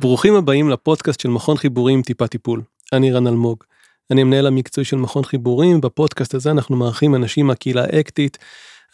ברוכים 0.00 0.34
הבאים 0.34 0.68
לפודקאסט 0.68 1.20
של 1.20 1.28
מכון 1.28 1.56
חיבורים 1.56 2.02
טיפה 2.02 2.26
טיפול. 2.26 2.62
אני 2.92 3.12
רן 3.12 3.26
אלמוג. 3.26 3.64
אני 4.10 4.20
המנהל 4.20 4.46
המקצועי 4.46 4.84
של 4.84 4.96
מכון 4.96 5.24
חיבורים, 5.24 5.80
בפודקאסט 5.80 6.34
הזה 6.34 6.50
אנחנו 6.50 6.76
מארחים 6.76 7.14
אנשים 7.14 7.46
מהקהילה 7.46 7.82
האקטית, 7.84 8.38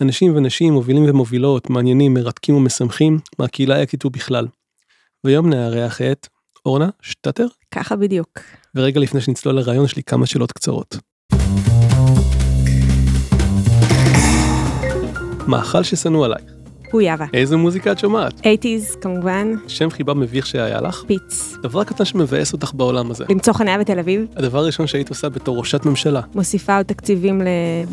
אנשים 0.00 0.36
ונשים 0.36 0.72
מובילים 0.72 1.04
ומובילות, 1.08 1.70
מעניינים, 1.70 2.14
מרתקים 2.14 2.54
ומשמחים, 2.54 3.18
מהקהילה 3.38 3.76
האקטית 3.76 4.04
ובכלל. 4.04 4.46
והיום 5.24 5.50
נארח 5.50 6.02
את 6.02 6.26
אורנה 6.66 6.88
שטטר. 7.02 7.46
ככה 7.70 7.96
בדיוק. 7.96 8.38
ורגע 8.74 9.00
לפני 9.00 9.20
שנצלול 9.20 9.54
לרעיון 9.54 9.84
יש 9.84 9.96
לי 9.96 10.02
כמה 10.02 10.26
שאלות 10.26 10.52
קצרות. 10.52 10.96
מאכל 15.48 15.82
ששנוא 15.82 16.24
עלייך. 16.24 16.55
גויאבה. 16.92 17.24
איזה 17.34 17.56
מוזיקה 17.56 17.92
את 17.92 17.98
שומעת? 17.98 18.40
80's 18.40 18.96
כמובן, 19.00 19.54
שם 19.68 19.90
חיבה 19.90 20.14
מביך 20.14 20.46
שהיה 20.46 20.80
לך? 20.80 21.02
פיץ. 21.06 21.54
דבר 21.62 21.84
קטן 21.84 22.04
שמבאס 22.04 22.52
אותך 22.52 22.70
בעולם 22.74 23.10
הזה. 23.10 23.24
למצוא 23.30 23.52
חניה 23.52 23.78
בתל 23.78 23.98
אביב, 23.98 24.24
הדבר 24.36 24.58
הראשון 24.58 24.86
שהיית 24.86 25.08
עושה 25.08 25.28
בתור 25.28 25.58
ראשת 25.58 25.86
ממשלה. 25.86 26.20
מוסיפה 26.34 26.76
עוד 26.76 26.86
תקציבים 26.86 27.42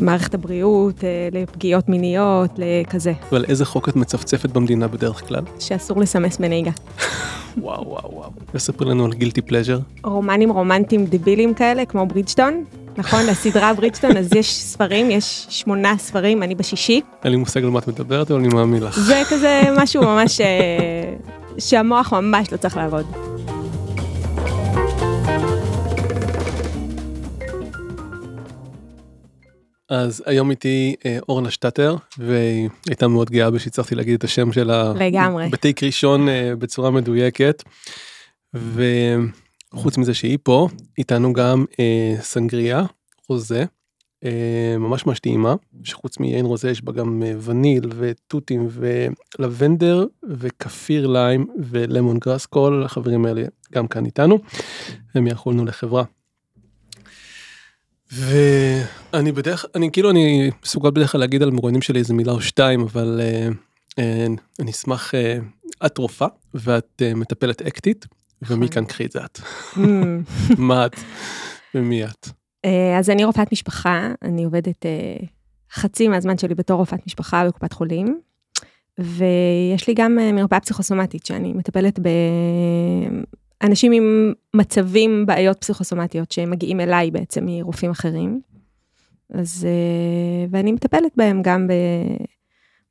למערכת 0.00 0.34
הבריאות, 0.34 1.04
אה, 1.04 1.28
לפגיעות 1.32 1.88
מיניות, 1.88 2.50
לכזה, 2.58 3.12
ועל 3.32 3.44
איזה 3.48 3.64
חוק 3.64 3.88
את 3.88 3.96
מצפצפת 3.96 4.50
במדינה 4.50 4.88
בדרך 4.88 5.28
כלל? 5.28 5.42
שאסור 5.58 6.00
לסמס 6.00 6.36
בנהיגה. 6.38 6.70
וואו 7.58 7.88
וואו 7.88 8.14
וואו. 8.14 8.30
וספרי 8.54 8.90
לנו 8.90 9.04
על 9.04 9.12
גילטי 9.12 9.40
פלז'ר. 9.42 9.78
רומנים 10.04 10.50
רומנטיים 10.52 11.06
דבילים 11.06 11.54
כאלה, 11.54 11.84
כמו 11.84 12.06
ברידג'טון, 12.06 12.64
נכון? 12.96 13.28
הסדרה 13.28 13.74
ברידג'טון, 13.74 14.16
אז 14.16 14.32
יש 14.34 14.54
ספרים, 14.54 15.10
יש 15.10 15.46
שמונה 15.48 15.98
ספרים, 15.98 16.42
אני 16.42 16.54
בשישי. 16.54 17.00
אין 17.24 17.32
לי 17.32 17.38
מושג 17.38 17.64
על 17.64 17.70
מה 17.70 17.78
את 17.78 17.88
מדברת 17.88 18.30
אבל 18.30 18.40
אני 18.40 18.48
מאמין 18.48 18.82
לך. 18.82 18.98
זה 18.98 19.22
כזה 19.30 19.62
משהו 19.76 20.02
ממש, 20.02 20.40
אה, 20.40 21.14
שהמוח 21.58 22.12
ממש 22.12 22.52
לא 22.52 22.56
צריך 22.56 22.76
לעבוד. 22.76 23.06
אז 29.90 30.22
היום 30.26 30.50
איתי 30.50 30.94
אה, 31.06 31.18
אורנה 31.28 31.50
שטטר 31.50 31.96
והיא 32.18 32.68
הייתה 32.88 33.08
מאוד 33.08 33.30
גאה 33.30 33.48
שהצלחתי 33.58 33.94
להגיד 33.94 34.14
את 34.14 34.24
השם 34.24 34.52
שלה 34.52 34.92
לגמרי. 34.96 35.48
בתיק 35.48 35.82
ראשון 35.82 36.28
אה, 36.28 36.52
בצורה 36.58 36.90
מדויקת. 36.90 37.62
וחוץ 39.74 39.98
מזה 39.98 40.14
שהיא 40.14 40.38
פה 40.42 40.68
איתנו 40.98 41.32
גם 41.32 41.64
אה, 41.80 42.14
סנגריה 42.20 42.84
רוזה 43.28 43.64
אה, 44.24 44.76
ממש 44.78 45.06
ממש 45.06 45.20
טעימה 45.20 45.54
שחוץ 45.84 46.18
מיין 46.18 46.46
רוזה 46.46 46.70
יש 46.70 46.84
בה 46.84 46.92
גם 46.92 47.22
אה, 47.22 47.32
וניל 47.40 47.90
ותותים 47.98 48.68
ולבנדר 48.70 50.06
וכפיר 50.28 51.06
ליים 51.06 51.46
ולמון 51.58 52.18
גראס 52.18 52.46
כל 52.46 52.82
החברים 52.86 53.26
האלה 53.26 53.42
גם 53.72 53.86
כאן 53.86 54.06
איתנו. 54.06 54.38
הם 55.14 55.26
יכולנו 55.26 55.64
לחברה. 55.64 56.04
ואני 58.12 59.32
בדרך 59.32 59.64
אני 59.74 59.90
כאילו 59.92 60.10
אני 60.10 60.50
מסוגל 60.64 60.90
בדרך 60.90 61.12
כלל 61.12 61.20
להגיד 61.20 61.42
על 61.42 61.50
מרואיינים 61.50 61.82
שלי 61.82 61.98
איזה 61.98 62.14
מילה 62.14 62.32
או 62.32 62.40
שתיים 62.40 62.80
אבל 62.80 63.20
אה, 63.22 63.48
אה, 63.98 64.26
אני 64.60 64.70
אשמח 64.70 65.14
אה, 65.14 65.38
את 65.86 65.98
רופאה 65.98 66.28
ואת 66.54 67.02
אה, 67.02 67.14
מטפלת 67.14 67.62
אקטית 67.62 68.06
קחי 68.86 69.04
את 69.06 69.12
זה 69.12 69.24
את 69.24 69.38
Mm. 69.74 69.78
מה 70.58 70.86
את 70.86 70.96
ומי 71.74 72.04
את. 72.04 72.28
אה, 72.64 72.98
אז 72.98 73.10
אני 73.10 73.24
רופאת 73.24 73.52
משפחה, 73.52 74.10
אני 74.22 74.44
עובדת 74.44 74.86
אה, 74.86 75.16
חצי 75.72 76.08
מהזמן 76.08 76.38
שלי 76.38 76.54
בתור 76.54 76.78
רופאת 76.78 77.06
משפחה 77.06 77.46
בקופת 77.46 77.72
חולים, 77.72 78.20
ויש 78.98 79.88
לי 79.88 79.94
גם 79.94 80.18
אה, 80.18 80.32
מרפאה 80.32 80.60
פסיכוסומטית 80.60 81.26
שאני 81.26 81.52
מטפלת 81.52 81.98
באנשים 83.60 83.92
עם 83.92 84.32
מצבים, 84.54 85.26
בעיות 85.26 85.60
פסיכוסומטיות 85.60 86.32
שהם 86.32 86.50
מגיעים 86.50 86.80
אליי 86.80 87.10
בעצם 87.10 87.44
מרופאים 87.46 87.90
אחרים. 87.90 88.40
אז, 89.34 89.66
ואני 90.50 90.72
מטפלת 90.72 91.12
בהם 91.16 91.42
גם 91.42 91.66
ב... 91.66 91.72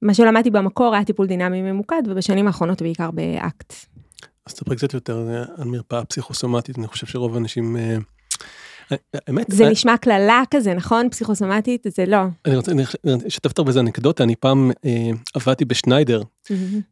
מה 0.02 0.14
שלמדתי 0.14 0.50
במקור 0.50 0.96
היה 0.96 1.06
טיפול 1.06 1.28
דינמי 1.28 1.62
ממוקד, 1.62 2.02
ובשנים 2.06 2.48
האחרונות 2.48 2.82
בעיקר 2.82 3.12
באקט. 3.12 3.74
אז 4.48 4.54
תספרי 4.54 4.76
קצת 4.76 4.94
יותר 4.94 5.28
אה, 5.30 5.44
על 5.58 5.68
מרפאה 5.68 6.06
פסיכוסומטית 6.06 6.80
אני 6.80 6.88
חושב 6.88 7.08
שרוב 7.08 7.36
האנשים. 7.36 7.78
אה, 7.78 7.98
אה, 8.92 8.98
האמת, 9.28 9.46
זה 9.50 9.70
נשמע 9.70 9.98
קללה 9.98 10.44
כזה, 10.52 10.74
נכון? 10.74 11.10
פסיכוסומטית? 11.10 11.86
זה 11.96 12.06
לא. 12.06 12.18
אני 12.46 12.56
רוצה 12.56 12.72
אני 12.72 12.84
אשתף 13.28 13.50
אותך 13.50 13.60
באיזה 13.60 13.80
אנקדוטה 13.80 14.24
אני 14.24 14.36
פעם 14.36 14.72
עבדתי 15.34 15.66
בשניידר 15.66 16.22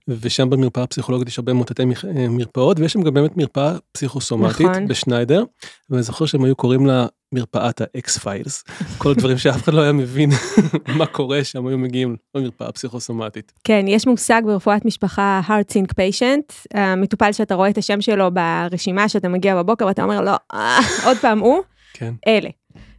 ושם 0.07 0.50
במרפאה 0.50 0.84
הפסיכולוגית 0.84 1.28
יש 1.28 1.40
הרבה 1.40 1.53
מוטטי 1.53 1.84
מרפאות 2.29 2.79
ויש 2.79 2.94
שם 2.94 3.01
גם 3.01 3.13
באמת 3.13 3.38
מרפאה 3.38 3.78
פסיכוסומטית 3.91 4.67
נכון. 4.67 4.88
בשניידר 4.88 5.44
ואני 5.90 6.03
זוכר 6.03 6.25
שהם 6.25 6.44
היו 6.44 6.56
קוראים 6.56 6.85
לה 6.85 7.07
מרפאת 7.33 7.81
האקס 7.81 8.17
פיילס 8.17 8.63
כל 8.97 9.11
הדברים 9.11 9.37
שאף 9.37 9.63
אחד 9.63 9.73
לא 9.73 9.81
היה 9.81 9.91
מבין 9.91 10.29
מה 10.97 11.05
קורה 11.05 11.43
שם 11.43 11.67
היו 11.67 11.77
מגיעים 11.77 12.15
למרפאה 12.35 12.67
הפסיכוסומטית. 12.67 13.53
כן, 13.63 13.85
יש 13.87 14.07
מושג 14.07 14.41
ברפואת 14.45 14.85
משפחה 14.85 15.41
heart 15.47 15.73
sync 15.73 15.91
patient, 15.93 16.65
המטופל 16.73 17.31
שאתה 17.31 17.55
רואה 17.55 17.69
את 17.69 17.77
השם 17.77 18.01
שלו 18.01 18.29
ברשימה 18.31 19.09
שאתה 19.09 19.29
מגיע 19.29 19.55
בבוקר 19.55 19.85
ואתה 19.85 20.03
אומר 20.03 20.21
לו, 20.21 20.31
"אה, 20.53 20.79
עוד 21.05 21.17
פעם 21.17 21.39
הוא, 21.39 21.61
כן. 21.93 22.13
אלה. 22.27 22.49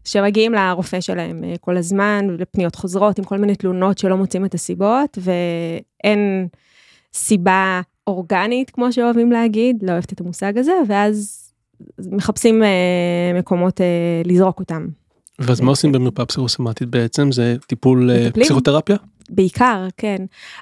שמגיעים 0.04 0.52
לרופא 0.52 1.00
שלהם 1.00 1.44
אה, 1.44 1.54
כל 1.60 1.76
הזמן, 1.76 2.26
לפניות 2.38 2.74
חוזרות 2.74 3.18
עם 3.18 3.24
כל 3.24 3.38
מיני 3.38 3.54
תלונות 3.54 3.98
שלא 3.98 4.16
מוצאים 4.16 4.44
את 4.44 4.54
הסיבות, 4.54 5.18
ואין 5.20 6.48
סיבה 7.14 7.80
אורגנית, 8.06 8.70
כמו 8.70 8.92
שאוהבים 8.92 9.32
להגיד, 9.32 9.76
לא 9.82 9.92
אוהבת 9.92 10.12
את 10.12 10.20
המושג 10.20 10.58
הזה, 10.58 10.72
ואז 10.88 11.41
מחפשים 12.10 12.62
אה, 12.62 12.68
מקומות 13.38 13.80
אה, 13.80 13.86
לזרוק 14.24 14.60
אותם. 14.60 14.86
ואז 15.38 15.60
מה 15.60 15.70
עושים 15.70 15.92
במרפאה 15.92 16.26
פסיכוסומטית 16.26 16.88
בעצם 16.88 17.32
זה 17.32 17.56
טיפול 17.66 18.10
אה, 18.10 18.26
מטפלים. 18.26 18.44
פסיכותרפיה? 18.44 18.96
בעיקר, 19.30 19.86
כן. 19.96 20.16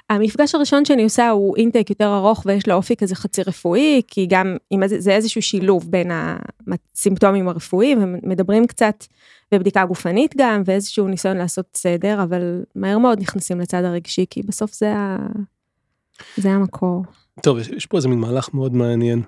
המפגש 0.09 0.55
הראשון 0.55 0.85
שאני 0.85 1.03
עושה 1.03 1.29
הוא 1.29 1.57
אינטייק 1.57 1.89
יותר 1.89 2.15
ארוך 2.15 2.43
ויש 2.45 2.67
לו 2.67 2.73
אופי 2.73 2.95
כזה 2.95 3.15
חצי 3.15 3.41
רפואי, 3.47 4.01
כי 4.07 4.25
גם 4.29 4.57
עם 4.69 4.83
איזה- 4.83 4.99
זה 4.99 5.11
איזשהו 5.11 5.41
שילוב 5.41 5.91
בין 5.91 6.11
הסימפטומים 6.67 7.47
הרפואיים, 7.47 8.01
הם 8.01 8.15
מדברים 8.23 8.67
קצת 8.67 9.05
בבדיקה 9.51 9.85
גופנית 9.85 10.35
גם, 10.37 10.61
ואיזשהו 10.65 11.07
ניסיון 11.07 11.37
לעשות 11.37 11.65
סדר, 11.75 12.23
אבל 12.23 12.63
מהר 12.75 12.97
מאוד 12.97 13.19
נכנסים 13.19 13.59
לצד 13.59 13.83
הרגשי, 13.83 14.25
כי 14.29 14.41
בסוף 14.43 14.73
זה, 14.73 14.93
ה... 14.95 15.17
זה 16.37 16.51
המקור. 16.51 17.03
טוב 17.43 17.57
יש 17.57 17.85
פה 17.85 17.97
איזה 17.97 18.07
מין 18.07 18.19
מהלך 18.19 18.53
מאוד 18.53 18.73
מעניין. 18.73 19.21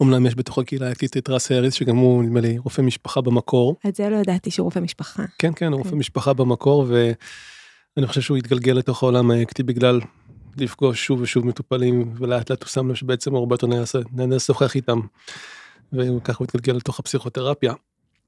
אומנם 0.00 0.26
יש 0.26 0.34
בתוך 0.34 0.58
הקהילה 0.58 0.88
האקטיסט 0.88 1.16
את 1.16 1.30
רס 1.30 1.52
האריס 1.52 1.74
שגם 1.74 1.96
הוא 1.96 2.24
נדמה 2.24 2.40
לי 2.40 2.58
רופא 2.58 2.82
משפחה 2.82 3.20
במקור 3.20 3.76
את 3.88 3.94
זה 3.96 4.08
לא 4.08 4.16
ידעתי 4.16 4.50
שהוא 4.50 4.64
רופא 4.64 4.78
משפחה. 4.78 5.22
כן 5.38 5.52
כן 5.56 5.72
הוא 5.72 5.78
רופא 5.78 5.90
כן. 5.90 5.96
משפחה 5.96 6.32
במקור 6.32 6.86
ואני 6.88 8.06
חושב 8.06 8.20
שהוא 8.20 8.36
התגלגל 8.36 8.72
לתוך 8.72 9.02
העולם 9.02 9.30
האקטי 9.30 9.62
בגלל 9.62 10.00
לפגוש 10.56 11.06
שוב 11.06 11.20
ושוב 11.20 11.46
מטופלים 11.46 12.12
ולאט 12.16 12.50
לאט 12.50 12.62
הוא 12.62 12.68
שם 12.68 12.88
לב 12.88 12.94
שבעצם 12.94 13.30
הוא 13.30 13.38
הרבה 13.38 13.54
יותר 13.54 13.66
נהנה- 13.66 13.84
נהנה 14.12 14.36
לשוחח 14.36 14.74
איתם. 14.74 15.00
וככה 15.92 16.38
הוא 16.38 16.46
התגלגל 16.54 16.72
לתוך 16.76 16.98
הפסיכותרפיה. 16.98 17.72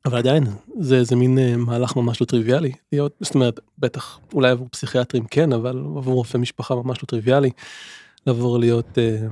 אבל 0.04 0.18
עדיין 0.18 0.44
זה 0.80 0.96
איזה 0.96 1.16
מין 1.16 1.38
אה, 1.38 1.56
מהלך 1.56 1.96
ממש 1.96 2.20
לא 2.20 2.26
טריוויאלי 2.26 2.72
להיות 2.92 3.12
זאת 3.20 3.34
אומרת 3.34 3.60
בטח 3.78 4.18
אולי 4.34 4.50
עבור 4.50 4.68
פסיכיאטרים 4.70 5.24
כן 5.30 5.52
אבל 5.52 5.78
עבור 5.78 6.14
רופא 6.14 6.38
משפחה 6.38 6.74
ממש 6.74 6.98
לא 7.02 7.06
טריוויאלי 7.06 7.50
לעבור 8.26 8.58
להיות 8.58 8.98
אה, 8.98 9.26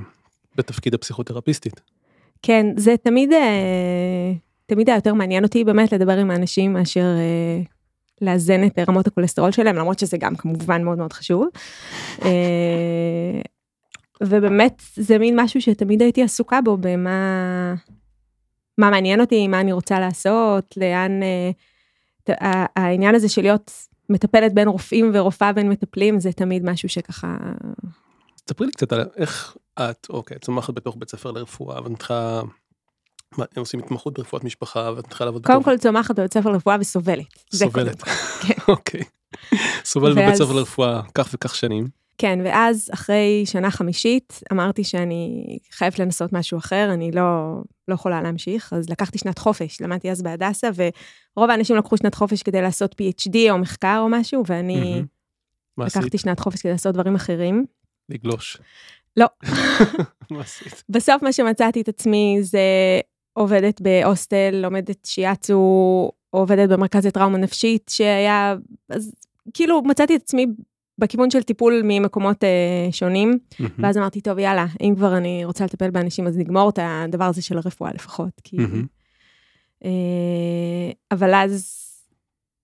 בתפקיד 0.55 0.93
הפסיכותרפיסטית. 0.93 1.81
כן, 2.45 2.65
זה 2.77 2.95
תמיד, 3.03 3.33
אה, 3.33 4.33
תמיד 4.65 4.89
היה 4.89 4.97
יותר 4.97 5.13
מעניין 5.13 5.43
אותי 5.43 5.63
באמת 5.63 5.93
לדבר 5.93 6.17
עם 6.17 6.31
האנשים 6.31 6.73
מאשר 6.73 7.01
אה, 7.01 7.61
לאזן 8.21 8.67
את 8.67 8.79
רמות 8.89 9.07
הכולסטרול 9.07 9.51
שלהם, 9.51 9.75
למרות 9.75 9.99
שזה 9.99 10.17
גם 10.17 10.35
כמובן 10.35 10.83
מאוד 10.83 10.97
מאוד 10.97 11.13
חשוב. 11.13 11.47
אה, 12.25 13.41
ובאמת 14.23 14.81
זה 14.95 15.17
מין 15.17 15.39
משהו 15.39 15.61
שתמיד 15.61 16.01
הייתי 16.01 16.23
עסוקה 16.23 16.61
בו, 16.61 16.77
במה 16.77 17.75
מה 18.77 18.89
מעניין 18.89 19.21
אותי, 19.21 19.47
מה 19.47 19.61
אני 19.61 19.71
רוצה 19.71 19.99
לעשות, 19.99 20.77
לאן... 20.77 21.11
ה- 22.29 22.81
העניין 22.81 23.15
הזה 23.15 23.29
של 23.29 23.41
להיות 23.41 23.71
מטפלת 24.09 24.53
בין 24.53 24.67
רופאים 24.67 25.11
ורופאה 25.13 25.53
בין 25.53 25.69
מטפלים, 25.69 26.19
זה 26.19 26.31
תמיד 26.31 26.65
משהו 26.65 26.89
שככה... 26.89 27.37
ספרי 28.49 28.67
לי 28.67 28.73
קצת 28.73 28.93
על 28.93 29.05
איך 29.15 29.57
את 29.79 30.07
אוקיי 30.09 30.39
צומחת 30.39 30.73
בתוך 30.73 30.95
בית 30.99 31.09
ספר 31.09 31.31
לרפואה 31.31 31.83
ואת 31.83 31.91
מתחילה. 31.91 32.41
הם 33.37 33.45
עושים 33.55 33.79
התמחות 33.79 34.13
ברפואת 34.13 34.43
משפחה 34.43 34.91
ואת 34.95 35.07
מתחילה 35.07 35.25
לעבוד 35.25 35.45
קודם 35.45 35.63
כל 35.63 35.77
צומחת 35.77 36.15
בבית 36.15 36.33
ספר 36.33 36.49
לרפואה 36.49 36.75
וסובלת. 36.79 37.25
סובלת. 37.53 38.03
כן. 38.47 38.53
אוקיי. 38.67 39.01
סובל 39.85 40.11
בבית 40.11 40.35
ספר 40.35 40.53
לרפואה 40.53 41.01
כך 41.13 41.29
וכך 41.33 41.55
שנים. 41.55 41.87
כן, 42.17 42.39
ואז 42.43 42.89
אחרי 42.93 43.43
שנה 43.45 43.71
חמישית 43.71 44.39
אמרתי 44.51 44.83
שאני 44.83 45.57
חייבת 45.71 45.99
לנסות 45.99 46.33
משהו 46.33 46.57
אחר, 46.57 46.89
אני 46.93 47.11
לא, 47.11 47.55
לא 47.87 47.93
יכולה 47.93 48.21
להמשיך, 48.21 48.73
אז 48.73 48.89
לקחתי 48.89 49.17
שנת 49.17 49.39
חופש, 49.39 49.81
למדתי 49.81 50.11
אז 50.11 50.21
בהדסה, 50.21 50.69
ורוב 50.75 51.49
האנשים 51.49 51.75
לקחו 51.75 51.97
שנת 51.97 52.15
חופש 52.15 52.43
כדי 52.43 52.61
לעשות 52.61 52.95
PhD 53.01 53.35
או 53.49 53.57
מחקר 53.57 53.97
או 53.99 54.09
משהו, 54.09 54.43
ואני 54.47 55.01
עשית? 55.79 55.97
לקחתי 55.97 56.17
שנת 56.17 56.39
חופש 56.39 56.61
כדי 56.61 56.71
לעשות 56.71 56.93
דברים 56.93 57.15
אחרים. 57.15 57.65
לגלוש. 58.09 58.57
לא. 59.17 59.25
מה 60.31 60.41
עשית? 60.41 60.83
בסוף 60.89 61.23
מה 61.23 61.33
שמצאתי 61.33 61.81
את 61.81 61.87
עצמי 61.87 62.37
זה 62.41 62.59
עובדת 63.33 63.81
בהוסטל, 63.81 64.55
לומדת 64.61 65.05
שיאצו, 65.05 66.11
עובדת 66.29 66.69
במרכז 66.69 67.05
לטראומה 67.05 67.37
נפשית, 67.37 67.91
שהיה, 67.93 68.55
אז 68.89 69.15
כאילו 69.53 69.81
מצאתי 69.81 70.15
את 70.15 70.21
עצמי 70.21 70.47
בכיוון 70.97 71.31
של 71.31 71.43
טיפול 71.43 71.81
ממקומות 71.83 72.43
אה, 72.43 72.87
שונים. 72.91 73.39
ואז 73.79 73.97
אמרתי, 73.97 74.21
טוב, 74.21 74.39
יאללה, 74.39 74.65
אם 74.81 74.93
כבר 74.95 75.17
אני 75.17 75.45
רוצה 75.45 75.65
לטפל 75.65 75.91
באנשים, 75.91 76.27
אז 76.27 76.37
נגמור 76.37 76.69
את 76.69 76.79
הדבר 76.81 77.25
הזה 77.25 77.41
של 77.41 77.57
הרפואה 77.57 77.91
לפחות. 77.93 78.41
כי... 78.43 78.57
אה, 79.85 80.91
אבל 81.11 81.33
אז, 81.33 81.81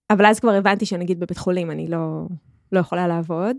אבל 0.09 0.25
אז 0.25 0.39
כבר 0.39 0.51
הבנתי 0.51 0.85
שנגיד 0.85 1.19
בבית 1.19 1.37
חולים 1.37 1.71
אני 1.71 1.87
לא, 1.87 2.27
לא 2.71 2.79
יכולה 2.79 3.07
לעבוד, 3.07 3.55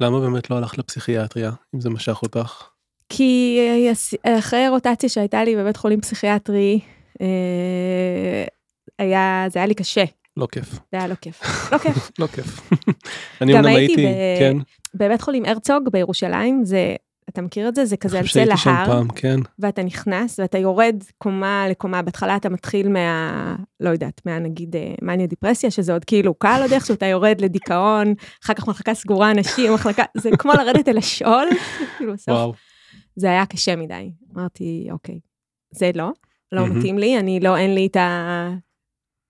למה 0.00 0.20
באמת 0.20 0.50
לא 0.50 0.56
הלכת 0.56 0.78
לפסיכיאטריה, 0.78 1.50
אם 1.74 1.80
זה 1.80 1.90
משך 1.90 2.22
אותך? 2.22 2.62
כי 3.08 3.58
אה, 4.26 4.38
אחרי 4.38 4.68
רוטציה 4.68 5.08
שהייתה 5.08 5.44
לי 5.44 5.56
בבית 5.56 5.76
חולים 5.76 6.00
פסיכיאטרי, 6.00 6.80
אה, 7.20 8.44
היה, 8.98 9.44
זה 9.48 9.58
היה 9.58 9.66
לי 9.66 9.74
קשה, 9.74 10.04
לא 10.36 10.46
כיף. 10.52 10.72
זה 10.72 10.78
היה 10.98 11.06
לא 11.06 11.14
כיף. 11.14 11.42
לא 11.72 11.78
כיף. 11.78 12.10
לא 12.18 12.26
כיף. 12.26 12.70
אני 13.40 13.52
גם 13.52 13.58
אומנם 13.58 13.76
הייתי 13.76 14.06
כן, 14.38 14.56
בבית 14.94 15.22
חולים 15.22 15.44
הרצוג 15.44 15.88
בירושלים, 15.92 16.64
זה, 16.64 16.96
אתה 17.28 17.42
מכיר 17.42 17.68
את 17.68 17.74
זה? 17.74 17.84
זה 17.84 17.96
כזה 17.96 18.18
על 18.18 18.26
צל 18.28 18.48
ההר, 18.50 18.86
פעם, 18.86 19.08
כן. 19.08 19.36
ואתה 19.58 19.82
נכנס 19.82 20.38
ואתה 20.40 20.58
יורד 20.58 21.02
קומה 21.18 21.68
לקומה, 21.68 22.02
בהתחלה 22.02 22.36
אתה 22.36 22.48
מתחיל 22.48 22.88
מה... 22.88 23.56
לא 23.80 23.90
יודעת, 23.90 24.20
מה 24.26 24.38
נגיד 24.38 24.76
אה, 24.76 24.94
מניה 25.02 25.26
דיפרסיה, 25.26 25.70
שזה 25.70 25.92
עוד 25.92 26.04
כאילו 26.04 26.34
קל 26.34 26.58
עוד 26.62 26.72
איכשהו, 26.72 26.94
אתה 26.94 27.06
יורד 27.06 27.40
לדיכאון, 27.40 28.14
אחר 28.44 28.54
כך 28.54 28.68
מחלקה 28.68 28.94
סגורה, 28.94 29.30
אנשים, 29.30 29.74
מחלקה, 29.74 30.02
זה 30.16 30.30
כמו 30.38 30.52
לרדת 30.52 30.88
אל 30.88 30.98
השאול, 30.98 31.48
כאילו 31.96 32.12
בסוף. 32.12 32.28
וואו. 32.28 32.52
זה 33.16 33.26
היה 33.26 33.46
קשה 33.46 33.76
מדי. 33.76 34.10
אמרתי, 34.34 34.88
אוקיי, 34.90 35.20
זה 35.70 35.90
לא, 35.94 36.10
לא 36.52 36.62
מהמם. 36.62 36.78
מתאים 36.78 36.98
לי, 36.98 37.18
אני 37.18 37.40
לא, 37.40 37.56
אין 37.56 37.74
לי 37.74 37.86
את 37.86 37.96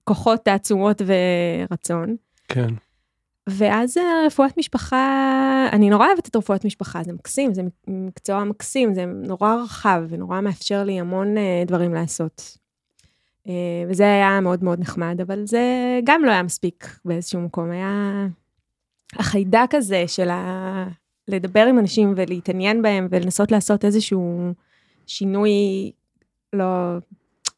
הכוחות, 0.03 0.45
תעצומות 0.45 1.03
ורצון. 1.07 2.17
כן. 2.49 2.75
ואז 3.49 3.97
רפואת 4.27 4.59
משפחה, 4.59 5.69
אני 5.73 5.91
נורא 5.91 6.07
אוהבת 6.07 6.29
את 6.29 6.37
רפואת 6.37 6.65
משפחה, 6.65 7.03
זה 7.03 7.13
מקסים, 7.13 7.55
זה 7.55 7.63
מקצוע 7.87 8.45
מקסים, 8.45 8.95
זה 8.95 9.07
נורא 9.07 9.55
רחב 9.55 10.03
ונורא 10.09 10.41
מאפשר 10.41 10.85
לי 10.85 11.01
המון 11.01 11.39
אה, 11.39 11.63
דברים 11.67 11.95
לעשות. 11.95 12.59
אה, 13.49 13.53
וזה 13.89 14.05
היה 14.05 14.41
מאוד 14.41 14.65
מאוד 14.65 14.81
נחמד, 14.81 15.21
אבל 15.21 15.47
זה 15.47 15.61
גם 16.05 16.25
לא 16.25 16.31
היה 16.31 16.43
מספיק 16.43 16.99
באיזשהו 17.05 17.41
מקום, 17.41 17.71
היה 17.71 18.27
החיידק 19.13 19.71
הזה 19.73 20.05
של 20.07 20.29
ה... 20.29 20.89
לדבר 21.29 21.67
עם 21.67 21.79
אנשים 21.79 22.15
ולהתעניין 22.17 22.83
בהם 22.83 23.09
ולנסות 23.11 23.53
לעשות 23.53 23.85
איזשהו 23.85 24.53
שינוי, 25.07 25.51
לא, 26.53 26.97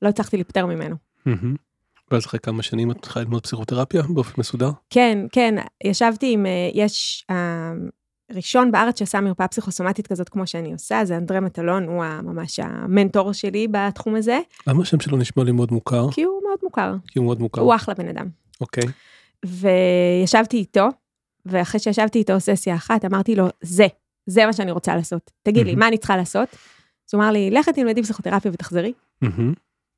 לא 0.03 0.09
הצלחתי 0.09 0.37
להיפטר 0.37 0.67
ממנו. 0.67 0.97
מהמם. 1.27 1.68
ואז 2.11 2.27
אחרי 2.27 2.41
כמה 2.41 2.63
שנים 2.63 2.91
את 2.91 2.97
התחילה 2.97 3.25
ללמוד 3.25 3.43
פסיכותרפיה 3.43 4.03
באופן 4.15 4.41
מסודר? 4.41 4.71
כן, 4.91 5.19
כן, 5.33 5.55
ישבתי 5.85 6.33
עם, 6.33 6.47
אה, 6.47 6.71
יש 6.75 7.25
אה, 7.31 7.73
ראשון 8.33 8.73
בארץ 8.73 8.99
שעשה 8.99 9.21
מרפאה 9.21 9.49
פסיכוסומטית 9.49 10.07
כזאת 10.07 10.29
כמו 10.29 10.47
שאני 10.47 10.73
עושה, 10.73 11.05
זה 11.05 11.17
אנדרי 11.17 11.41
מטלון, 11.41 11.85
הוא 11.85 12.05
ממש 12.23 12.61
המנטור 12.61 13.33
שלי 13.33 13.69
בתחום 13.71 14.15
הזה, 14.15 14.41
למה 14.67 14.83
השם 14.83 15.01
שלו 15.01 15.17
נשמע 15.17 15.45
לי 15.45 15.53
מאוד 15.53 15.73
מוכר? 15.73 16.11
כי 16.11 16.23
הוא 16.23 16.43
מאוד 16.49 16.59
מוכר, 16.63 16.95
כי 17.09 17.19
הוא 17.19 17.27
מאוד 17.27 17.41
מוכר. 17.41 17.61
הוא 17.61 17.75
אחלה 17.75 17.95
בן 17.95 18.09
אדם. 18.09 18.27
אוקיי. 18.61 18.85
וישבתי 19.45 20.57
איתו, 20.57 20.89
ואחרי 21.47 21.81
שישבתי 21.81 22.19
איתו 22.19 22.41
ססיה 22.41 22.75
אחת, 22.75 23.05
אמרתי 23.05 23.35
לו, 23.35 23.47
זה, 23.61 23.87
זה 24.27 24.47
מה 24.47 24.53
שאני 24.53 24.71
רוצה 24.71 24.97
לעשות. 24.97 25.31
תגיד 25.43 25.67
לי. 25.67 25.75
מה 25.75 25.89
אני 25.89 25.99
צריכה 25.99 26.17
לעשות? 26.17 26.49
אז 27.09 27.15
הוא 27.15 27.23
אמר 27.23 27.31
לי, 27.31 27.51
לכי 27.51 27.73
תלמדי 27.73 28.03
פסיכותרפיה 28.03 28.51
ותחזרי. 28.55 28.93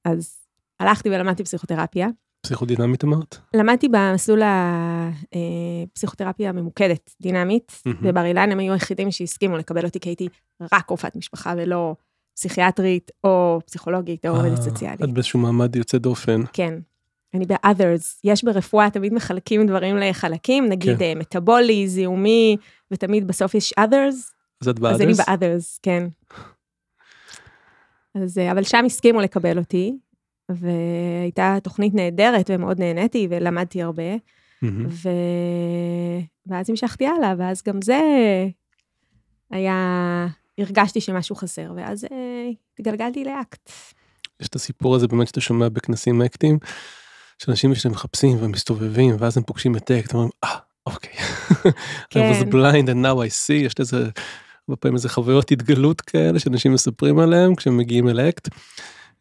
אז 0.04 0.39
הלכתי 0.80 1.08
ולמדתי 1.08 1.44
פסיכותרפיה. 1.44 2.08
פסיכודינמית 2.42 3.04
אמרת? 3.04 3.38
למדתי 3.54 3.88
במסלול 3.88 4.42
הפסיכותרפיה 5.92 6.48
הממוקדת, 6.48 7.14
דינמית, 7.20 7.82
מהמם. 7.86 8.00
בבר 8.02 8.24
אילן 8.24 8.52
הם 8.52 8.58
היו 8.58 8.72
היחידים 8.72 9.10
שהסכימו 9.10 9.56
לקבל 9.58 9.84
אותי, 9.84 10.00
כי 10.00 10.08
הייתי 10.08 10.28
רק 10.72 10.90
רופאת 10.90 11.16
משפחה 11.16 11.54
ולא 11.56 11.94
פסיכיאטרית 12.34 13.10
או 13.24 13.60
פסיכולוגית 13.66 14.26
או 14.26 14.36
עובדת 14.36 14.58
אה, 14.58 14.62
סוציאלית. 14.62 15.02
את 15.02 15.10
באיזשהו 15.10 15.38
מעמד 15.38 15.76
יוצא 15.76 15.98
דופן. 15.98 16.40
כן. 16.52 16.74
אני 17.34 17.44
ב-others, 17.46 18.20
יש 18.24 18.44
ברפואה, 18.44 18.90
תמיד 18.90 19.14
מחלקים 19.14 19.66
דברים 19.66 19.96
לחלקים, 19.96 20.68
נגיד 20.68 20.98
כן. 20.98 21.04
אה, 21.04 21.12
מטאבולי, 21.16 21.88
זיהומי, 21.88 22.56
ותמיד 22.90 23.26
בסוף 23.26 23.54
יש 23.54 23.72
others, 23.80 24.32
אז 24.62 24.68
את 24.68 24.84
אז 24.84 25.00
אני? 25.00 25.14
ב-others, 25.14 25.78
כן. 25.82 26.08
אז, 28.14 28.38
אה, 28.38 28.52
אבל 28.52 28.62
שם 28.62 28.84
הסכימו 28.86 29.20
לקבל 29.20 29.58
אותי, 29.58 29.96
והייתה 30.54 31.56
תוכנית 31.62 31.94
נהדרת 31.94 32.50
ומאוד 32.54 32.78
נהניתי 32.78 33.26
ולמדתי 33.30 33.82
הרבה, 33.82 34.02
מהמם. 34.62 34.86
ו... 34.88 35.08
ואז 36.46 36.70
המשכתי 36.70 37.06
הלאה, 37.06 37.34
ואז 37.38 37.62
גם 37.66 37.82
זה 37.82 38.00
היה, 39.50 40.26
הרגשתי 40.58 41.00
שמשהו 41.00 41.36
חסר, 41.36 41.72
ואז 41.76 42.04
אה, 42.04 42.50
התגלגלתי 42.78 43.24
לאקט. 43.24 43.70
יש 44.40 44.48
את 44.48 44.54
הסיפור 44.54 44.94
הזה 44.96 45.08
באמת 45.08 45.28
שאתה 45.28 45.40
שומע 45.40 45.68
בכנסים 45.68 46.22
אקטים, 46.22 46.58
שאנשים 47.38 47.74
שמחפשים 47.74 48.36
ומסתובבים 48.40 49.16
ואז 49.18 49.36
הם 49.36 49.42
פוגשים 49.42 49.76
את 49.76 49.90
אקט, 49.90 50.14
אומרים 50.14 50.30
אה 50.44 50.56
אוקיי. 50.86 51.12
I 51.18 51.72
כן. 52.10 52.32
was 52.32 52.44
blind 52.44 52.86
and 52.88 53.04
now 53.04 53.16
I 53.16 53.30
see, 53.46 53.52
יש 53.52 53.80
לזה 53.80 53.96
הרבה 54.68 54.76
פעמים 54.80 54.94
איזה 54.94 55.08
חוויות 55.08 55.50
התגלות 55.50 56.00
כאלה 56.00 56.38
שאנשים 56.38 56.72
מספרים 56.72 57.18
עליהם 57.18 57.54
כשהם 57.54 57.76
מגיעים 57.76 58.08
אל 58.08 58.20
אקט. 58.20 58.48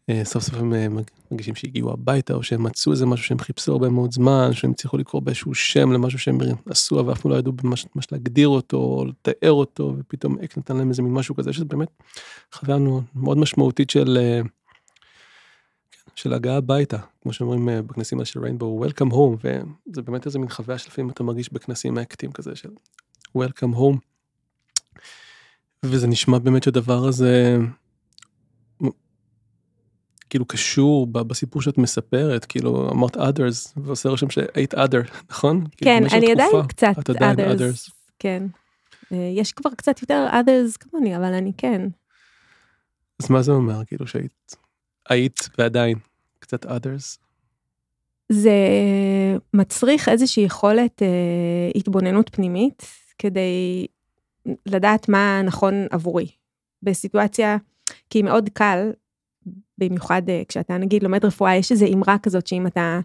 אה, 0.09 0.25
סוף 0.25 0.43
סוף 0.43 0.55
הם 0.55 0.73
אה, 0.73 0.87
מרגישים 1.31 1.55
שהגיעו 1.55 1.91
הביתה 1.91 2.33
או 2.33 2.43
שהם 2.43 2.63
מצאו 2.63 2.91
איזה 2.91 3.05
משהו 3.05 3.25
שהם 3.25 3.39
חיפשו 3.39 3.71
הרבה 3.71 3.89
מאוד 3.89 4.11
זמן, 4.11 4.49
שהם 4.53 4.71
הצליחו 4.71 4.97
לקרוא 4.97 5.21
באיזשהו 5.21 5.55
שם 5.55 5.91
למשהו 5.91 6.19
שהם 6.19 6.37
עשו 6.65 6.99
אבל 6.99 7.13
אף 7.13 7.21
פעם 7.21 7.31
לא 7.31 7.37
ידעו 7.37 7.53
ממש 7.63 7.87
להגדיר 8.11 8.47
אותו 8.47 8.77
או 8.77 9.05
לתאר 9.05 9.51
אותו 9.51 9.95
ופתאום 9.99 10.39
אקט 10.43 10.57
נתן 10.57 10.77
להם 10.77 10.89
איזה 10.89 11.01
מין 11.01 11.13
משהו 11.13 11.35
כזה 11.35 11.53
שזה 11.53 11.65
באמת 11.65 11.89
חוויה 12.53 12.77
מאוד- 13.15 13.37
משמעותית 13.37 13.89
של 13.89 14.17
אה, 14.21 14.41
של 16.15 16.33
הגעה 16.33 16.57
הביתה, 16.57 16.97
כמו 17.21 17.33
שאומרים 17.33 17.69
בכנסים 17.87 18.25
של 18.25 18.39
ריינבו, 18.39 18.85
Welcome 18.85 19.11
home, 19.11 19.47
וזה 19.89 20.01
באמת 20.01 20.25
איזה 20.25 20.39
מין 20.39 20.49
חוויה 20.49 20.77
שלפעמים 20.77 21.09
אתה 21.09 21.23
מרגיש 21.23 21.53
בכנסים 21.53 21.97
אקטים 21.97 22.31
כזה 22.31 22.55
של 22.55 22.69
Welcome 23.37 23.75
home. 23.75 23.97
וזה 25.83 26.07
נשמע 26.07 26.37
באמת 26.37 26.63
שהדבר 26.63 27.05
הזה 27.05 27.57
כאילו 30.29 30.45
קשור 30.45 31.07
בסיפור 31.07 31.61
שאת 31.61 31.77
מספרת, 31.77 32.45
כאילו 32.45 32.89
אמרת 32.91 33.17
others, 33.17 33.73
ועושה 33.77 34.09
רושם 34.09 34.29
שהיית 34.29 34.73
other, 34.73 35.11
נכון? 35.29 35.65
כאילו, 35.71 35.91
כן, 35.91 36.03
אני 36.17 36.31
עדיין 36.31 36.67
קצת 36.67 37.09
others. 37.09 37.91
כן. 38.19 38.43
אה, 39.11 39.31
יש 39.35 39.51
כבר 39.51 39.69
קצת 39.77 40.01
יותר 40.01 40.27
others 40.31 40.77
כמוני, 40.79 41.17
אבל 41.17 41.33
אני 41.33 41.51
כן. 41.57 41.81
אז 43.19 43.29
מה 43.29 43.41
זה 43.41 43.51
אומר, 43.51 43.85
כאילו 43.85 44.07
שהיית, 44.07 44.55
היית 45.09 45.49
ועדיין 45.57 45.97
קצת 46.39 46.65
others? 46.65 47.17
זה 48.29 48.57
מצריך 49.53 50.09
איזושהי 50.09 50.43
יכולת 50.43 51.01
אה, 51.01 51.07
התבוננות 51.75 52.29
פנימית 52.29 52.85
כדי 53.17 53.87
לדעת 54.65 55.09
מה 55.09 55.41
נכון 55.41 55.87
עבורי. 55.91 56.27
בסיטואציה, 56.83 57.57
כי 58.09 58.21
מאוד 58.21 58.49
קל, 58.53 58.91
במיוחד 59.77 60.21
אה, 60.29 60.41
כשאתה 60.47 60.77
נגיד 60.77 61.03
לומד 61.03 61.25
רפואה, 61.25 61.55
יש 61.55 61.71
איזו 61.71 61.85
אמרה 61.93 62.17
כזאת 62.17 62.47
שאם 62.47 62.67
אתה 62.67 62.99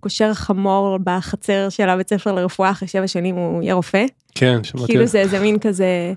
קושר 0.00 0.34
חמור 0.34 0.98
בחצר 1.04 1.68
של 1.68 1.88
הבית 1.88 2.08
ספר 2.08 2.32
לרפואה 2.32 2.70
אחרי 2.70 2.88
שבע 2.88 3.06
שנים 3.06 3.34
הוא 3.34 3.62
יהיה 3.62 3.74
רופא. 3.74 4.04
כן, 4.34 4.64
שמעתי. 4.64 4.86
כאילו 4.86 5.06
זה 5.06 5.18
איזה 5.18 5.40
מין 5.40 5.58
כזה, 5.58 6.14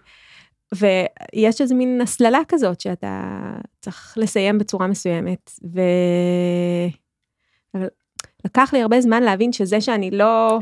ויש 0.76 1.62
איזה 1.62 1.76
מין 1.76 2.02
הסללה 2.02 2.40
כזאת 2.48 2.82
שאתה 2.82 3.42
צריך 3.82 4.14
לסיים 4.18 4.58
בצורה 4.58 4.88
מסוימת, 4.88 5.52
ו... 5.74 5.82
לקח 8.46 8.70
לי 8.74 8.82
הרבה 8.82 9.02
זמן 9.02 9.24
להבין 9.24 9.54
שזה 9.54 9.82
שאני 9.82 10.12
לא 10.12 10.60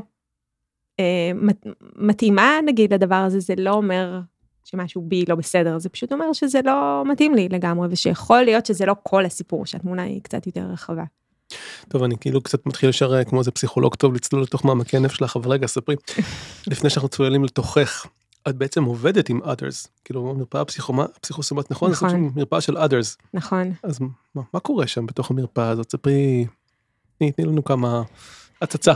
אה, 0.99 1.31
מת- 1.35 1.65
מתאימה 1.95 2.59
נגיד 2.65 2.93
לדבר 2.93 3.15
הזה, 3.15 3.39
זה 3.39 3.53
לא 3.57 3.71
אומר 3.71 4.19
שמשהו 4.63 5.01
בי 5.01 5.25
לא 5.27 5.35
בסדר, 5.35 5.79
זה 5.79 5.89
פשוט 5.89 6.11
אומר 6.11 6.33
שזה 6.33 6.59
לא 6.65 7.03
מתאים 7.11 7.35
לי 7.35 7.49
לגמרי, 7.49 7.87
ושיכול 7.91 8.41
להיות 8.43 8.65
שזה 8.65 8.85
לא 8.85 8.95
כל 9.03 9.25
הסיפור, 9.25 9.65
שהתמונה 9.65 10.01
היא 10.03 10.21
קצת 10.23 10.47
יותר 10.47 10.61
רחבה. 10.73 11.03
טוב 11.89 12.03
אני 12.03 12.15
כאילו 12.17 12.41
קצת 12.41 12.65
מתחיל 12.65 12.89
ישר 12.89 13.13
אה, 13.17 13.23
כמו 13.23 13.39
איזה 13.39 13.51
פסיכולוג 13.51 13.95
טוב 13.95 14.13
לצלול 14.13 14.41
לתוך 14.43 14.65
מעמקי 14.65 14.97
הנפש 14.97 15.17
שלך 15.17 15.35
אבל 15.35 15.51
רגע 15.51 15.67
ספרי 15.67 15.95
לפני 16.71 16.89
שאנחנו 16.89 17.09
צוללים 17.09 17.43
לתוכך 17.43 18.05
את 18.49 18.55
בעצם 18.55 18.83
עובדת 18.83 19.29
עם 19.29 19.41
others 19.43 19.87
כאילו 20.05 20.33
מרפאה 20.35 20.65
פסיכומה- 20.65 21.07
פסיכוסומט 21.21 21.71
נכון? 21.71 21.91
נכון. 21.91 22.31
מרפאה 22.35 22.61
של 22.61 22.77
others 22.77 23.17
נכון. 23.33 23.71
אז 23.83 23.99
מה, 24.35 24.41
מה 24.53 24.59
קורה 24.59 24.87
שם 24.87 25.05
בתוך 25.05 25.31
המרפאה 25.31 25.69
הזאת 25.69 25.91
ספרי 25.91 26.45
תני 27.17 27.31
תני 27.31 27.45
לנו 27.45 27.63
כמה 27.63 28.01
הצצה. 28.61 28.93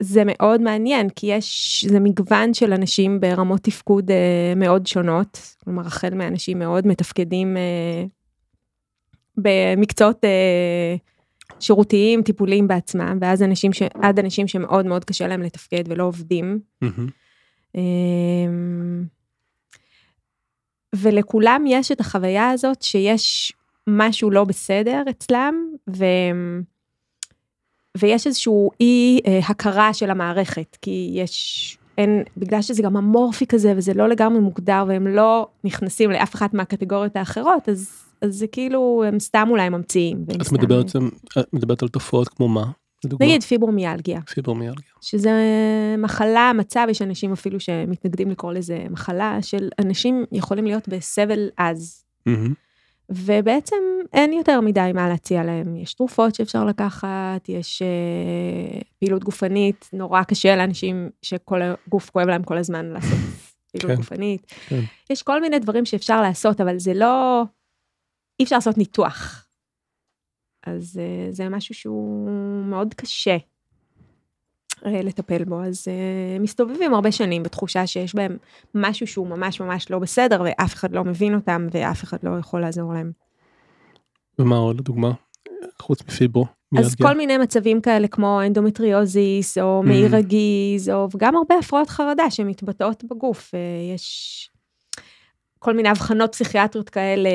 אה, 0.00 0.06
זה 0.06 0.22
מאוד 0.26 0.60
מעניין, 0.60 1.08
כי 1.08 1.26
יש, 1.26 1.84
זה 1.88 2.00
מגוון 2.00 2.54
של 2.54 2.72
אנשים 2.72 3.20
ברמות 3.20 3.60
תפקוד 3.60 4.10
אה, 4.10 4.52
מאוד 4.56 4.86
שונות, 4.86 5.56
כלומר, 5.64 5.86
החל 5.86 6.14
מאנשים 6.14 6.58
מאוד 6.58 6.86
מתפקדים 6.86 7.56
אה, 7.56 8.04
במקצועות 9.36 10.24
אה, 10.24 10.96
שירותיים, 11.60 12.22
טיפוליים 12.22 12.68
בעצמם, 12.68 13.18
ואז 13.20 13.42
אנשים 13.42 13.72
ש... 13.72 13.82
עד 14.02 14.18
אנשים 14.18 14.48
שמאוד 14.48 14.86
מאוד 14.86 15.04
קשה 15.04 15.26
להם 15.26 15.42
לתפקד 15.42 15.84
ולא 15.86 16.04
עובדים. 16.04 16.60
מהמם. 16.82 17.06
אמ, 17.74 19.04
ולכולם 20.94 21.64
יש 21.66 21.92
את 21.92 22.00
החוויה 22.00 22.50
הזאת 22.50 22.82
שיש 22.82 23.52
משהו 23.86 24.30
לא 24.30 24.44
בסדר 24.44 25.02
אצלם, 25.10 25.54
ו... 25.96 26.04
ויש 27.98 28.26
איזשהו 28.26 28.70
אי 28.80 29.20
אה, 29.26 29.40
הכרה 29.48 29.94
של 29.94 30.10
המערכת, 30.10 30.76
כי 30.82 31.10
יש, 31.14 31.78
אין, 31.98 32.22
בגלל 32.36 32.62
שזה 32.62 32.82
גם 32.82 32.96
אמורפי 32.96 33.46
כזה 33.46 33.72
וזה 33.76 33.94
לא 33.94 34.08
לגמרי 34.08 34.40
מוגדר 34.40 34.84
והם 34.88 35.06
לא 35.06 35.46
נכנסים 35.64 36.10
לאף 36.10 36.34
אחת 36.34 36.54
מהקטגוריות 36.54 37.16
האחרות, 37.16 37.68
אז, 37.68 37.90
אז 38.22 38.34
זה 38.34 38.46
כאילו, 38.46 39.04
הם 39.06 39.20
סתם 39.20 39.46
אולי 39.50 39.68
ממציאים. 39.68 40.24
את 40.42 40.52
מדברת, 40.52 40.86
את 41.38 41.52
מדברת 41.52 41.82
על 41.82 41.88
תופעות 41.88 42.28
כמו 42.28 42.48
מה? 42.48 42.64
לדוגמה? 43.04 43.26
נגיד 43.26 43.42
פיברומיאלגיה. 43.42 44.20
פיברומיאלגיה. 44.20 44.92
שזה 45.00 45.30
מחלה, 45.98 46.52
מצב, 46.54 46.86
יש 46.90 47.02
אנשים 47.02 47.32
אפילו 47.32 47.60
שמתנגדים 47.60 48.30
לקרוא 48.30 48.52
לזה 48.52 48.84
מחלה, 48.90 49.38
של 49.42 49.68
אנשים 49.78 50.24
יכולים 50.32 50.64
להיות 50.64 50.88
בסבל 50.88 51.48
עז. 51.56 52.04
מהמם. 52.26 52.54
ובעצם 53.10 53.76
אין 54.12 54.32
יותר 54.32 54.60
מדי 54.60 54.90
מה 54.94 55.08
להציע 55.08 55.44
להם. 55.44 55.76
יש 55.76 55.94
תרופות 55.94 56.34
שאפשר 56.34 56.64
לקחת, 56.64 57.48
יש 57.48 57.82
אה, 57.82 58.80
פעילות 58.98 59.24
גופנית, 59.24 59.90
נורא 59.92 60.22
קשה 60.22 60.56
לאנשים 60.56 61.10
שכל 61.22 61.60
הגוף 61.62 62.10
כואב 62.10 62.28
להם 62.28 62.42
כל 62.42 62.58
הזמן 62.58 62.86
לעשות 62.86 63.18
פעילות 63.72 63.90
כן, 63.90 63.96
גופנית. 63.96 64.46
כן. 64.68 64.80
יש 65.10 65.22
כל 65.22 65.40
מיני 65.40 65.58
דברים 65.58 65.84
שאפשר 65.84 66.22
לעשות, 66.22 66.60
אבל 66.60 66.78
זה 66.78 66.94
לא... 66.94 67.42
אי 68.40 68.44
אפשר 68.44 68.56
לעשות 68.56 68.78
ניתוח. 68.78 69.46
אז 70.66 71.00
אה, 71.02 71.32
זה 71.32 71.48
משהו 71.48 71.74
שהוא 71.74 72.30
מאוד 72.70 72.94
קשה 72.94 73.36
אה, 74.86 75.02
לטפל 75.02 75.44
בו, 75.44 75.62
אז 75.62 75.84
אה, 75.88 76.38
מסתובבים 76.38 76.94
הרבה 76.94 77.12
שנים 77.12 77.42
בתחושה 77.42 77.86
שיש 77.86 78.14
בהם 78.14 78.36
משהו 78.74 79.06
שהוא 79.06 79.26
ממש 79.26 79.60
ממש 79.60 79.90
לא 79.90 79.98
בסדר, 79.98 80.42
ואף 80.44 80.74
אחד 80.74 80.92
לא 80.92 81.04
מבין 81.04 81.34
אותם, 81.34 81.66
ואף 81.70 82.04
אחד 82.04 82.18
לא 82.22 82.38
יכול 82.38 82.60
לעזור 82.60 82.92
להם. 82.92 83.12
ומה 84.38 84.56
עוד 84.56 84.80
לדוגמה? 84.80 85.12
חוץ 85.80 86.02
מפיברו. 86.08 86.46
אז. 86.78 86.94
כל 86.94 87.16
מיני 87.16 87.36
מצבים 87.36 87.80
כאלה 87.80 88.08
כמו 88.08 88.40
אנדומטריוזיס, 88.46 89.58
או 89.58 89.82
Mm. 89.84 89.88
מעי 89.88 90.08
רגיז, 90.08 90.88
או 90.90 91.08
וגם 91.14 91.36
הרבה 91.36 91.54
הפרעות 91.58 91.88
חרדה 91.88 92.30
שמתבטאות 92.30 93.04
בגוף. 93.04 93.54
אה, 93.54 93.94
יש 93.94 94.50
כל 95.58 95.76
מיני 95.76 95.90
אבחנות 95.90 96.32
פסיכיאטריות 96.32 96.90
כאלה, 96.90 97.30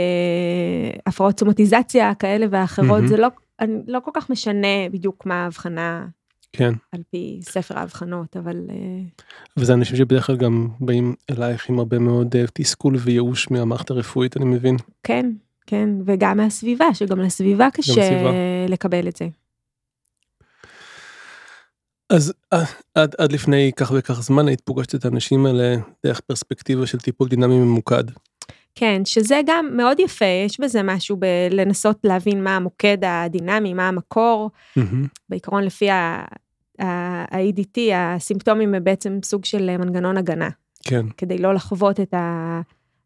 הפרעות 1.06 1.40
סומטיזציה 1.40 2.16
כאלה 2.16 2.46
ואחרות, 2.50 2.90
מהמם. 2.90 3.08
זה 3.08 3.18
לא, 3.18 3.28
לא 3.88 4.00
כל 4.00 4.12
כך 4.14 4.30
משנה 4.30 4.90
בדיוק 4.92 5.26
מה 5.26 5.44
ההבחנה 5.44 6.06
כן. 6.56 6.74
על 6.92 7.02
פי 7.12 7.40
ספר 7.42 7.80
האבחנות, 7.80 8.38
אבל 8.38 8.58
אה, 8.70 9.26
וזה 9.58 9.74
אנשים 9.74 9.98
שבדרך 9.98 10.26
כלל 10.26 10.38
גם 10.38 10.68
באים 10.80 11.16
אלייך 11.32 11.70
עם 11.70 11.80
הרבה 11.80 12.00
מאוד 12.00 12.36
אה, 12.36 12.46
תסכול 12.54 12.96
וייאוש 13.00 13.52
מהמערכת 13.52 13.92
הרפואית, 13.92 14.38
אני 14.38 14.46
מבין. 14.46 14.78
כן, 15.04 15.32
כן, 15.68 15.90
וגם 16.06 16.38
מהסביבה, 16.38 16.94
שגם 16.94 17.20
לסביבה 17.20 17.68
קשה. 17.74 18.22
לקבל 18.68 19.08
את 19.08 19.16
זה. 19.16 19.28
אז 22.10 22.34
אה, 22.54 22.64
עד, 22.96 23.16
עד 23.18 23.32
לפני 23.32 23.72
כך 23.76 23.92
וכך 23.96 24.22
זמן 24.22 24.48
היית 24.48 24.62
פוגשת 24.62 24.96
את 24.96 25.06
האנשים 25.06 25.46
האלה 25.46 25.76
דרך 26.06 26.20
פרספקטיבה 26.20 26.88
של 26.88 27.00
טיפול 27.00 27.28
דינמי 27.28 27.56
ממוקד. 27.56 28.04
כן, 28.76 29.02
שזה 29.06 29.42
גם 29.46 29.70
מאוד 29.78 30.00
יפה, 30.00 30.26
יש 30.46 30.60
בזה 30.60 30.84
משהו 30.84 31.18
בלנסות 31.18 31.98
להבין 32.04 32.44
מה 32.44 32.56
המוקד 32.56 32.98
הדינמי, 33.06 33.74
מה 33.74 33.88
המקור. 33.88 34.52
מהמם. 34.76 35.08
בעיקרון 35.30 35.64
לפי 35.64 35.90
ה-EDT, 36.80 37.80
הסימפטומים 37.96 38.74
הם 38.76 38.84
בעצם 38.84 39.20
סוג 39.24 39.46
של 39.46 39.78
מנגנון 39.78 40.18
הגנה, 40.18 40.50
כן. 40.84 41.06
כדי 41.18 41.38
לא 41.38 41.54
לחוות 41.54 42.00
את 42.00 42.14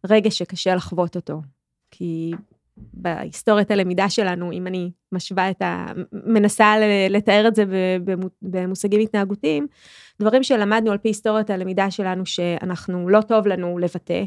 הרגש 0.04 0.38
שקשה 0.38 0.76
לחוות 0.76 1.16
אותו. 1.16 1.42
כי 1.92 2.32
בהיסטוריית 2.94 3.72
הלמידה 3.72 4.10
שלנו, 4.10 4.52
אם 4.52 4.68
אני 4.68 4.92
משווה 5.12 5.50
את 5.50 5.62
ה... 5.62 5.86
מנסה 6.12 6.74
לתאר 7.10 7.48
את 7.48 7.56
זה 7.56 7.64
במושגים 8.42 9.02
התנהגותיים, 9.02 9.68
דברים 10.22 10.44
שלמדנו 10.44 10.92
על 10.92 10.98
פי 10.98 11.10
היסטוריית 11.10 11.50
הלמידה 11.50 11.92
שלנו, 11.92 12.26
שאנחנו, 12.26 13.10
לא 13.10 13.22
טוב 13.22 13.48
לנו 13.48 13.78
לבטא. 13.78 14.24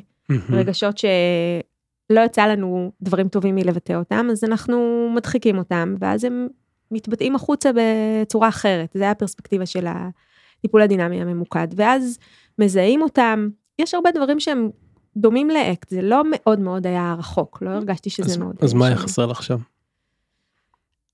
רגשות 0.50 0.98
שלא 0.98 2.20
יצא 2.20 2.46
לנו 2.46 2.92
דברים 3.02 3.28
טובים 3.28 3.54
מלבטא 3.54 3.92
אותם, 3.92 4.28
אז 4.32 4.44
אנחנו 4.44 5.08
מדחיקים 5.14 5.58
אותם, 5.58 5.94
ואז 6.00 6.24
הם 6.24 6.48
מתבטאים 6.92 7.34
החוצה 7.34 7.70
בצורה 7.74 8.48
אחרת. 8.48 8.92
זה 8.94 9.10
הפרספקטיבה 9.10 9.66
של 9.66 9.86
הטיפול 9.86 10.82
הדינמי 10.82 11.20
הממוקד. 11.20 11.68
ואז 11.76 12.18
מזהים 12.58 13.02
אותם, 13.02 13.48
יש 13.78 13.94
הרבה 13.94 14.10
דברים 14.10 14.40
שהם 14.40 14.70
דומים 15.16 15.50
לאקט, 15.50 15.90
זה 15.90 16.02
לא 16.02 16.22
מאוד 16.30 16.60
מאוד 16.60 16.86
היה 16.86 17.14
רחוק, 17.18 17.62
לא 17.62 17.70
הרגשתי 17.70 18.10
שזה 18.10 18.30
אז, 18.30 18.36
מאוד... 18.36 18.56
אז 18.60 18.74
מה 18.74 18.86
היה. 18.86 18.96
חסר 18.96 19.26
לך 19.26 19.42
שם? 19.42 19.56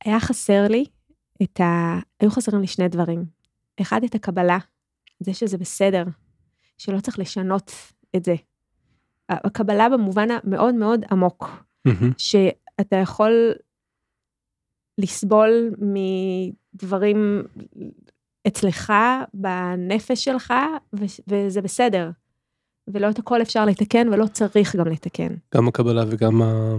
היה 0.04 0.20
חסר 0.20 0.68
לי 0.68 0.84
את 1.42 1.60
ה... 1.60 1.98
היו 2.20 2.30
חסרים 2.30 2.60
לי 2.60 2.66
שני 2.66 2.88
דברים. 2.88 3.24
אחד, 3.80 4.04
את 4.04 4.14
הקבלה, 4.14 4.58
זה 5.20 5.34
שזה 5.34 5.58
בסדר, 5.58 6.04
שלא 6.78 7.00
צריך 7.00 7.18
לשנות 7.18 7.72
את 8.16 8.24
זה. 8.24 8.34
הקבלה 9.28 9.88
במובן 9.88 10.28
המאוד 10.30 10.74
מאוד 10.74 11.04
עמוק, 11.10 11.64
מהמם. 11.84 12.12
שאתה 12.18 12.96
יכול 12.96 13.52
לסבול 14.98 15.70
מדברים 16.74 17.42
אצלך, 18.46 18.92
בנפש 19.34 20.24
שלך, 20.24 20.54
ו- 21.00 21.04
וזה 21.28 21.62
בסדר. 21.62 22.10
ולא 22.88 23.10
את 23.10 23.18
הכל 23.18 23.42
אפשר 23.42 23.64
לתקן, 23.64 24.08
ולא 24.08 24.26
צריך 24.26 24.76
גם 24.76 24.88
לתקן. 24.88 25.34
גם 25.54 25.68
הקבלה 25.68 26.04
וגם 26.08 26.42
ה... 26.42 26.74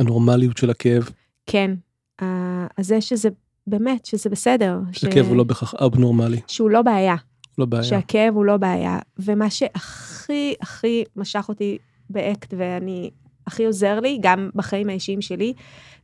הנורמליות 0.00 0.56
של 0.56 0.70
הכאב. 0.70 1.10
כן, 1.46 1.74
אז 2.18 2.86
זה 2.86 3.00
שזה, 3.00 3.28
באמת, 3.66 4.06
שזה 4.06 4.30
בסדר. 4.30 4.78
ש- 4.92 5.00
שהכאב 5.00 5.26
הוא 5.26 5.36
לא 5.36 5.44
בהכרח 5.44 5.74
אבנורמלי, 5.74 6.40
שהוא 6.46 6.70
לא 6.70 6.82
בעיה. 6.82 7.14
לא 7.58 7.66
בעיה. 7.66 7.82
שהכאב 7.84 8.34
הוא 8.34 8.44
לא 8.44 8.56
בעיה. 8.56 8.98
ומה 9.18 9.50
שהכי 9.50 10.54
הכי 10.60 11.04
משך 11.16 11.46
אותי 11.48 11.78
באקט, 12.10 12.54
ואני, 12.58 13.10
הכי 13.50 13.66
עוזר 13.66 14.00
לי, 14.00 14.18
גם 14.20 14.50
בחיים 14.54 14.88
האישיים 14.88 15.20
שלי, 15.20 15.52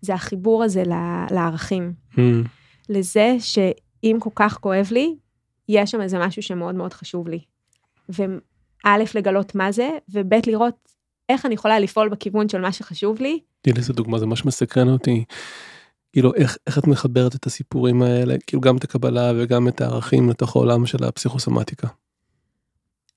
זה 0.01 0.15
החיבור 0.15 0.65
הזה 0.65 0.83
ל- 0.83 1.35
לערכים. 1.35 1.93
מהמם. 2.17 2.45
לזה 2.89 3.37
שאם 3.41 4.17
כל 4.21 4.31
כך 4.35 4.59
כואב 4.61 4.89
לי, 4.91 5.17
יש 5.69 5.91
שם 5.91 6.01
איזה 6.01 6.19
משהו 6.19 6.43
שמאוד 6.43 6.75
מאוד 6.75 6.93
חשוב 6.93 7.29
לי. 7.29 7.41
וא', 8.09 8.97
לגלות 9.15 9.55
מה 9.55 9.73
זה, 9.73 9.91
וב', 10.09 10.35
לראות 10.47 10.75
איך 11.29 11.47
אני 11.47 11.55
יכולה 11.55 11.81
לפעול 11.81 12.09
בכיוון 12.09 12.49
של 12.49 12.61
מה 12.61 12.73
שחשוב 12.73 13.21
לי. 13.21 13.41
לי 13.67 13.73
איזה 13.77 13.93
דוגמה, 13.93 14.19
זה 14.19 14.27
ממש 14.27 14.45
מסקרן 14.45 14.89
אותי. 14.89 15.25
כאילו 16.13 16.35
איך, 16.35 16.57
איך 16.67 16.79
את 16.79 16.87
מחברת 16.87 17.35
את 17.35 17.47
הסיפורים 17.47 18.03
האלה, 18.03 18.35
כאילו 18.47 18.61
גם 18.61 18.77
את 18.77 18.85
הקבלה 18.85 19.33
וגם 19.37 19.69
את 19.69 19.81
הערכים 19.81 20.31
לתוך 20.31 20.57
העולם 20.57 20.87
של 20.87 21.05
הפסיכוסומטיקה. 21.05 21.89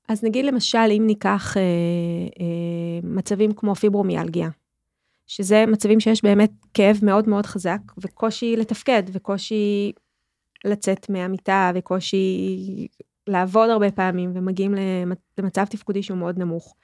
אז 0.10 0.24
נגיד 0.24 0.46
למשל, 0.46 0.78
אם 0.98 1.04
ניקח 1.08 1.58
אה, 1.58 1.62
אה, 1.62 3.00
מצבים 3.04 3.52
כמו 3.52 3.76
פיברומיאלגיה, 3.76 4.50
שזה 5.28 5.66
מצבים 5.68 6.00
שיש 6.00 6.24
באמת 6.24 6.52
כאב 6.74 7.00
מאוד 7.04 7.30
מאוד 7.30 7.46
חזק, 7.46 7.80
וקושי 7.98 8.56
לתפקד, 8.56 9.04
וקושי 9.12 9.92
לצאת 10.66 11.10
מהמיטה, 11.10 11.72
וקושי 11.76 12.88
לעבוד 13.28 13.70
הרבה 13.70 13.92
פעמים, 13.92 14.32
ומגיעים 14.36 14.74
למ- 14.74 15.12
למצב 15.38 15.66
תפקודי 15.66 16.04
שהוא 16.04 16.18
מאוד 16.18 16.40
נמוך. 16.40 16.76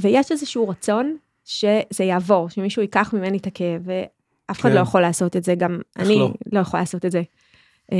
ויש 0.00 0.32
איזשהו 0.32 0.68
רצון 0.68 1.16
שזה 1.44 2.04
יעבור, 2.04 2.50
שמישהו 2.50 2.82
ייקח 2.82 3.14
ממני 3.14 3.38
את 3.38 3.46
הכאב, 3.46 3.82
ואף 3.84 4.60
אחד 4.60 4.68
כן. 4.68 4.74
לא 4.74 4.80
יכול 4.80 5.00
לעשות 5.00 5.36
את 5.36 5.44
זה, 5.44 5.54
גם 5.54 5.80
אני 5.98 6.18
לא? 6.18 6.32
לא 6.52 6.60
יכולה 6.60 6.82
לעשות 6.82 7.04
את 7.04 7.10
זה. 7.10 7.22
אה, 7.92 7.98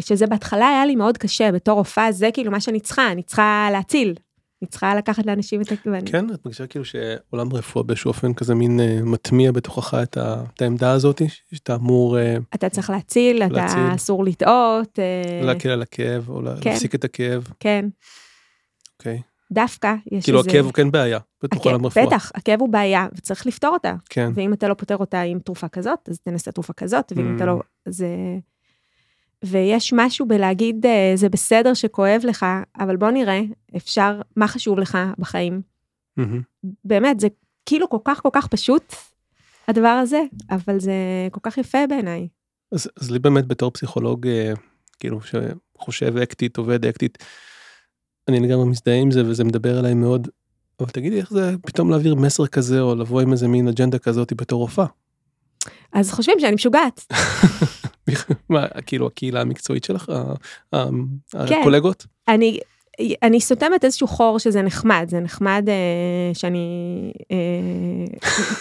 שזה 0.00 0.26
בהתחלה 0.26 0.68
היה 0.68 0.86
לי 0.86 0.96
מאוד 0.96 1.18
קשה, 1.18 1.52
בתור 1.52 1.78
רופאה 1.78 2.12
זה 2.12 2.28
כאילו 2.34 2.50
מה 2.50 2.60
שאני 2.60 2.80
צריכה, 2.80 3.12
אני 3.12 3.22
צריכה 3.22 3.68
להציל. 3.72 4.14
אני 4.62 4.68
צריכה 4.68 4.94
לקחת 4.94 5.26
לאנשים 5.26 5.60
את 5.60 5.72
הכיוון. 5.72 6.00
כן, 6.06 6.30
את 6.34 6.44
מרגישה 6.44 6.66
כאילו 6.66 6.84
שעולם 6.84 7.52
רפואה 7.52 7.84
באיזשהו 7.84 8.08
אופן 8.08 8.34
כזה 8.34 8.54
מין 8.54 8.80
אה, 8.80 8.98
מטמיע 9.02 9.52
בתוכך 9.52 9.94
את, 10.02 10.16
ה, 10.16 10.42
את 10.54 10.62
העמדה 10.62 10.92
הזאת, 10.92 11.22
שאתה 11.54 11.74
אמור 11.74 12.18
אה, 12.18 12.36
אתה 12.54 12.68
צריך 12.68 12.90
להציל, 12.90 13.42
אתה 13.42 13.54
להציל. 13.54 13.94
אסור 13.94 14.24
לטעות. 14.24 14.98
להקל 15.42 15.68
על 15.68 15.82
הכאב 15.82 16.28
או 16.28 16.40
כן. 16.60 16.70
להפסיק 16.70 16.94
את 16.94 17.04
הכאב, 17.04 17.48
כן, 17.60 17.88
אוקיי. 18.98 19.20
דווקא 19.52 19.94
יש 20.12 20.24
כאילו 20.24 20.38
איזה... 20.38 20.50
הכאב 20.50 20.64
הוא 20.64 20.72
כן 20.72 20.90
בעיה 20.90 21.18
בתוך 21.42 21.64
עולם 21.66 21.86
רפואה. 21.86 22.06
בטח, 22.06 22.32
הכאב 22.34 22.60
הוא 22.60 22.68
בעיה, 22.68 23.06
וצריך 23.16 23.46
לפתור 23.46 23.70
אותה. 23.70 23.94
כן. 24.10 24.32
ואם 24.34 24.52
אתה 24.52 24.68
לא 24.68 24.74
פותר 24.74 24.96
אותה 24.96 25.20
עם 25.20 25.38
תרופה 25.38 25.68
כזאת, 25.68 26.08
אז 26.08 26.20
תנסה 26.20 26.52
תרופה 26.52 26.72
כזאת, 26.72 27.12
ואם 27.16 27.32
Mm. 27.32 27.36
אתה 27.36 27.46
לא... 27.46 27.60
אז... 27.86 28.04
ויש 29.44 29.92
משהו 29.92 30.26
בלהגיד, 30.26 30.86
אה, 30.86 31.12
זה 31.14 31.28
בסדר 31.28 31.74
שכואב 31.74 32.20
לך, 32.24 32.46
אבל 32.80 32.96
בוא 32.96 33.10
נראה, 33.10 33.40
אפשר, 33.76 34.20
מה 34.36 34.48
חשוב 34.48 34.78
לך 34.78 34.98
בחיים. 35.18 35.62
מהמם. 36.16 36.40
באמת, 36.84 37.20
זה 37.20 37.28
כאילו 37.66 37.88
כל 37.88 37.98
כך 38.04 38.20
כל 38.22 38.28
כך 38.32 38.46
פשוט, 38.46 38.94
הדבר 39.68 39.88
הזה, 39.88 40.22
אבל 40.50 40.80
זה 40.80 40.92
כל 41.30 41.40
כך 41.42 41.58
יפה 41.58 41.78
בעיניי. 41.88 42.28
אז, 42.72 42.90
אז 43.00 43.10
לי 43.10 43.18
באמת 43.18 43.46
בתור 43.46 43.70
פסיכולוג, 43.70 44.26
אה, 44.26 44.52
כאילו, 45.00 45.20
שחושב 45.20 46.16
אקטית, 46.16 46.56
עובד 46.56 46.84
אקטית, 46.84 47.18
אני 48.28 48.40
לגמרי 48.40 48.64
מזדהה 48.68 48.96
עם 48.96 49.10
זה 49.10 49.26
וזה 49.26 49.44
מדבר 49.44 49.80
אליי 49.80 49.94
מאוד. 49.94 50.28
אבל 50.80 50.88
תגידי 50.88 51.18
איך 51.18 51.30
זה 51.30 51.54
פתאום 51.66 51.90
להעביר 51.90 52.14
מסר 52.14 52.46
כזה 52.46 52.80
או 52.80 52.94
לבוא 52.94 53.20
עם 53.20 53.32
איזה 53.32 53.48
מין 53.48 53.68
אג'נדה 53.68 53.98
כזאת 53.98 54.32
בתור 54.32 54.60
רופאה. 54.60 54.86
אז 55.92 56.12
חושבים 56.12 56.40
שאני 56.40 56.54
משוגעת. 56.54 57.06
מה, 58.50 58.66
כאילו 58.86 59.06
הקהילה 59.06 59.40
המקצועית 59.40 59.84
שלך, 59.84 60.12
כן. 60.72 60.80
הקולגות? 61.60 62.06
אני, 62.28 62.60
אני 63.22 63.40
סותמת 63.40 63.84
איזשהו 63.84 64.06
חור 64.06 64.38
שזה 64.38 64.62
נחמד, 64.62 65.06
זה 65.08 65.20
נחמד 65.20 65.68
אה, 65.68 66.34
שאני 66.34 66.66
אה, 67.30 67.36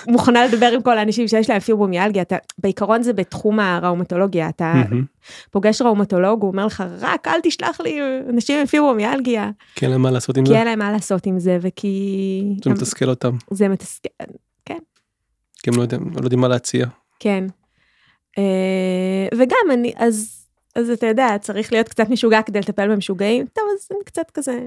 מוכנה 0.13 0.45
לדבר 0.45 0.71
עם 0.73 0.81
כל 0.81 0.97
האנשים 0.97 1.27
שיש 1.27 1.49
להם 1.49 1.59
פיברומיאלגיה, 1.59 2.21
אתה, 2.21 2.35
בעיקרון 2.57 3.03
זה 3.03 3.13
בתחום 3.13 3.59
הראומטולוגיה, 3.59 4.49
אתה. 4.49 4.73
פוגש 5.51 5.81
ראומטולוג, 5.81 6.41
הוא 6.41 6.51
אומר 6.51 6.65
לך, 6.65 6.83
רק 6.99 7.27
אל 7.27 7.39
תשלח 7.43 7.81
לי 7.81 7.99
אנשים 8.29 8.59
עם 8.59 8.65
פיברומיאלגיה, 8.65 9.51
כי 9.75 9.85
אין 9.85 9.91
להם 9.91 10.01
מה 10.01 10.11
לעשות 10.11 10.37
עם 10.37 10.45
כי 10.45 10.49
זה? 10.49 10.57
אין 10.57 10.67
להם 10.67 10.79
מה 10.79 10.91
לעשות 10.91 11.25
עם 11.25 11.39
זה, 11.39 11.57
וכי... 11.61 12.43
זה 12.63 12.69
מתסכל 12.69 13.09
אותם, 13.09 13.37
זה 13.51 13.67
מתסכל, 13.67 14.23
כי 15.63 15.69
הם 15.69 15.75
לא 15.75 15.81
יודעים, 15.81 16.11
לא 16.15 16.23
יודעים 16.23 16.41
מה 16.41 16.47
להציע. 16.47 16.87
כן. 17.19 17.43
אה, 18.37 18.43
וגם 19.37 19.71
אני, 19.73 19.93
אז, 19.97 20.45
אז 20.75 20.89
אתה 20.89 21.07
יודע, 21.07 21.27
צריך 21.41 21.71
להיות 21.73 21.87
קצת 21.89 22.09
משוגע 22.09 22.41
כדי 22.41 22.59
לטפל 22.59 22.91
במשוגעים, 22.91 23.45
טוב, 23.53 23.63
אז 23.73 23.87
אני 23.91 24.03
קצת 24.05 24.31
כזה, 24.33 24.59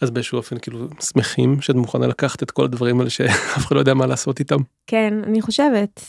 אז 0.00 0.10
באיזשהו 0.10 0.38
אופן 0.38 0.58
כאילו 0.58 0.88
שמחים 1.00 1.60
שאת 1.60 1.74
מוכנה 1.76 2.06
לקחת 2.06 2.42
את 2.42 2.50
כל 2.50 2.64
הדברים 2.64 2.98
האלה 3.00 3.10
שאף 3.10 3.56
אחד 3.66 3.74
לא 3.74 3.80
יודע 3.80 3.94
מה 3.94 4.06
לעשות 4.06 4.38
איתם. 4.38 4.56
כן, 4.86 5.14
אני 5.26 5.42
חושבת. 5.42 6.00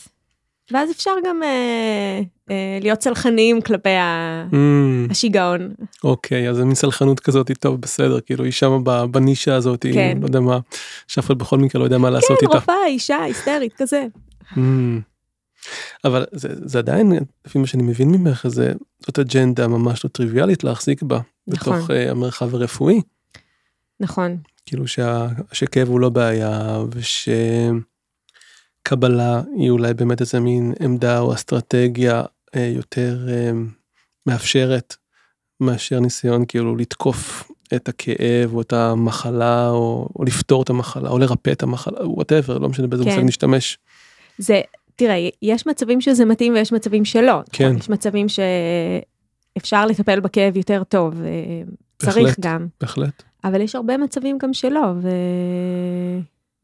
ואז 0.70 0.90
אפשר 0.90 1.10
גם 1.26 1.42
אה, 1.42 2.20
אה, 2.50 2.78
להיות 2.82 2.98
צלחניים 2.98 3.60
כלפי 3.60 3.88
ה- 3.90 4.46
אמ, 4.52 5.06
השיגעון. 5.10 5.74
אוקיי, 6.04 6.48
אז 6.50 6.56
זה 6.56 6.64
מין 6.64 6.74
סלחנות 6.74 7.20
כזאת, 7.20 7.50
טוב, 7.60 7.80
בסדר, 7.80 8.20
כאילו 8.20 8.44
היא 8.44 8.52
שמה 8.52 8.78
בנישה 9.06 9.54
הזאת, 9.54 9.86
כן. 9.94 10.18
לא 10.20 10.26
יודע 10.26 10.40
מה, 10.40 10.58
שאף 11.08 11.26
אחד 11.26 11.38
בכל 11.38 11.58
מקרה 11.58 11.78
לא 11.80 11.84
יודע 11.84 11.98
מה 11.98 12.10
לעשות 12.10 12.38
כן, 12.40 12.46
איתה. 12.46 12.58
רופאה, 12.58 12.86
אישה, 12.86 13.22
היסטרית, 13.22 13.72
כזה. 13.76 14.06
אמ, 14.56 15.00
אבל 16.04 16.24
זה, 16.32 16.48
זה 16.68 16.78
עדיין, 16.78 17.12
לפי 17.46 17.58
מה 17.58 17.66
שאני 17.66 17.82
מבין 17.82 18.10
ממך, 18.10 18.46
זה, 18.48 18.72
זאת 19.00 19.18
אג'נדה 19.18 19.68
ממש 19.68 20.04
לא 20.04 20.10
טריוויאלית 20.10 20.64
להחזיק 20.64 21.02
בה, 21.02 21.20
נכון. 21.46 21.78
בתוך 21.78 21.90
אה, 21.90 22.10
המרחב 22.10 22.54
הרפואי. 22.54 23.00
נכון, 24.00 24.36
כאילו 24.66 24.86
שה, 24.86 25.28
שכאב 25.52 25.88
הוא 25.88 26.00
לא 26.00 26.08
בעיה, 26.08 26.78
ושקבלה 28.82 29.42
היא 29.56 29.70
אולי 29.70 29.94
באמת 29.94 30.20
איזה 30.20 30.40
מין 30.40 30.74
עמדה 30.80 31.18
או 31.18 31.34
אסטרטגיה 31.34 32.22
אה, 32.56 32.72
יותר 32.74 33.28
אה, 33.28 33.50
מאפשרת, 34.26 34.96
מאשר 35.60 36.00
ניסיון 36.00 36.44
כאילו 36.48 36.76
לתקוף 36.76 37.50
את 37.74 37.88
הכאב 37.88 38.54
או 38.54 38.60
את 38.60 38.72
המחלה, 38.72 39.68
או, 39.68 40.08
או 40.16 40.24
לפתור 40.24 40.62
את 40.62 40.70
המחלה, 40.70 41.08
או 41.08 41.18
לרפא 41.18 41.50
את 41.50 41.62
המחלה, 41.62 42.08
whatever, 42.08 42.58
לא 42.58 42.68
משנה 42.68 42.86
באיזה 42.86 43.04
כן. 43.04 43.10
מושג 43.10 43.22
נשתמש. 43.24 43.78
זה, 44.38 44.60
תראה, 44.96 45.28
יש 45.42 45.66
מצבים 45.66 46.00
שזה 46.00 46.24
מתאים 46.24 46.52
ויש 46.52 46.72
מצבים 46.72 47.04
שלא. 47.04 47.40
כן. 47.52 47.76
יש 47.78 47.90
מצבים 47.90 48.26
שאפשר 48.28 49.86
לטפל 49.86 50.20
בכאב 50.20 50.56
יותר 50.56 50.84
טוב, 50.84 51.22
אה, 51.22 51.28
צריך 51.98 52.16
בהחלט. 52.16 52.36
גם, 52.40 52.66
בהחלט. 52.80 53.22
אבל 53.44 53.60
יש 53.60 53.74
הרבה 53.74 53.96
מצבים 53.96 54.38
גם 54.38 54.52
שלא, 54.52 54.92
ו... 55.02 55.08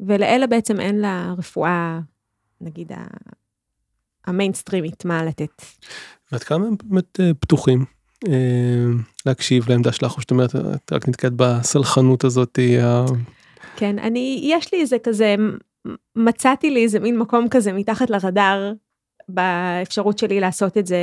ולאלה 0.00 0.46
בעצם 0.46 0.80
אין 0.80 1.00
לה 1.00 1.34
רפואה, 1.38 1.98
נגיד, 2.60 2.92
המיינסטרימית, 4.26 5.04
מה 5.04 5.24
לתת. 5.24 5.62
ועד 6.32 6.42
כמה 6.42 6.66
הם 6.66 6.74
באמת 6.84 7.20
אה, 7.20 7.30
פתוחים 7.40 7.84
אה, 8.28 8.32
להקשיב 9.26 9.68
לעמדה 9.68 9.92
שלך, 9.92 10.16
או 10.16 10.20
שאת 10.20 10.30
אומרת, 10.30 10.56
את 10.56 10.92
רק 10.92 11.08
נתקעת 11.08 11.32
בסלחנות 11.36 12.24
הזאת, 12.24 12.58
כן, 13.76 13.98
אני, 13.98 14.40
יש 14.42 14.74
לי 14.74 14.80
איזה 14.80 14.96
כזה, 15.02 15.36
מצאתי 16.16 16.70
לי 16.70 16.82
איזה 16.82 17.00
מין 17.00 17.18
מקום 17.18 17.48
כזה 17.48 17.72
מתחת 17.72 18.10
לרדאר, 18.10 18.72
באפשרות 19.28 20.18
שלי 20.18 20.40
לעשות 20.40 20.78
את 20.78 20.86
זה 20.86 20.98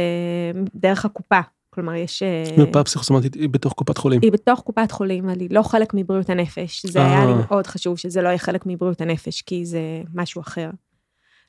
דרך 0.76 1.06
הקופה. 1.06 1.40
כלומר, 1.70 1.94
יש... 1.94 2.24
אה, 2.24 2.44
מרפאה 2.58 2.84
פסיכוסומטית 2.84 3.34
היא 3.34 3.50
בתוך 3.50 3.74
קופת 3.74 3.98
חולים. 3.98 4.20
היא 4.24 4.32
בתוך 4.32 4.60
קופת 4.60 4.92
חולים, 4.92 5.30
אבל 5.30 5.40
היא 5.40 5.50
לא 5.52 5.62
חלק 5.62 5.94
מבריאות 5.94 6.30
הנפש. 6.30 6.86
זה 6.86 7.06
היה 7.06 7.26
לי 7.26 7.32
אה. 7.32 7.38
מאוד 7.50 7.68
חשוב 7.68 7.98
שזה 7.98 8.22
לא 8.22 8.28
יהיה 8.28 8.38
חלק 8.38 8.66
מבריאות 8.66 9.02
הנפש, 9.02 9.42
כי 9.42 9.66
זה 9.66 9.80
משהו 10.14 10.42
אחר. 10.42 10.70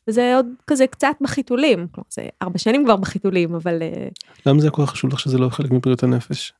וזה 0.08 0.36
עוד 0.36 0.46
כזה 0.66 0.86
קצת 0.86 1.16
בחיתולים, 1.20 1.86
כלומר, 1.92 2.06
זה 2.10 2.28
ארבע 2.42 2.58
שנים 2.58 2.84
כבר 2.84 2.96
בחיתולים, 2.96 3.54
אבל... 3.54 3.82
אה, 3.82 4.08
למה 4.46 4.60
זה 4.60 4.70
כל 4.70 4.82
כך 4.82 4.90
חשוב 4.90 5.12
לך 5.12 5.20
שזה 5.20 5.38
לא 5.38 5.48
חלק 5.48 5.70
מבריאות 5.70 6.02
הנפש? 6.02 6.52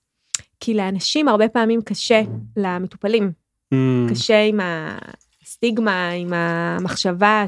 כי 0.61 0.75
לאנשים 0.75 1.29
הרבה 1.29 1.49
פעמים 1.49 1.83
קשה, 1.83 2.23
למטופלים, 2.57 3.33
אמ, 3.73 4.07
קשה 4.11 4.43
עם 4.43 4.61
הסטיגמה, 5.57 6.11
עם 6.11 6.33
המחשבה 6.33 7.45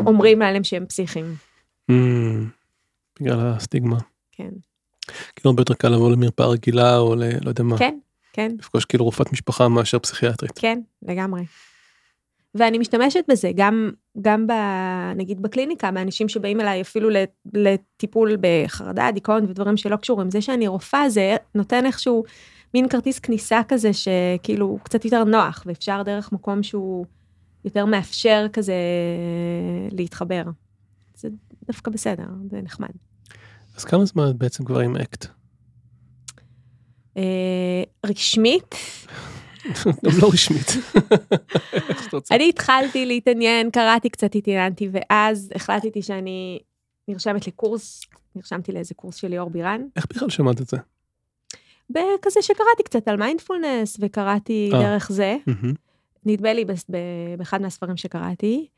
שאומרים 0.00 0.42
עליהם 0.42 0.64
שהם 0.64 0.86
פסיכיים. 0.86 1.34
אמ, 1.90 2.48
בגלל 3.20 3.38
הסטיגמה. 3.56 3.98
כן, 4.32 4.48
כאילו 5.36 5.50
הרבה 5.50 5.60
יותר 5.60 5.74
קל 5.74 5.88
לבוא 5.88 6.10
למרפאה 6.12 6.46
רגילה 6.46 6.98
או 6.98 7.14
ל... 7.14 7.22
לא 7.42 7.48
יודע 7.48 7.62
מה. 7.62 7.78
כן, 7.78 7.98
כן, 8.32 8.50
לפגוש 8.58 8.84
כאילו 8.84 9.04
רופאת 9.04 9.32
משפחה 9.32 9.68
מאשר 9.68 9.98
פסיכיאטרית. 9.98 10.58
כן, 10.58 10.80
לגמרי. 11.02 11.42
ואני 12.54 12.78
משתמשת 12.78 13.24
בזה 13.28 13.50
גם, 13.56 13.90
גם 14.20 14.46
ב, 14.46 14.52
נגיד 15.16 15.42
בקליניקה, 15.42 15.90
באנשים 15.90 16.28
שבאים 16.28 16.60
אליי 16.60 16.80
אפילו 16.80 17.10
לט- 17.10 17.46
לטיפול 17.54 18.36
בחרדה, 18.40 19.10
דיכאון 19.14 19.44
ודברים 19.44 19.76
שלא 19.76 19.96
קשורים. 19.96 20.30
זה 20.30 20.40
שאני 20.42 20.68
רופאה 20.68 21.08
זה 21.08 21.36
נותן 21.54 21.86
איכשהו 21.86 22.24
מין 22.74 22.88
כרטיס 22.88 23.18
כניסה 23.18 23.60
כזה 23.68 23.90
שכאילו 23.92 24.66
הוא 24.66 24.78
קצת 24.82 25.04
יותר 25.04 25.24
נוח, 25.24 25.62
ואפשר 25.66 26.02
דרך 26.02 26.32
מקום 26.32 26.62
שהוא 26.62 27.06
יותר 27.64 27.86
מאפשר 27.86 28.46
כזה 28.52 28.74
להתחבר. 29.90 30.42
זה 31.14 31.28
דווקא 31.66 31.90
בסדר, 31.90 32.26
זה 32.50 32.60
נחמד. 32.62 32.90
אז 33.76 33.84
כמה 33.84 34.04
זמן 34.04 34.30
את 34.30 34.36
בעצם 34.36 34.64
כבר 34.64 34.80
עם 34.80 34.96
אקט? 34.96 35.26
אה, 37.16 37.82
רשמית, 38.06 38.74
גם 40.04 40.12
לא 40.22 40.30
רשמית. 40.32 40.66
אני 42.34 42.48
התחלתי 42.48 43.06
להתעניין, 43.06 43.70
קראתי 43.70 44.10
קצת, 44.10 44.34
התעניינתי, 44.34 44.88
ואז 44.92 45.50
החלטתי 45.54 46.02
שאני 46.02 46.58
נרשמת 47.08 47.46
לקורס, 47.46 48.00
נרשמתי 48.36 48.72
לאיזה 48.72 48.94
קורס 48.94 49.14
של 49.14 49.28
ליאור 49.28 49.50
בירן, 49.50 49.80
איך 49.96 50.06
בכלל 50.10 50.30
שמעת 50.30 50.60
את 50.60 50.68
זה? 50.68 50.76
בכזה 51.92 52.42
שקראתי 52.42 52.82
קצת 52.84 53.08
על 53.08 53.16
מיינדפולנס, 53.16 53.96
וקראתי 54.00 54.70
אה. 54.74 54.78
דרך 54.78 55.12
זה, 55.12 55.36
מהמם. 55.46 55.74
נדמה 56.26 56.52
לי 56.52 56.64
באחד 57.38 57.62
מהספרים 57.62 57.96
שקראתי, 57.96 58.68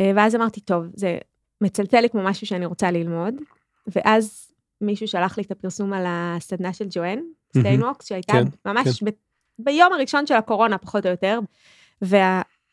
אה, 0.00 0.12
ואז 0.16 0.34
אמרתי, 0.36 0.60
טוב, 0.60 0.84
זה 0.94 1.18
מצלצל 1.60 2.00
לי 2.00 2.08
כמו 2.08 2.22
משהו 2.22 2.46
שאני 2.46 2.66
רוצה 2.66 2.90
ללמוד, 2.90 3.34
ואז 3.86 4.50
מישהו 4.80 5.08
שלח 5.08 5.38
לי 5.38 5.42
את 5.44 5.50
הפרסום 5.50 5.92
על 5.92 6.04
הסדנה 6.08 6.72
של 6.72 6.86
ג'ואן. 6.90 7.18
סטיינווקס, 7.58 8.06
שהייתה 8.08 8.32
כן, 8.32 8.44
ממש 8.66 9.02
ב- 9.02 9.10
ביום 9.58 9.92
הראשון 9.92 10.26
של 10.26 10.34
הקורונה, 10.34 10.78
פחות 10.78 11.06
או 11.06 11.10
יותר, 11.10 11.38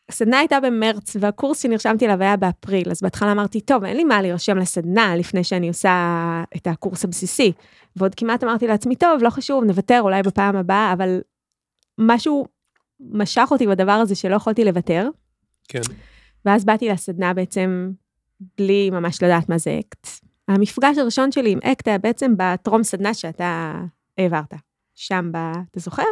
והסדנה 0.08 0.38
הייתה 0.38 0.60
במרץ, 0.60 1.16
והקורס 1.20 1.62
שנרשמתי 1.62 2.06
אליו 2.06 2.22
היה 2.22 2.36
באפריל, 2.36 2.90
אז 2.90 3.02
בהתחלה 3.02 3.32
אמרתי, 3.32 3.60
טוב, 3.60 3.84
אין 3.84 3.96
לי 3.96 4.04
מה 4.04 4.22
להירשם 4.22 4.58
לסדנה 4.58 5.16
לפני 5.16 5.44
שאני 5.44 5.68
עושה 5.68 6.42
את 6.56 6.66
הקורס 6.66 7.04
הבסיסי. 7.04 7.52
ועוד 7.96 8.14
כמעט 8.14 8.44
אמרתי 8.44 8.66
לעצמי, 8.66 8.96
טוב, 8.96 9.22
לא 9.22 9.30
חשוב, 9.30 9.64
נוותר 9.64 10.00
אולי 10.00 10.22
בפעם 10.22 10.56
הבאה, 10.56 10.92
אבל 10.92 11.20
משהו 11.98 12.46
משך 13.00 13.48
אותי 13.50 13.66
בדבר 13.66 13.92
הזה 13.92 14.14
שלא 14.14 14.36
יכולתי 14.36 14.64
לוותר, 14.64 15.08
כן. 15.68 15.80
ואז 16.44 16.64
באתי 16.64 16.88
לסדנה 16.88 17.34
בעצם 17.34 17.90
בלי 18.58 18.90
ממש 18.90 19.22
לדעת 19.22 19.48
מה 19.48 19.58
זה 19.58 19.78
אקט. 19.80 20.08
המפגש 20.48 20.98
הראשון 20.98 21.32
שלי 21.32 21.50
עם 21.50 21.58
אקט 21.64 21.88
היה 21.88 21.98
בעצם 21.98 22.34
בטרום 22.36 22.82
סדנה 22.82 23.14
שאתה 23.14 23.74
העברת. 24.18 24.54
שם, 24.94 25.30
ב... 25.32 25.36
אתה 25.70 25.80
זוכר? 25.80 26.02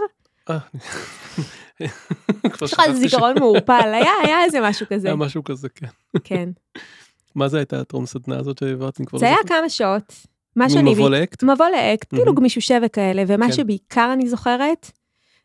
יש 1.81 2.73
לך 2.73 2.81
איזה 2.87 3.01
זיכרון 3.01 3.39
מעורפל, 3.39 3.91
היה, 3.95 4.11
היה 4.23 4.45
איזה 4.45 4.61
משהו 4.61 4.87
כזה. 4.91 5.09
היה 5.09 5.17
משהו 5.17 5.45
כזה, 5.45 5.69
כן. 5.69 5.87
כן. 6.25 6.49
מה 7.35 7.49
זה 7.49 7.57
הייתה 7.57 7.81
הטרום 7.81 8.07
סדנה 8.07 8.39
הזאת 8.39 8.59
שהעברת? 8.59 9.01
אני 9.01 9.07
כבר 9.07 9.19
זה 9.19 9.27
היה. 9.27 9.37
כמה 9.47 9.69
שעות. 9.69 10.13
מה 10.57 10.71
שאני... 10.71 10.91
ממבוא 10.91 11.11
לאקט? 11.11 11.43
מבוא 11.43 11.67
לאקט, 11.67 12.15
כאילו. 12.15 12.35
גמישושה 12.35 12.79
וכאלה, 12.83 13.23
ומה 13.27 13.47
כן. 13.47 13.53
שבעיקר 13.53 14.11
אני 14.13 14.29
זוכרת, 14.29 14.91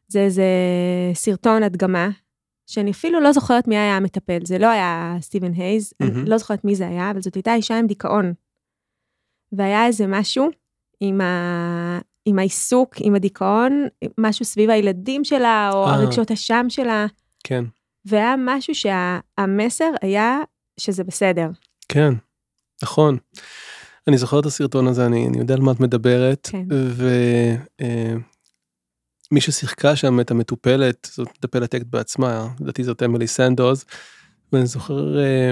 זה 0.07 0.19
איזה 0.19 0.43
סרטון 1.13 1.63
הדגמה, 1.63 2.09
שאני 2.67 2.91
אפילו 2.91 3.19
לא 3.19 3.31
זוכרת 3.31 3.67
מי 3.67 3.77
היה 3.77 3.97
המטפל, 3.97 4.39
זה 4.43 4.57
לא 4.57 4.67
היה 4.67 5.17
סטיבן 5.21 5.53
הייז. 5.53 5.93
אני 6.01 6.29
לא 6.29 6.37
זוכרת 6.37 6.65
מי 6.65 6.75
זה 6.75 6.87
היה, 6.87 7.11
אבל 7.11 7.21
זאת 7.21 7.35
הייתה 7.35 7.55
אישה 7.55 7.79
עם 7.79 7.87
דיכאון. 7.87 8.33
והיה 9.51 9.85
איזה 9.85 10.07
משהו 10.07 10.49
עם, 10.99 11.21
ה... 11.21 11.99
עם 12.25 12.39
העיסוק, 12.39 12.95
עם 12.99 13.15
הדיכאון, 13.15 13.87
משהו 14.17 14.45
סביב 14.45 14.69
הילדים 14.69 15.23
שלה, 15.23 15.69
או 15.73 15.87
אה. 15.87 15.93
הרגשות 15.93 16.31
אשם 16.31 16.65
שלה, 16.69 17.05
כן, 17.43 17.63
והיה 18.05 18.35
משהו 18.37 18.73
שהמסר 18.75 19.91
היה 20.01 20.39
שזה 20.79 21.03
בסדר. 21.03 21.49
כן, 21.89 22.13
נכון. 22.83 23.17
אני 24.07 24.17
זוכר 24.17 24.39
את 24.39 24.45
הסרטון 24.45 24.87
הזה, 24.87 25.05
אני, 25.05 25.27
אני 25.27 25.37
יודע 25.37 25.53
על 25.53 25.61
מה 25.61 25.71
את 25.71 25.79
מדברת, 25.79 26.49
כן. 26.51 26.65
ומי 29.31 29.41
ששיחקה 29.41 29.95
שם 29.95 30.19
את 30.19 30.31
המטופלת, 30.31 31.07
זאת 31.13 31.27
מטפלת 31.27 31.75
אקט 31.75 31.85
בעצמה, 31.89 32.47
לדעתי 32.59 32.83
זאת 32.83 33.03
אמילי 33.03 33.27
סנדוז, 33.27 33.85
ואני 34.53 34.65
זוכר 34.65 35.19
אה, 35.19 35.51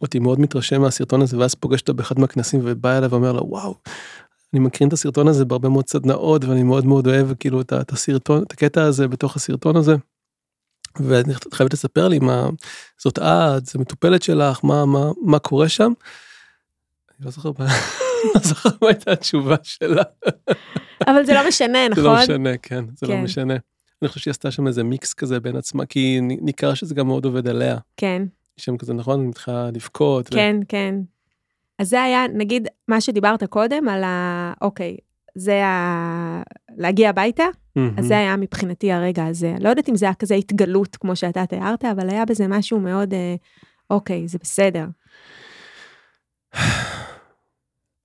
אותי 0.00 0.18
מאוד 0.18 0.40
מתרשם 0.40 0.80
מהסרטון 0.80 1.22
הזה, 1.22 1.38
ואז 1.38 1.54
פוגש 1.54 1.80
אותה 1.80 1.92
באחד 1.92 2.18
מהכנסים 2.18 2.60
ובא 2.64 2.98
אליי 2.98 3.08
ואומר 3.08 3.32
לה, 3.32 3.42
וואו, 3.42 3.74
אני 4.56 4.64
מקרין 4.64 4.88
את 4.88 4.92
הסרטון 4.92 5.28
הזה 5.28 5.44
בהרבה 5.44 5.68
מאוד 5.68 5.88
סדנאות, 5.88 6.44
ואני 6.44 6.62
מאוד 6.62 6.86
מאוד 6.86 7.06
אוהב 7.06 7.34
כאילו 7.34 7.60
את, 7.60 7.92
הסרטון, 7.92 8.42
את 8.42 8.52
הקטע 8.52 8.82
הזה 8.82 9.08
בתוך 9.08 9.36
הסרטון 9.36 9.76
הזה. 9.76 9.94
ואת 11.00 11.54
חייבת 11.54 11.72
לספר 11.72 12.08
לי 12.08 12.18
מה, 12.18 12.48
זאת 12.98 13.18
את, 13.18 13.66
זה 13.66 13.78
מטופלת 13.78 14.22
שלך, 14.22 14.64
מה, 14.64 14.86
מה, 14.86 15.10
מה 15.22 15.38
קורה 15.38 15.68
שם. 15.68 15.92
אני 17.18 17.24
לא 17.24 17.30
זוכר 17.30 17.50
מה, 17.58 17.66
לא 18.34 18.40
זוכר 18.40 18.68
מה 18.82 18.88
הייתה 18.88 19.12
התשובה 19.12 19.56
שלה. 19.62 20.02
אבל 21.06 21.24
זה 21.24 21.34
לא 21.34 21.48
משנה, 21.48 21.78
זה 21.94 22.00
נכון? 22.00 22.04
לא 22.04 22.22
משנה, 22.22 22.58
כן, 22.62 22.84
זה 22.96 23.06
לא 23.06 23.12
כן. 23.12 23.22
משנה. 23.22 23.54
אני 24.02 24.08
חושב 24.08 24.20
שהיא 24.20 24.30
עשתה 24.30 24.50
שם 24.50 24.66
איזה 24.66 24.84
מיקס 24.84 25.14
כזה 25.14 25.40
בין 25.40 25.56
עצמה, 25.56 25.86
כי 25.86 26.18
ניכר 26.20 26.74
שזה 26.74 26.94
גם 26.94 27.06
מאוד 27.06 27.24
עובד 27.24 27.48
עליה. 27.48 27.78
כן, 27.96 28.22
שם 28.56 28.76
כזה, 28.76 28.94
נכון? 28.94 29.20
היא 29.20 29.28
מתחילה 29.28 29.70
לבכות. 29.70 30.26
ו- 30.26 30.30
כן, 30.36 30.56
כן. 30.68 30.94
אז 31.78 31.88
זה 31.88 32.02
היה, 32.02 32.24
נגיד, 32.34 32.68
מה 32.88 33.00
שדיברת 33.00 33.44
קודם 33.44 33.88
על 33.88 34.04
ה... 34.04 34.52
אוקיי, 34.60 34.96
זה 35.34 35.64
ה... 35.64 36.42
להגיע 36.76 37.10
הביתה, 37.10 37.44
מהמם. 37.76 37.94
אז 37.98 38.06
זה 38.06 38.18
היה 38.18 38.36
מבחינתי 38.36 38.92
הרגע 38.92 39.26
הזה. 39.26 39.54
לא 39.60 39.68
יודעת 39.68 39.88
אם 39.88 39.96
זה 39.96 40.06
היה 40.06 40.14
כזה 40.14 40.34
התגלות 40.34 40.96
כמו 40.96 41.16
שאתה 41.16 41.46
תיארת, 41.46 41.84
אבל 41.84 42.10
היה 42.10 42.24
בזה 42.24 42.48
משהו 42.48 42.80
מאוד, 42.80 43.14
אה, 43.14 43.34
אוקיי, 43.90 44.28
זה 44.28 44.38
בסדר. 44.42 44.86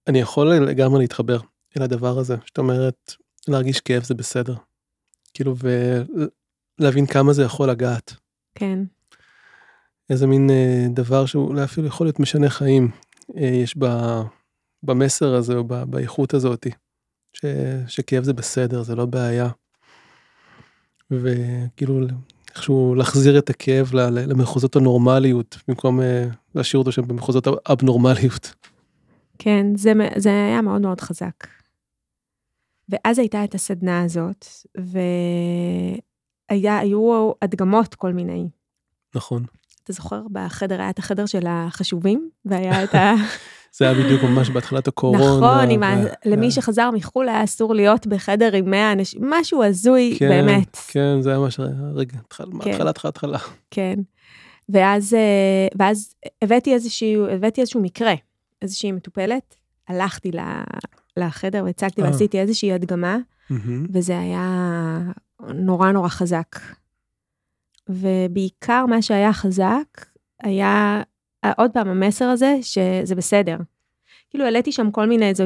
אני 0.08 0.20
יכול 0.20 0.54
לגמרי 0.54 1.00
להתחבר 1.00 1.40
אל 1.78 1.84
הדבר 1.84 2.20
הזה, 2.20 2.36
שאת 2.46 2.58
אומרת, 2.58 3.14
להרגיש 3.48 3.80
כאב 3.80 4.04
זה 4.04 4.14
בסדר. 4.14 4.56
כאילו, 5.34 5.56
ולהבין 6.80 7.06
כמה 7.06 7.34
זה 7.34 7.44
יכול 7.44 7.70
לגעת. 7.70 8.14
כן, 8.56 8.80
איזה 10.10 10.28
מין 10.28 10.50
אה, 10.50 10.86
דבר 10.90 11.26
שהוא 11.26 11.48
אולי 11.48 11.64
אפילו 11.64 11.88
יכול 11.88 12.08
להיות 12.08 12.20
משנה 12.20 12.50
חיים. 12.50 12.92
אה, 13.38 13.46
יש 13.46 13.76
ב, 13.78 13.86
במסר 14.84 15.36
הזה 15.36 15.56
או 15.56 15.64
ב, 15.64 15.74
באיכות 15.84 16.34
הזאתי, 16.34 16.70
ש, 17.34 17.46
שכאב 17.88 18.24
זה 18.24 18.34
בסדר, 18.34 18.84
זה 18.84 18.96
לא 18.96 19.06
בעיה. 19.06 19.50
וכאילו 21.12 22.00
איכשהו 22.50 22.96
להחזיר 22.96 23.40
את 23.40 23.50
הכאב 23.50 23.90
למחוזות 23.94 24.76
הנורמליות, 24.76 25.58
במקום 25.68 26.02
אה, 26.02 26.28
להשאיר 26.56 26.80
אותו 26.80 26.92
שם 26.92 27.08
במחוזות 27.08 27.48
האבנורמליות. 27.66 28.54
כן, 29.40 29.76
זה, 29.76 29.94
זה 30.18 30.30
היה 30.30 30.62
מאוד 30.62 30.82
מאוד 30.82 31.02
חזק. 31.02 31.48
ואז 32.90 33.20
הייתה 33.20 33.44
את 33.44 33.56
הסדנה 33.56 34.04
הזאת, 34.04 34.46
והיו 36.52 37.32
הדגמות 37.42 37.96
כל 37.96 38.14
מיני. 38.14 38.50
נכון. 39.16 39.46
אתה 39.84 39.94
זוכר? 39.94 40.22
בחדר 40.32 40.82
היה 40.82 40.90
את 40.90 41.00
החדר 41.00 41.26
של 41.26 41.46
החשובים, 41.50 42.30
והיה 42.46 42.84
את 42.84 42.96
ה... 42.96 43.14
זה 43.78 43.86
היה 43.90 44.04
בדיוק 44.04 44.24
ממש 44.24 44.50
בהתחלת 44.50 44.88
הקורונה. 44.88 45.20
נכון, 45.38 45.70
עם 45.70 45.84
ה... 45.84 45.96
ו- 46.06 46.30
למי 46.30 46.52
שחזר 46.52 46.90
מחו"ל 46.92 47.30
היה 47.30 47.44
אסור 47.44 47.76
להיות 47.76 48.08
בחדר 48.08 48.56
עם 48.56 48.72
100 48.72 48.92
אנשים, 48.92 49.22
משהו 49.30 49.64
הזוי, 49.64 50.16
כן, 50.20 50.30
באמת. 50.30 50.76
כן, 50.88 51.22
זה 51.22 51.30
היה 51.30 51.40
ממש 51.40 51.60
רגע, 51.96 52.18
התחל- 52.28 52.50
מההתחלה, 52.52 52.90
התחלה, 52.90 53.10
התחלה. 53.10 53.38
כן. 53.72 53.96
ואז, 54.70 55.14
אה, 55.14 55.20
ואז 55.80 56.16
הבאתי 56.42 56.74
איזשהו, 56.74 57.28
הבאתי 57.28 57.62
איזשהו 57.62 57.82
מקרה, 57.82 58.14
איזושהי 58.62 58.92
מטופלת, 58.92 59.56
הלכתי 59.88 60.32
ל- 60.32 60.64
לחדר 61.18 61.64
והצגתי 61.66 62.02
אה. 62.02 62.08
ועשיתי 62.08 62.40
איזושהי 62.40 62.74
הדגמה. 62.74 63.18
וזה 63.94 64.20
היה 64.20 65.00
נורא 65.54 65.92
נורא 65.92 66.10
חזק. 66.10 66.56
ובעיקר 67.90 68.86
מה 68.86 69.02
שהיה 69.02 69.34
חזק, 69.34 70.06
היה 70.44 71.02
עוד 71.58 71.72
פעם 71.72 71.88
המסר 71.88 72.26
הזה, 72.26 72.58
שזה 72.62 73.16
בסדר. 73.16 73.58
כאילו 74.30 74.46
העליתי 74.46 74.72
שם 74.72 74.92
כל 74.92 75.06
מיני, 75.06 75.34
זו, 75.34 75.44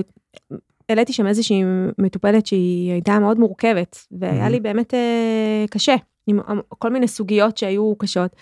העליתי 0.90 1.14
שם 1.14 1.28
איזושהי 1.28 1.64
מטופלת 1.98 2.46
שהיא 2.46 2.92
הייתה 2.92 3.20
מאוד 3.20 3.40
מורכבת, 3.40 3.98
והיה. 4.12 4.50
לי 4.50 4.60
באמת 4.60 4.94
אה, 4.94 5.66
קשה, 5.70 5.96
עם 6.28 6.40
כל 6.70 6.90
מיני 6.90 7.08
סוגיות 7.08 7.58
שהיו 7.58 7.96
קשות. 7.96 8.36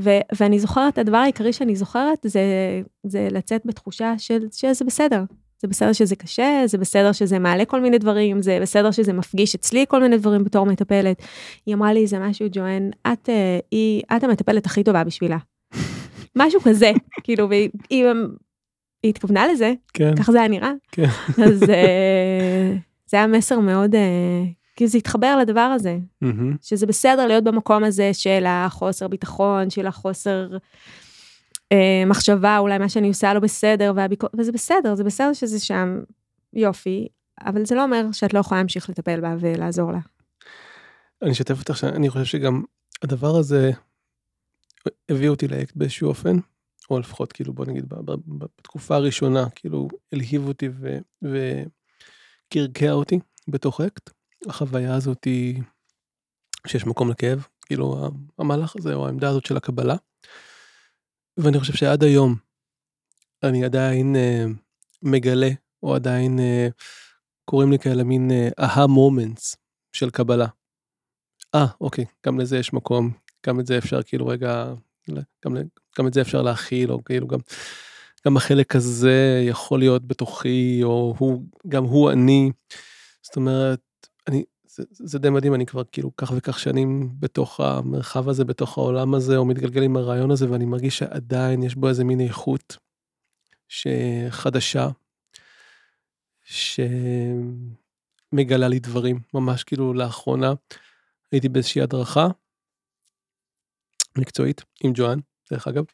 ו, 0.00 0.10
ואני 0.40 0.58
זוכרת, 0.58 0.98
הדבר 0.98 1.16
העיקרי 1.16 1.52
שאני 1.52 1.76
זוכרת 1.76 2.18
זה, 2.24 2.42
זה 3.04 3.28
לצאת 3.30 3.62
בתחושה 3.64 4.14
של, 4.18 4.46
שזה 4.52 4.84
בסדר. 4.84 5.22
זה 5.62 5.68
בסדר 5.68 5.92
שזה 5.92 6.16
קשה, 6.16 6.62
זה 6.66 6.78
בסדר 6.78 7.12
שזה 7.12 7.38
מעלה 7.38 7.64
כל 7.64 7.80
מיני 7.80 7.98
דברים, 7.98 8.42
זה 8.42 8.58
בסדר 8.62 8.90
שזה 8.90 9.12
מפגיש 9.12 9.54
אצלי 9.54 9.84
כל 9.88 10.02
מיני 10.02 10.18
דברים 10.18 10.44
בתור 10.44 10.66
מטפלת. 10.66 11.22
היא 11.66 11.74
אמרה 11.74 11.92
לי 11.92 12.02
איזה 12.02 12.18
משהו, 12.18 12.46
ג'ואן, 12.52 12.90
את, 13.12 13.28
אה, 13.28 13.58
היא, 13.70 14.02
את 14.16 14.24
המטפלת 14.24 14.66
הכי 14.66 14.84
טובה 14.84 15.04
בשבילה. 15.04 15.38
משהו 16.36 16.60
כזה, 16.60 16.92
כאילו, 17.24 17.48
והיא 17.48 17.70
היא, 17.90 18.04
היא 19.02 19.10
התכוונה 19.10 19.46
לזה, 19.46 19.72
כן, 19.94 20.16
ככה 20.16 20.32
זה 20.32 20.38
היה 20.38 20.48
נראה. 20.48 20.72
כן. 20.92 21.08
אז 21.46 21.62
אה, 21.62 22.74
זה 23.06 23.16
היה 23.16 23.26
מסר 23.26 23.60
מאוד, 23.60 23.94
אה, 23.94 24.44
כאילו 24.76 24.88
זה 24.88 24.98
התחבר 24.98 25.36
לדבר 25.36 25.60
הזה, 25.60 25.98
מהמם. 26.22 26.56
שזה 26.62 26.86
בסדר 26.86 27.26
להיות 27.26 27.44
במקום 27.44 27.84
הזה 27.84 28.10
של 28.12 28.44
החוסר 28.46 29.08
ביטחון, 29.08 29.70
של 29.70 29.86
החוסר 29.86 30.48
מחשבה, 32.06 32.58
אולי 32.58 32.78
מה 32.78 32.88
שאני 32.88 33.08
עושה 33.08 33.34
לא 33.34 33.40
בסדר, 33.40 33.92
והביקור... 33.96 34.30
וזה 34.38 34.52
בסדר, 34.52 34.94
זה 34.94 35.04
בסדר 35.04 35.32
שזה 35.32 35.60
שם 35.60 36.00
יופי, 36.52 37.08
אבל 37.44 37.64
זה 37.64 37.74
לא 37.74 37.82
אומר 37.82 38.06
שאת 38.12 38.34
לא 38.34 38.38
יכולה 38.38 38.60
להמשיך 38.60 38.90
לטפל 38.90 39.20
בה 39.20 39.34
ולעזור 39.40 39.92
לה. 39.92 39.98
אני 41.22 41.32
אשתף 41.32 41.58
אותך 41.58 41.76
שאני 41.76 42.10
חושב 42.10 42.24
שגם 42.24 42.62
הדבר 43.02 43.36
הזה 43.36 43.70
הביא 45.08 45.28
אותי 45.28 45.48
לאקט 45.48 45.76
באיזשהו 45.76 46.08
אופן, 46.08 46.36
או 46.90 46.98
לפחות 46.98 47.32
כאילו 47.32 47.52
בוא 47.52 47.66
נגיד 47.66 47.84
בתקופה 48.26 48.96
הראשונה 48.96 49.50
כאילו 49.54 49.88
הלהיב 50.12 50.48
אותי 50.48 50.68
וקרקע 51.22 52.92
אותי 52.92 53.18
בתוך 53.48 53.80
אקט. 53.80 54.10
החוויה 54.46 54.94
הזאת 54.94 55.24
היא 55.24 55.62
שיש 56.66 56.86
מקום 56.86 57.10
לכאב, 57.10 57.46
כאילו 57.66 58.10
המהלך 58.38 58.76
הזה 58.76 58.94
או 58.94 59.06
העמדה 59.06 59.28
הזאת 59.28 59.46
של 59.46 59.56
הקבלה. 59.56 59.96
ואני 61.38 61.60
חושב 61.60 61.72
שעד 61.72 62.02
היום 62.02 62.34
אני 63.42 63.64
עדיין 63.64 64.16
אה, 64.16 64.44
מגלה 65.02 65.50
או 65.82 65.94
עדיין 65.94 66.38
אה, 66.38 66.68
קוראים 67.44 67.72
לי 67.72 67.78
כאלה 67.78 68.04
מין 68.04 68.30
אהה 68.60 68.86
מומנטס 68.86 69.56
של 69.92 70.10
קבלה. 70.10 70.46
אה, 71.54 71.66
אוקיי, 71.80 72.04
גם 72.26 72.40
לזה 72.40 72.58
יש 72.58 72.72
מקום, 72.72 73.10
גם 73.46 73.60
את 73.60 73.66
זה 73.66 73.78
אפשר 73.78 74.02
כאילו 74.02 74.26
רגע, 74.26 74.74
גם, 75.44 75.56
גם 75.98 76.06
את 76.06 76.14
זה 76.14 76.20
אפשר 76.20 76.42
להכיל, 76.42 76.92
או 76.92 77.04
כאילו 77.04 77.26
גם, 77.26 77.38
גם 78.26 78.36
החלק 78.36 78.76
הזה 78.76 79.44
יכול 79.48 79.78
להיות 79.78 80.06
בתוכי, 80.06 80.80
או 80.82 81.14
הוא, 81.18 81.42
גם 81.68 81.84
הוא 81.84 82.10
אני. 82.10 82.50
זאת 83.22 83.36
אומרת, 83.36 83.80
אני, 84.28 84.44
זה, 84.78 84.84
זה 84.90 85.18
די 85.18 85.30
מדהים, 85.30 85.54
אני 85.54 85.66
כבר 85.66 85.82
כאילו 85.92 86.16
כך 86.16 86.32
וכך 86.36 86.58
שנים 86.58 87.10
בתוך 87.20 87.60
המרחב 87.60 88.28
הזה, 88.28 88.44
בתוך 88.44 88.78
העולם 88.78 89.14
הזה, 89.14 89.36
או 89.36 89.44
מתגלגל 89.44 89.82
עם 89.82 89.96
הרעיון 89.96 90.30
הזה, 90.30 90.50
ואני 90.50 90.64
מרגיש 90.64 90.98
שעדיין 90.98 91.62
יש 91.62 91.74
בו 91.74 91.88
איזה 91.88 92.04
מין 92.04 92.20
איכות 92.20 92.76
שחדשה, 93.68 94.88
שמגלה 96.44 97.48
לי 98.68 98.78
דברים, 98.78 99.20
ממש 99.34 99.64
כאילו 99.64 99.94
לאחרונה. 99.94 100.52
הייתי 101.32 101.48
באיזושהי 101.48 101.82
הדרכה 101.82 102.26
מקצועית 104.18 104.64
עם 104.84 104.92
ג'ואן, 104.94 105.18
דרך 105.50 105.68
אגב, 105.68 105.84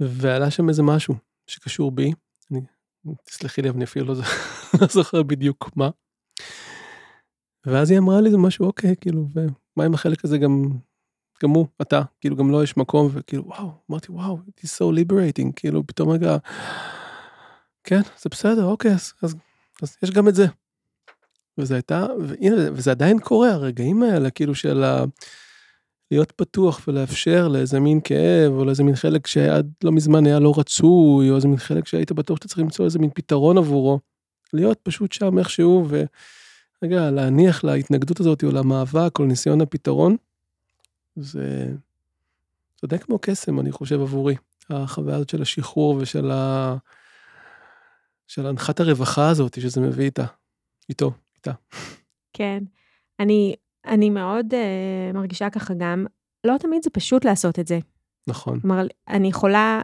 ועלה 0.00 0.50
שם 0.50 0.68
איזה 0.68 0.82
משהו 0.82 1.14
שקשור 1.46 1.90
בי, 1.90 2.12
אני, 2.50 2.60
תסלחי 3.24 3.62
לי, 3.62 3.68
אבל 3.68 3.76
אני 3.76 3.84
אפילו 3.84 4.06
לא, 4.06 4.14
לא 4.80 4.86
זוכר 4.86 5.22
בדיוק 5.22 5.70
מה. 5.76 5.90
ואז 7.66 7.90
היא 7.90 7.98
אמרה 7.98 8.20
לי 8.20 8.30
זה 8.30 8.38
משהו, 8.38 8.66
אוקיי, 8.66 8.94
כאילו, 9.00 9.28
ומה 9.34 9.84
עם 9.84 9.94
החלק 9.94 10.24
הזה 10.24 10.38
גם, 10.38 10.70
גם 11.42 11.50
הוא, 11.50 11.66
אתה, 11.82 12.02
כאילו, 12.20 12.36
גם 12.36 12.50
לו 12.50 12.62
יש 12.62 12.76
מקום, 12.76 13.08
וכאילו, 13.12 13.46
וואו, 13.46 13.70
אמרתי, 13.90 14.12
וואו, 14.12 14.38
it 14.48 14.64
is 14.64 14.68
so 14.68 14.84
liberating, 14.98 15.52
כאילו, 15.56 15.86
פתאום 15.86 16.10
רגע, 16.10 16.36
כן, 17.84 18.00
זה 18.20 18.30
בסדר, 18.30 18.64
אוקיי, 18.64 18.92
אז, 18.92 19.12
אז, 19.22 19.34
אז 19.82 19.96
יש 20.02 20.10
גם 20.10 20.28
את 20.28 20.34
זה. 20.34 20.46
וזה 21.58 21.74
הייתה, 21.74 22.06
והנה, 22.20 22.56
וזה 22.72 22.90
עדיין 22.90 23.18
קורה, 23.18 23.50
הרגעים 23.50 24.02
האלה, 24.02 24.30
כאילו 24.30 24.54
של 24.54 24.84
ה... 24.84 25.04
להיות 26.10 26.32
פתוח 26.32 26.80
ולאפשר 26.88 27.48
לאיזה 27.48 27.80
מין 27.80 28.00
כאב, 28.04 28.52
או 28.52 28.64
לאיזה 28.64 28.84
מין 28.84 28.96
חלק 28.96 29.26
שעד 29.26 29.72
לא 29.84 29.92
מזמן 29.92 30.26
היה 30.26 30.38
לא 30.38 30.54
רצוי, 30.56 31.30
או 31.30 31.36
איזה 31.36 31.48
מין 31.48 31.56
חלק 31.56 31.86
שהיית 31.86 32.12
בטוח 32.12 32.36
שאתה 32.36 32.48
צריך 32.48 32.58
למצוא 32.58 32.84
איזה 32.84 32.98
מין 32.98 33.10
פתרון 33.14 33.58
עבורו. 33.58 34.00
להיות 34.52 34.78
פשוט 34.82 35.12
שם 35.12 35.38
איכשהו, 35.38 35.88
ורגע, 36.82 37.10
להניח 37.10 37.64
להתנגדות 37.64 38.20
הזאת, 38.20 38.44
או 38.44 38.52
למאבק, 38.52 39.18
או 39.18 39.24
לניסיון 39.24 39.60
הפתרון, 39.60 40.16
זה... 41.16 41.72
זה 42.80 42.88
די 42.88 42.98
כמו 42.98 43.18
קסם, 43.22 43.60
אני 43.60 43.72
חושב, 43.72 44.00
עבורי. 44.00 44.36
החוויה 44.70 45.16
הזאת 45.16 45.28
של 45.28 45.42
השחרור 45.42 45.96
ושל 46.00 46.30
ה... 46.30 46.76
של 48.26 48.46
הנחת 48.46 48.80
הרווחה 48.80 49.28
הזאת 49.28 49.60
שזה 49.60 49.80
מביא 49.80 50.04
איתה, 50.04 50.24
איתו, 50.88 51.12
איתה. 51.36 51.52
כן. 52.32 52.64
אני, 53.20 53.54
אני 53.86 54.10
מאוד 54.10 54.46
uh, 54.54 55.14
מרגישה 55.14 55.50
ככה 55.50 55.74
גם, 55.78 56.06
לא 56.44 56.54
תמיד 56.60 56.82
זה 56.82 56.90
פשוט 56.90 57.24
לעשות 57.24 57.58
את 57.58 57.66
זה. 57.66 57.78
נכון. 58.26 58.60
כלומר, 58.60 58.86
אני 59.08 59.28
יכולה, 59.28 59.82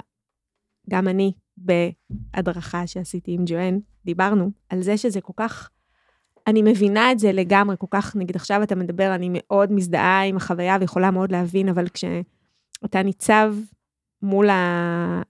גם 0.91 1.09
אני, 1.09 1.33
בהדרכה 1.57 2.87
שעשיתי 2.87 3.33
עם 3.33 3.45
ג'ואן, 3.47 3.79
דיברנו 4.05 4.51
על 4.69 4.83
זה 4.83 4.97
שזה 4.97 5.21
כל 5.21 5.33
כך, 5.37 5.71
אני 6.47 6.63
מבינה 6.63 7.13
את 7.13 7.19
זה 7.19 7.33
לגמרי, 7.33 7.77
כל 7.79 7.87
כך, 7.91 8.17
נגיד 8.17 8.37
עכשיו 8.37 8.63
אתה 8.63 8.75
מדבר, 8.75 9.15
אני 9.15 9.29
מאוד 9.33 9.73
מזדהה 9.73 10.25
עם 10.25 10.37
החוויה 10.37 10.77
ויכולה 10.81 11.11
מאוד 11.11 11.33
להבין, 11.33 11.69
אבל 11.69 11.89
כשאתה 11.89 13.03
ניצב 13.05 13.55
מול 14.23 14.49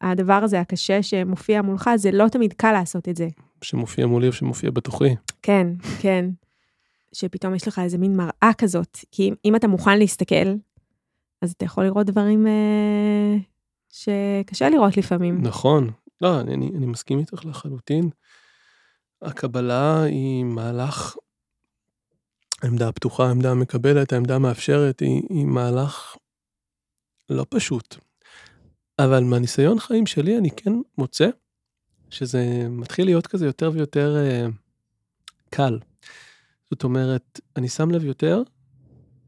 הדבר 0.01 0.41
הזה 0.43 0.61
הקשה 0.61 1.03
שמופיע 1.03 1.63
מולך, 1.63 1.91
זה 1.97 2.11
לא 2.13 2.29
תמיד 2.29 2.53
קל 2.53 2.73
לעשות 2.73 3.09
את 3.09 3.17
זה. 3.17 3.29
שמופיע 3.63 4.07
מולי 4.07 4.27
או 4.27 4.33
שמופיע 4.33 4.71
בתוכי. 4.71 5.15
כן, 5.43 5.67
כן. 6.01 6.31
שפתאום 7.13 7.55
יש 7.55 7.69
לך 7.69 7.79
איזה 7.79 7.99
מין 7.99 8.17
מראה 8.17 8.51
כזאת, 8.59 8.99
כי 9.11 9.29
אם, 9.29 9.35
אם 9.45 9.57
אתה 9.57 9.69
מוכן 9.69 9.99
להסתכל, 9.99 10.55
אז 11.43 11.53
אתה 11.53 11.65
יכול 11.65 11.85
לראות 11.85 12.07
דברים 12.07 12.47
אה, 12.47 13.37
שקשה 13.89 14.69
לראות 14.69 14.97
לפעמים. 14.97 15.43
נכון. 15.43 15.91
לא, 16.21 16.41
אני, 16.41 16.55
אני, 16.55 16.71
אני 16.77 16.87
מסכים 16.87 17.19
איתך 17.19 17.45
לחלוטין. 17.45 18.11
הקבלה 19.23 20.03
היא 20.03 20.45
מהלך, 20.45 21.17
העמדה 22.63 22.89
הפתוחה, 22.89 23.27
העמדה 23.27 23.51
המקבלת, 23.51 24.13
העמדה 24.13 24.37
המאפשרת, 24.37 25.01
היא, 25.01 25.23
היא 25.29 25.45
מהלך 25.45 26.17
לא 27.31 27.47
פשוט. 27.49 27.97
אבל 28.99 29.25
מהניסיון 29.25 29.81
חיים 29.81 30.07
שלי 30.07 30.39
אני 30.39 30.51
כן 30.51 30.73
מוצא 30.99 31.29
שזה 32.11 32.67
מתחיל 32.69 33.05
להיות 33.05 33.27
כזה 33.27 33.47
יותר 33.47 33.71
ויותר 33.75 34.17
אה, 34.17 34.47
קל. 35.51 35.79
זאת 36.71 36.85
אומרת, 36.85 37.41
אני 37.57 37.69
שם 37.69 37.91
לב 37.91 38.05
יותר 38.05 38.43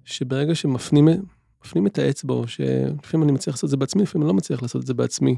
שברגע 0.05 0.55
שמפנים 0.55 1.87
את 1.87 1.99
האצבע, 1.99 2.35
או 2.35 2.49
שלפעמים 2.49 3.25
אני 3.25 3.33
מצליח 3.33 3.55
לעשות 3.55 3.65
את 3.65 3.71
זה 3.71 3.77
בעצמי, 3.77 4.03
לפעמים 4.03 4.23
אני 4.23 4.29
לא 4.29 4.35
מצליח 4.35 4.63
לעשות 4.63 4.83
את 4.83 4.87
זה 4.87 4.95
בעצמי, 4.95 5.37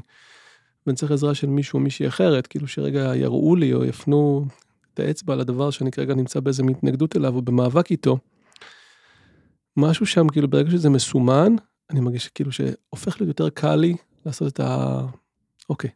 ואני 0.87 0.97
צריך 0.97 1.11
עזרה 1.11 1.35
של 1.35 1.47
מישהו 1.47 1.77
או 1.77 1.83
מישהי 1.83 2.07
אחרת, 2.07 2.47
כאילו 2.47 2.67
שרגע 2.67 3.15
יראו 3.15 3.55
לי 3.55 3.73
או 3.73 3.85
יפנו 3.85 4.45
את 4.93 4.99
האצבע 4.99 5.33
על 5.33 5.39
הדבר 5.39 5.71
שאני 5.71 5.91
כרגע 5.91 6.15
נמצא 6.15 6.39
באיזה 6.39 6.63
התנגדות 6.69 7.15
אליו 7.15 7.35
או 7.35 7.41
במאבק 7.41 7.91
איתו. 7.91 8.17
משהו 9.77 10.05
שם, 10.05 10.27
כאילו 10.29 10.47
ברגע 10.47 10.71
שזה 10.71 10.89
מסומן, 10.89 11.55
אני 11.89 11.99
מרגיש 11.99 12.25
שכאילו 12.25 12.51
שהופך 12.51 13.21
להיות 13.21 13.27
יותר 13.27 13.49
קל 13.49 13.75
לי 13.75 13.95
לעשות 14.25 14.53
את 14.53 14.59
ה... 14.59 15.01
אוקיי, 15.69 15.89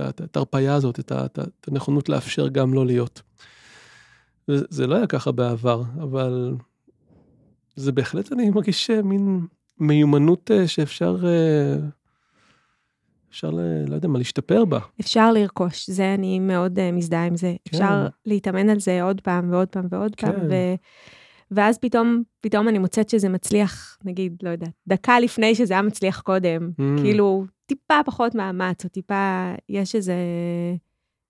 את 0.00 0.36
ההרפאיה 0.36 0.74
הזאת, 0.74 1.00
את, 1.00 1.68
הנכונות 1.68 2.08
לאפשר 2.08 2.48
גם 2.48 2.74
לא 2.74 2.86
להיות. 2.86 3.22
זה, 4.46 4.86
לא 4.86 4.94
היה 4.94 5.06
ככה 5.06 5.32
בעבר, 5.32 5.82
אבל 6.02 6.54
זה 7.76 7.92
בהחלט, 7.92 8.32
אני 8.32 8.50
מרגיש 8.50 8.90
מין 8.90 9.46
מיומנות 9.78 10.50
אה, 10.50 10.68
שאפשר, 10.68 11.16
אה, 11.26 11.76
אפשר, 13.30 13.50
ל, 13.50 13.60
לא 13.88 13.94
יודע 13.94 14.08
מה, 14.08 14.18
להשתפר 14.18 14.64
בה. 14.64 14.78
אפשר 15.00 15.32
לרכוש, 15.32 15.90
זה 15.90 16.14
אני 16.14 16.38
מאוד 16.38 16.78
uh, 16.78 16.82
מזדהה 16.92 17.26
עם 17.26 17.36
זה. 17.36 17.54
כן. 17.64 17.76
אפשר 17.76 18.06
להתאמן 18.26 18.70
על 18.70 18.80
זה 18.80 19.02
עוד 19.02 19.20
פעם 19.20 19.52
ועוד 19.52 19.68
פעם 19.68 19.86
ועוד 19.90 20.14
כן. 20.14 20.32
פעם, 20.32 20.40
ו... 20.50 20.54
ואז 21.50 21.78
פתאום, 21.78 22.22
פתאום 22.40 22.68
אני 22.68 22.78
מוצאת 22.78 23.08
שזה 23.08 23.28
מצליח, 23.28 23.98
נגיד, 24.04 24.36
לא 24.42 24.50
יודעת, 24.50 24.72
דקה 24.86 25.20
לפני 25.20 25.54
שזה 25.54 25.74
היה 25.74 25.82
מצליח 25.82 26.20
קודם, 26.20 26.70
mm. 26.80 27.00
כאילו, 27.02 27.44
טיפה 27.66 27.94
פחות 28.06 28.34
מאמץ, 28.34 28.84
או 28.84 28.88
טיפה, 28.88 29.52
יש 29.68 29.94
איזה 29.94 30.14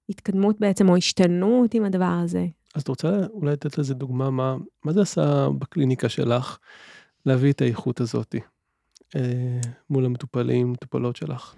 התקדמות 0.09 0.61
בעצם, 0.61 0.89
או 0.89 0.97
השתנות 0.97 1.75
עם 1.75 1.85
הדבר 1.85 2.19
הזה. 2.25 2.47
אז 2.75 2.83
את 2.83 2.89
רוצה 2.89 3.27
אולי 3.33 3.53
לתת 3.53 3.79
לזה 3.79 3.95
דוגמה, 3.95 4.31
מה, 4.31 4.57
מה 4.85 4.93
זה 4.93 5.03
עשה 5.03 5.49
בקליניקה 5.59 6.09
שלך 6.09 6.59
להביא 7.27 7.53
את 7.53 7.63
האיכות 7.63 8.01
הזאת 8.01 8.35
אה, 9.17 9.61
מול 9.91 10.05
המטופלים, 10.05 10.73
מטופלות 10.73 11.17
שלך? 11.17 11.55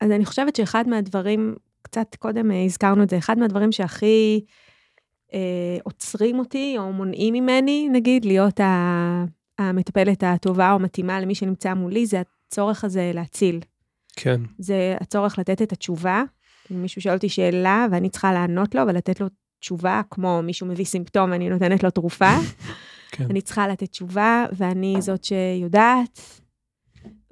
אז 0.00 0.10
אני 0.10 0.24
חושבת 0.24 0.56
שאחד 0.56 0.88
מהדברים, 0.88 1.54
קצת 1.82 2.16
קודם 2.18 2.50
אה, 2.50 2.64
הזכרנו 2.64 3.02
את 3.02 3.10
זה, 3.10 3.18
אחד 3.18 3.38
מהדברים 3.38 3.72
שהכי 3.72 4.44
אה, 5.34 5.78
עוצרים 5.84 6.38
אותי, 6.38 6.74
או 6.78 6.92
מונעים 6.92 7.34
ממני, 7.34 7.88
נגיד, 7.92 8.24
להיות 8.24 8.60
המטפלת 9.58 10.22
הטובה 10.22 10.72
או 10.72 10.78
מתאימה 10.78 11.20
למי 11.20 11.34
שנמצא 11.34 11.74
מולי, 11.74 12.06
זה 12.06 12.22
הצורך 12.48 12.84
הזה 12.84 13.10
להציל. 13.14 13.60
כן. 14.16 14.40
זה 14.58 14.96
הצורך 15.00 15.38
לתת 15.38 15.62
את 15.62 15.72
התשובה. 15.72 16.22
אם 16.72 16.82
מישהו 16.82 17.02
שואל 17.02 17.14
אותי 17.14 17.28
שאלה 17.28 17.86
ואני 17.90 18.10
צריכה 18.10 18.32
לענות 18.32 18.74
לו 18.74 18.82
ולתת 18.86 19.20
לו 19.20 19.26
תשובה, 19.60 20.00
כמו 20.10 20.42
מישהו 20.42 20.66
מביא 20.66 20.84
סימפטום 20.84 21.30
ואני 21.30 21.48
נותנת 21.48 21.82
לו 21.84 21.90
תרופה. 21.90 22.30
כן. 23.12 23.24
אני 23.30 23.40
צריכה 23.40 23.68
לתת 23.68 23.90
תשובה, 23.90 24.44
ואני 24.52 24.96
זאת 25.00 25.24
שיודעת, 25.24 26.40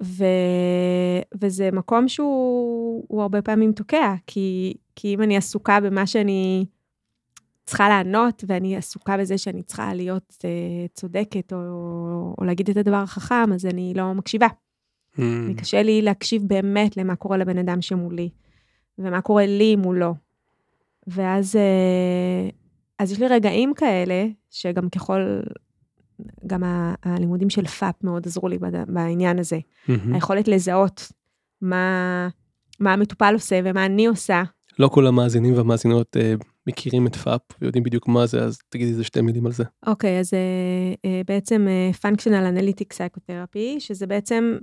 ו... 0.03 0.23
וזה 1.41 1.71
מקום 1.71 2.07
שהוא 2.07 3.21
הרבה 3.21 3.41
פעמים 3.41 3.71
תוקע, 3.71 4.15
כי, 4.27 4.73
כי 4.95 5.13
אם 5.13 5.21
אני 5.21 5.37
עסוקה 5.37 5.79
במה 5.79 6.07
שאני 6.07 6.65
צריכה 7.65 7.89
לענות, 7.89 8.43
ואני 8.47 8.75
עסוקה 8.75 9.17
בזה 9.17 9.37
שאני 9.37 9.63
צריכה 9.63 9.93
להיות 9.93 10.37
uh, 10.37 10.93
צודקת, 10.93 11.53
או, 11.53 11.57
או 12.37 12.43
להגיד 12.45 12.69
את 12.69 12.77
הדבר 12.77 12.95
החכם, 12.95 13.53
אז 13.53 13.65
אני 13.65 13.93
לא 13.95 14.13
מקשיבה. 14.13 14.47
Mm. 15.15 15.21
קשה 15.57 15.83
לי 15.83 16.01
להקשיב 16.01 16.43
באמת 16.47 16.97
למה 16.97 17.15
קורה 17.15 17.37
לבן 17.37 17.57
אדם 17.57 17.81
שמולי, 17.81 18.29
ומה 18.97 19.21
קורה 19.21 19.45
לי 19.45 19.75
מולו. 19.75 20.15
ואז 21.07 21.55
uh, 21.55 22.55
אז 22.99 23.11
יש 23.11 23.19
לי 23.19 23.27
רגעים 23.27 23.73
כאלה, 23.73 24.25
שגם 24.49 24.89
ככל, 24.89 25.39
גם 26.47 26.63
ה, 26.63 26.93
הלימודים 27.03 27.49
של 27.49 27.67
פאפ 27.67 27.95
מאוד 28.03 28.25
עזרו 28.25 28.47
לי 28.47 28.57
בעניין 28.87 29.39
הזה. 29.39 29.59
Mm-hmm. 29.59 29.91
היכולת 30.13 30.47
לזהות 30.47 31.11
מה, 31.61 32.27
מה 32.79 32.93
המטופל 32.93 33.33
עושה 33.33 33.59
ומה 33.63 33.85
אני 33.85 34.05
עושה. 34.05 34.43
לא 34.79 34.87
כל 34.87 35.07
המאזינים 35.07 35.53
והמאזינות 35.53 36.15
uh, 36.15 36.45
מכירים 36.67 37.07
את 37.07 37.15
פאפ 37.15 37.41
ויודעים 37.61 37.83
בדיוק 37.83 38.07
מה 38.07 38.25
זה, 38.25 38.43
אז 38.43 38.57
תגידי 38.69 38.91
איזה 38.91 39.03
שתי 39.03 39.21
מילים 39.21 39.45
על 39.45 39.51
זה. 39.51 39.63
אוקיי, 39.87 40.17
okay, 40.17 40.19
אז 40.19 40.33
uh, 40.33 40.97
uh, 40.97 41.09
בעצם 41.27 41.67
uh, 41.67 41.97
Functional 41.97 42.57
Analytic 42.57 42.95
Psychotherapy, 42.97 43.79
שזה 43.79 44.07
בעצם 44.07 44.57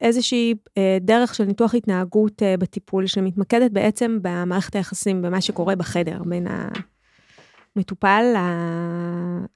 איזושהי 0.00 0.54
uh, 0.68 0.72
דרך 1.00 1.34
של 1.34 1.44
ניתוח 1.44 1.74
התנהגות 1.74 2.42
uh, 2.42 2.60
בטיפול, 2.60 3.06
שמתמקדת 3.06 3.70
בעצם 3.70 4.18
במערכת 4.22 4.76
היחסים, 4.76 5.22
במה 5.22 5.40
שקורה 5.40 5.76
בחדר 5.76 6.22
בין 6.26 6.46
המטופל 7.76 8.24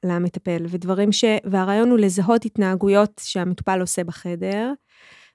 למטפל, 0.04 0.64
ודברים 0.68 1.12
ש... 1.12 1.24
והרעיון 1.44 1.90
הוא 1.90 1.98
לזהות 1.98 2.44
התנהגויות 2.44 3.20
שהמטופל 3.24 3.80
עושה 3.80 4.04
בחדר, 4.04 4.72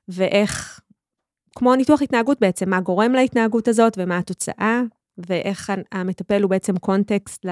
ואיך, 0.08 0.80
כמו 1.56 1.76
ניתוח 1.76 2.02
התנהגות 2.02 2.40
בעצם, 2.40 2.70
מה 2.70 2.82
גורם 2.82 3.12
להתנהגות 3.12 3.68
הזאת 3.68 3.94
ומה 3.98 4.18
התוצאה, 4.18 4.82
ואיך 5.28 5.72
המטפל 5.92 6.42
הוא 6.42 6.50
בעצם 6.50 6.78
קונטקסט 6.78 7.46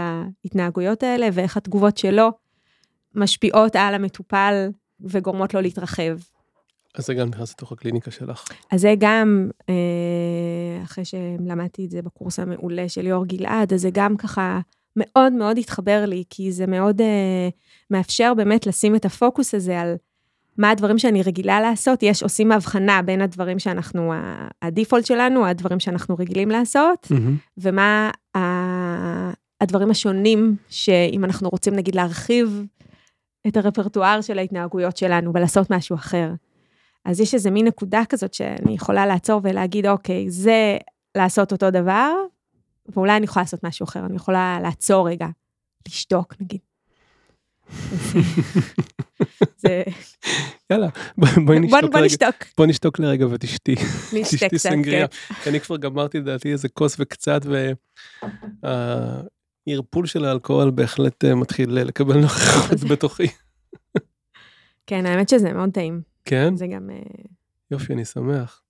להתנהגויות 0.44 1.04
האלה, 1.04 1.28
ואיך 1.34 1.58
התגובות 1.58 1.98
שלו 1.98 2.32
משפיעות 3.16 3.76
על 3.76 3.94
המטופל 3.94 4.70
וגורמות 5.02 5.54
לו 5.54 5.62
להתרחב. 5.62 6.18
אז 6.96 7.06
זה 7.06 7.14
גם 7.14 7.28
נכנס 7.28 7.52
לתוך 7.52 7.72
הקליניקה 7.72 8.12
שלך. 8.12 8.46
אז 8.72 8.82
זה 8.82 8.94
גם, 9.00 9.50
אה, 9.70 10.84
אחרי 10.84 11.06
שלמדתי 11.06 11.86
את 11.86 11.90
זה 11.90 12.02
בקורס 12.02 12.40
המעולה 12.40 12.90
של 12.90 13.02
ליאור 13.02 13.26
גלעד, 13.26 13.74
אז 13.74 13.82
זה 13.82 13.90
גם 13.94 14.18
ככה 14.18 14.60
מאוד 14.98 15.34
מאוד 15.34 15.58
התחבר 15.58 16.06
לי, 16.08 16.24
כי 16.30 16.52
זה 16.52 16.68
מאוד 16.68 17.02
uh, 17.02 17.04
מאפשר 17.92 18.34
באמת 18.34 18.68
לשים 18.68 18.96
את 18.96 19.06
הפוקוס 19.06 19.56
הזה 19.56 19.82
על 19.82 19.96
מה 20.58 20.70
הדברים 20.70 20.98
שאני 20.98 21.24
רגילה 21.24 21.62
לעשות. 21.62 22.04
יש, 22.04 22.24
עושים 22.24 22.52
הבחנה 22.52 23.02
בין 23.02 23.22
הדברים 23.22 23.60
שאנחנו, 23.60 24.14
הדיפולט 24.62 25.06
שלנו, 25.06 25.46
הדברים 25.46 25.80
שאנחנו 25.80 26.16
רגילים 26.20 26.50
לעשות, 26.50 27.08
mm-hmm. 27.12 27.58
ומה 27.58 28.12
ה, 28.38 28.40
הדברים 29.62 29.92
השונים, 29.92 30.56
שאם 30.70 31.26
אנחנו 31.26 31.50
רוצים 31.50 31.76
נגיד 31.76 31.96
להרחיב 31.96 32.66
את 33.48 33.58
הרפרטואר 33.58 34.22
של 34.22 34.40
ההתנהגויות 34.40 34.98
שלנו 34.98 35.34
ולעשות 35.34 35.72
משהו 35.72 35.96
אחר. 35.96 36.32
אז 37.06 37.20
יש 37.20 37.34
איזה 37.34 37.52
מין 37.52 37.68
נקודה 37.68 38.02
כזאת 38.10 38.34
שאני 38.34 38.74
יכולה 38.74 39.06
לעצור 39.06 39.42
ולהגיד, 39.44 39.88
אוקיי, 39.88 40.30
זה 40.30 40.78
לעשות 41.18 41.52
אותו 41.52 41.72
דבר, 41.72 42.14
ואולי 42.88 43.18
אני 43.18 43.26
יכולה 43.26 43.44
לעשות 43.44 43.64
משהו 43.64 43.84
אחר, 43.84 44.06
אני 44.06 44.16
יכולה 44.16 44.60
לעצור 44.64 45.10
רגע, 45.10 45.28
לשתוק 45.88 46.34
נגיד. 46.42 46.60
זה... 49.62 49.84
יאללה, 50.72 50.88
בואי 51.18 51.32
בוא 51.46 51.56
נשתוק 51.56 51.82
בוא 51.82 51.90
לרגע. 51.90 52.06
נשתוק. 52.06 52.36
בוא 52.58 52.66
נשתוק 52.66 53.00
לרגע 53.00 53.28
ותשתי. 53.28 53.76
נשתה 54.14 54.22
תשתי 54.24 54.50
קצת, 54.50 54.58
סנגריה. 54.58 55.08
כן. 55.08 55.50
אני 55.50 55.60
כבר 55.60 55.78
גמרתי 55.78 56.20
לדעתי 56.20 56.52
איזה 56.52 56.70
כוס 56.70 56.96
וקצת, 57.00 57.42
והערפול 59.68 60.06
של 60.06 60.26
האלכוהול 60.26 60.72
בהחלט 60.72 61.26
אה, 61.26 61.36
מתחיל 61.36 61.78
אה, 61.78 61.84
לקבל 61.84 62.18
נוכחות 62.18 62.80
בתוכי. 62.92 63.28
כן, 64.88 65.06
האמת 65.06 65.30
שזה 65.30 65.54
מאוד 65.54 65.70
טעים. 65.74 66.02
כן? 66.26 66.56
זה 66.56 66.68
גם... 66.68 66.90
אה, 66.90 66.96
יופי, 67.72 67.94
אני 67.94 68.06
שמח. 68.06 68.62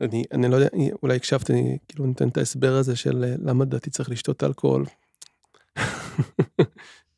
אני, 0.00 0.24
אני 0.32 0.48
לא 0.48 0.56
יודע, 0.56 0.68
אולי 1.02 1.16
הקשבת, 1.16 1.50
אני 1.50 1.78
כאילו 1.88 2.06
נותן 2.06 2.28
את 2.28 2.36
ההסבר 2.36 2.74
הזה 2.74 2.96
של 2.96 3.24
אה, 3.24 3.34
למה 3.42 3.64
לדעתי 3.64 3.90
צריך 3.90 4.10
לשתות 4.10 4.44
אלכוהול. 4.44 4.84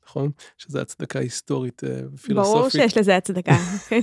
נכון? 0.06 0.30
שזו 0.58 0.80
הצדקה 0.80 1.18
היסטורית 1.18 1.84
אה, 1.84 1.90
ופילוסופית. 2.12 2.56
ברור 2.56 2.68
שיש 2.68 2.96
לזה 2.96 3.16
הצדקה. 3.16 3.56
כן. 3.88 4.00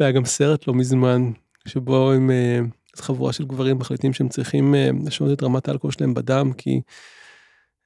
והיה 0.00 0.12
גם 0.12 0.24
סרט 0.24 0.66
לא 0.66 0.74
מזמן, 0.74 1.30
שבו 1.68 2.12
הם, 2.12 2.30
אה, 2.30 2.60
חבורה 2.96 3.32
של 3.32 3.44
גברים 3.44 3.78
מחליטים 3.78 4.12
שהם 4.12 4.28
צריכים 4.28 4.74
לשנות 5.06 5.38
את 5.38 5.42
רמת 5.42 5.68
האלכוהול 5.68 5.92
שלהם 5.92 6.14
בדם, 6.14 6.52
כי 6.58 6.80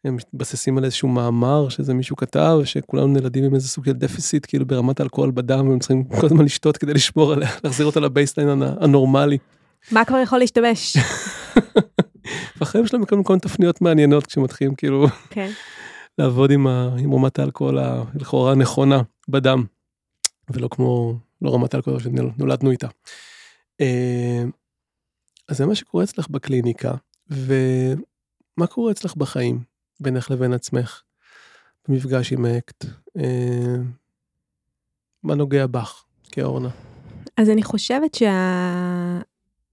הם 0.04 0.16
מתבססים 0.16 0.78
על 0.78 0.84
איזשהו 0.84 1.08
מאמר 1.08 1.68
שזה 1.68 1.94
מישהו 1.94 2.16
כתב, 2.16 2.58
שכולנו 2.64 3.06
נולדים 3.06 3.44
עם 3.44 3.54
איזה 3.54 3.68
סוג 3.68 3.84
של 3.84 3.92
deficit, 3.92 4.46
כאילו 4.46 4.66
ברמת 4.66 5.00
האלכוהול 5.00 5.30
בדם, 5.30 5.68
והם 5.68 5.78
צריכים 5.78 6.04
כל 6.04 6.26
הזמן 6.26 6.44
לשתות 6.44 6.76
כדי 6.76 6.94
לשמור 6.94 7.32
עליה, 7.32 7.48
להחזיר 7.64 7.86
אותה 7.86 8.00
ל 8.00 8.06
baseline 8.06 8.48
הנ- 8.48 8.76
הנורמלי. 8.84 9.38
מה 9.92 10.04
כבר 10.04 10.18
יכול 10.18 10.38
להשתבש? 10.38 10.96
והחיים 12.56 12.86
שלהם 12.86 13.02
מקבלים 13.02 13.24
כל 13.24 13.32
מיני 13.32 13.40
תפניות 13.40 13.80
מעניינות 13.80 14.26
כשמתחילים 14.26 14.74
כאילו 14.74 15.06
כן. 15.30 15.50
לעבוד 16.18 16.50
עם, 16.50 16.66
ה, 16.66 16.88
עם 16.98 17.14
רמת 17.14 17.38
האלכוהול 17.38 17.78
הלכאורה 17.78 18.52
הנכונה 18.52 19.02
בדם, 19.28 19.64
ולא 20.50 20.68
כמו, 20.68 21.14
לא 21.42 21.54
רמת 21.54 21.74
האלכוהול 21.74 22.00
שנולדנו 22.00 22.70
איתה. 22.70 22.88
אה, 23.80 24.44
אז 25.48 25.56
זה 25.56 25.66
מה 25.66 25.74
שקורה 25.74 26.04
אצלך 26.04 26.28
בקליניקה, 26.28 26.94
ומה 27.30 28.66
קורה 28.68 28.92
אצלך 28.92 29.16
בחיים, 29.16 29.60
בינך 30.04 30.30
לבין 30.30 30.52
עצמך, 30.52 31.02
במפגש 31.88 32.32
עם 32.32 32.44
האקט? 32.44 32.84
אה, 33.18 33.74
מה 35.22 35.34
נוגע 35.34 35.66
בך 35.66 36.04
כאורנה? 36.32 36.68
אז 37.36 37.50
אני 37.50 37.62
חושבת 37.62 38.18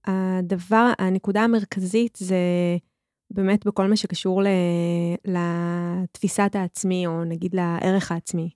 שהדבר, 0.02 0.92
הנקודה 0.98 1.40
המרכזית 1.40 2.18
זה 2.20 2.36
באמת 3.30 3.66
בכל 3.66 3.86
מה 3.86 3.96
שקשור 3.96 4.42
ל, 4.42 4.46
לתפיסת 5.24 6.50
העצמי, 6.54 7.06
או 7.06 7.24
נגיד 7.24 7.54
לערך 7.54 8.12
העצמי. 8.12 8.50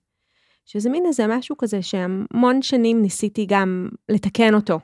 שזה 0.65 0.89
מין 0.89 1.05
איזה 1.05 1.27
משהו 1.27 1.57
כזה 1.57 1.81
שהמון 1.81 2.61
שנים 2.61 3.01
ניסיתי 3.01 3.45
גם 3.49 3.89
לתקן 4.09 4.53
אותו, 4.53 4.79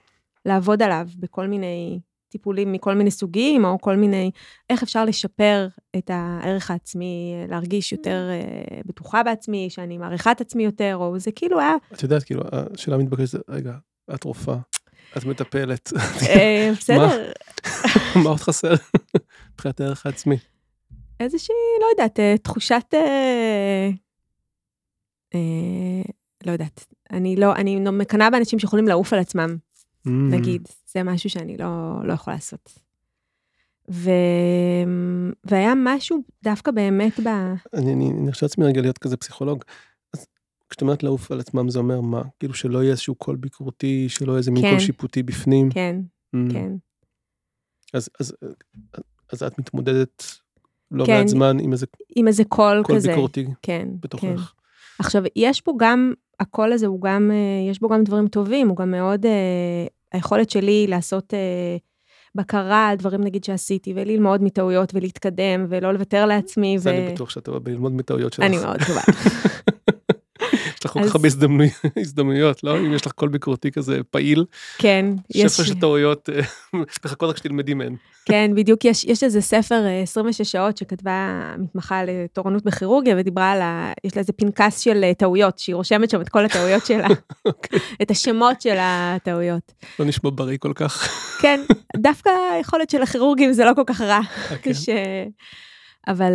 לעבוד 0.45 0.83
עליו 0.83 1.07
בכל 1.19 1.47
מיני 1.47 1.99
טיפולים 2.33 2.71
מכל 2.71 2.93
מיני 2.95 3.11
סוגים, 3.11 3.65
או 3.65 3.81
כל 3.81 3.95
מיני, 3.95 4.31
איך 4.69 4.83
אפשר 4.83 5.05
לשפר 5.05 5.67
את 5.97 6.09
הערך 6.13 6.71
העצמי, 6.71 7.33
להרגיש 7.49 7.91
יותר 7.91 8.29
אה, 8.31 8.81
בטוחה 8.85 9.23
בעצמי, 9.23 9.69
שאני 9.69 9.97
מעריכה 9.97 10.31
את 10.31 10.41
עצמי 10.41 10.63
יותר, 10.63 10.95
או 10.95 11.19
זה 11.19 11.31
כאילו 11.31 11.59
היה 11.59 11.73
את 11.93 12.03
יודעת, 12.03 12.23
כאילו, 12.23 12.41
השאלה 12.73 12.97
מתבקשת, 12.97 13.39
רגע, 13.49 13.73
את 14.13 14.23
רופאה, 14.23 14.57
את 15.17 15.25
מטפלת, 15.25 15.89
אה, 16.29 16.71
בסדר, 16.77 17.31
מה 18.23 18.29
עוד 18.29 18.39
חסר? 18.39 18.73
מבחינת 19.53 19.79
הערך 19.81 20.05
העצמי. 20.05 20.37
איזושהי, 21.19 21.55
לא 21.81 21.87
יודעת, 21.91 22.19
אה, 22.19 22.35
תחושת... 22.37 22.93
לא 26.45 26.51
יודעת. 26.51 26.85
אני 27.11 27.35
לא, 27.35 27.55
אני 27.55 27.79
מקנאה 27.79 28.29
באנשים 28.29 28.59
שיכולים 28.59 28.87
לעוף 28.87 29.13
על 29.13 29.19
עצמם, 29.19 29.57
Mm. 30.07 30.09
נגיד. 30.09 30.67
זה 30.93 31.03
משהו 31.03 31.29
שאני 31.29 31.57
לא, 31.57 31.99
לא 32.03 32.13
יכולה 32.13 32.35
לעשות. 32.35 32.79
ו... 33.91 34.09
והיה 35.43 35.73
משהו 35.77 36.23
דווקא 36.43 36.71
באמת 36.71 37.19
ב... 37.19 37.27
אני, 37.73 37.93
אני 37.93 38.09
נרשה 38.13 38.45
לעצמי 38.45 38.65
רגע 38.65 38.81
להיות 38.81 38.97
כזה 38.97 39.17
פסיכולוג. 39.17 39.63
אז 40.13 40.25
כשאת 40.69 40.81
אומרת 40.81 41.03
לעוף 41.03 41.31
על 41.31 41.39
עצמם 41.39 41.69
זה 41.69 41.79
אומר 41.79 42.01
מה? 42.01 42.21
כאילו 42.39 42.53
שלא 42.53 42.79
יהיה 42.79 42.91
איזשהו 42.91 43.15
קול 43.15 43.35
ביקורתי, 43.35 44.09
שלא 44.09 44.31
יהיה 44.31 44.37
איזה 44.37 44.51
מין 44.51 44.63
כן. 44.63 44.69
קול 44.69 44.79
שיפוטי 44.79 45.23
בפנים. 45.23 45.69
כן, 45.69 45.95
Mm. 46.35 46.53
כן. 46.53 46.71
אז, 47.93 48.09
אז, 48.19 48.33
אז 49.31 49.43
את 49.43 49.59
מתמודדת 49.59 50.23
לא 50.91 51.05
כן. 51.05 51.17
מעט 51.17 51.27
זמן 51.27 51.57
עם 51.59 51.71
איזה 51.71 51.85
עם 52.15 52.27
איזה 52.27 52.43
קול 52.43 52.83
קול 52.83 52.95
כזה. 52.95 53.09
ביקורתי 53.09 53.45
כן, 53.45 53.51
כן. 53.61 53.87
בתוכך. 53.99 54.53
עכשיו, 54.99 55.23
יש 55.35 55.61
פה 55.61 55.73
גם, 55.77 56.13
הקול 56.39 56.73
הזה 56.73 56.87
הוא 56.87 57.01
גם, 57.01 57.31
אה, 57.33 57.71
יש 57.71 57.79
בו 57.79 57.89
גם 57.89 58.03
דברים 58.03 58.27
טובים, 58.27 58.69
הוא 58.69 58.77
גם 58.77 58.91
מאוד, 58.91 59.25
אה, 59.25 59.85
היכולת 60.13 60.49
שלי 60.49 60.87
לעשות 60.87 61.33
אה, 61.33 61.77
בקרה 62.35 62.87
על 62.87 62.97
דברים 62.97 63.21
נגיד 63.21 63.43
שעשיתי, 63.43 63.93
וללמוד 63.95 64.43
מטעויות 64.43 64.93
ולהתקדם, 64.95 65.65
ולא 65.69 65.91
לוותר 65.93 66.25
לעצמי. 66.25 66.79
זה 66.79 66.89
ו... 66.89 66.93
אני 66.93 67.13
בטוח 67.13 67.29
שאת 67.29 67.43
טובה 67.43 67.59
בללמוד 67.59 67.91
מטעויות 67.91 68.33
שלך. 68.33 68.45
אני 68.45 68.57
מאוד 68.57 68.77
טובה. 68.87 69.01
יש 70.83 70.85
לך 70.85 70.91
כל 70.91 71.03
כך 71.09 71.15
הרבה 71.15 71.27
הזדמנוי- 71.27 71.69
הזדמנויות, 71.97 72.63
לא? 72.63 72.77
אם 72.77 72.93
יש 72.93 73.05
לך 73.05 73.11
קול 73.11 73.29
ביקורתי 73.29 73.71
כזה 73.71 73.99
פעיל, 74.11 74.45
כן, 74.77 75.05
יש, 75.35 75.51
שפע 75.53 75.63
של 75.63 75.79
טעויות, 75.79 76.29
אה, 76.29 76.41
מחכות 77.05 77.29
רק 77.29 77.37
שתלמדי 77.37 77.73
מהן. 77.73 77.95
כן, 78.25 78.51
בדיוק, 78.55 78.85
יש, 78.85 79.05
יש 79.05 79.23
איזה 79.23 79.41
ספר, 79.41 79.85
אה, 79.85 80.01
26 80.01 80.51
שעות, 80.51 80.77
שכתבה 80.77 81.29
מתמחה 81.57 82.01
לתורנות 82.03 82.63
בכירורגיה, 82.63 83.15
ודיברה 83.17 83.51
על 83.51 83.61
ה... 83.61 83.91
יש 84.03 84.15
לה 84.15 84.19
איזה 84.19 84.33
פנקס 84.33 84.79
של 84.79 85.03
אה, 85.03 85.13
טעויות, 85.13 85.59
שהיא 85.59 85.75
רושמת 85.75 86.09
שם 86.09 86.21
את 86.21 86.29
כל 86.29 86.45
הטעויות 86.45 86.85
שלה, 86.85 87.07
אוקיי. 87.45 87.79
את 88.01 88.11
השמות 88.11 88.61
של 88.61 88.75
הטעויות. 88.79 89.73
לא 89.99 90.05
נשמע 90.05 90.29
בריא 90.33 90.57
כל 90.57 90.71
כך. 90.75 91.07
כן, 91.41 91.59
דווקא 91.97 92.29
היכולת 92.55 92.89
של 92.89 93.01
הכירורגים 93.01 93.53
זה 93.53 93.65
לא 93.65 93.71
כל 93.75 93.83
כך 93.85 94.01
רע. 94.01 94.19
כן. 94.61 94.71
אבל 96.07 96.31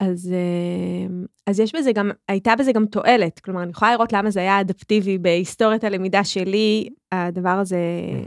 אז, 0.00 0.32
אה, 0.32 1.16
אז 1.46 1.60
יש 1.60 1.74
בזה 1.74 1.92
גם, 1.92 2.10
הייתה 2.28 2.56
בזה 2.56 2.72
גם 2.72 2.86
תועלת. 2.86 3.38
כלומר, 3.38 3.62
אני 3.62 3.70
יכולה 3.70 3.92
לראות 3.92 4.12
למה 4.12 4.30
זה 4.30 4.40
היה 4.40 4.60
אדפטיבי 4.60 5.18
בהיסטוריית 5.18 5.84
הלמידה 5.84 6.24
שלי, 6.24 6.88
הדבר 7.12 7.48
הזה 7.48 7.78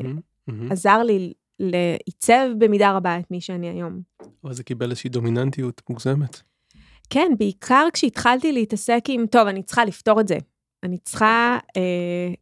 מהמם, 0.04 0.20
מהמם. 0.48 0.72
עזר 0.72 1.04
לי 1.04 1.34
לעיצב 1.60 2.50
במידה 2.58 2.92
רבה 2.92 3.20
את 3.20 3.32
מי 3.32 3.42
שאני 3.42 3.70
היום. 3.70 4.02
אבל 4.44 4.54
זה 4.54 4.64
קיבל 4.64 4.90
איזושהי 4.90 5.10
דומיננטיות 5.10 5.82
מוגזמת. 5.90 6.42
כן, 7.10 7.32
בעיקר 7.38 7.88
כשהתחלתי 7.94 8.52
להתעסק 8.52 9.04
עם, 9.08 9.26
טוב, 9.28 9.48
אני 9.48 9.64
צריכה 9.64 9.86
לפתור 9.86 10.22
את 10.22 10.28
זה. 10.28 10.38
אני 10.84 10.98
צריכה, 10.98 11.58
אה, 11.78 12.34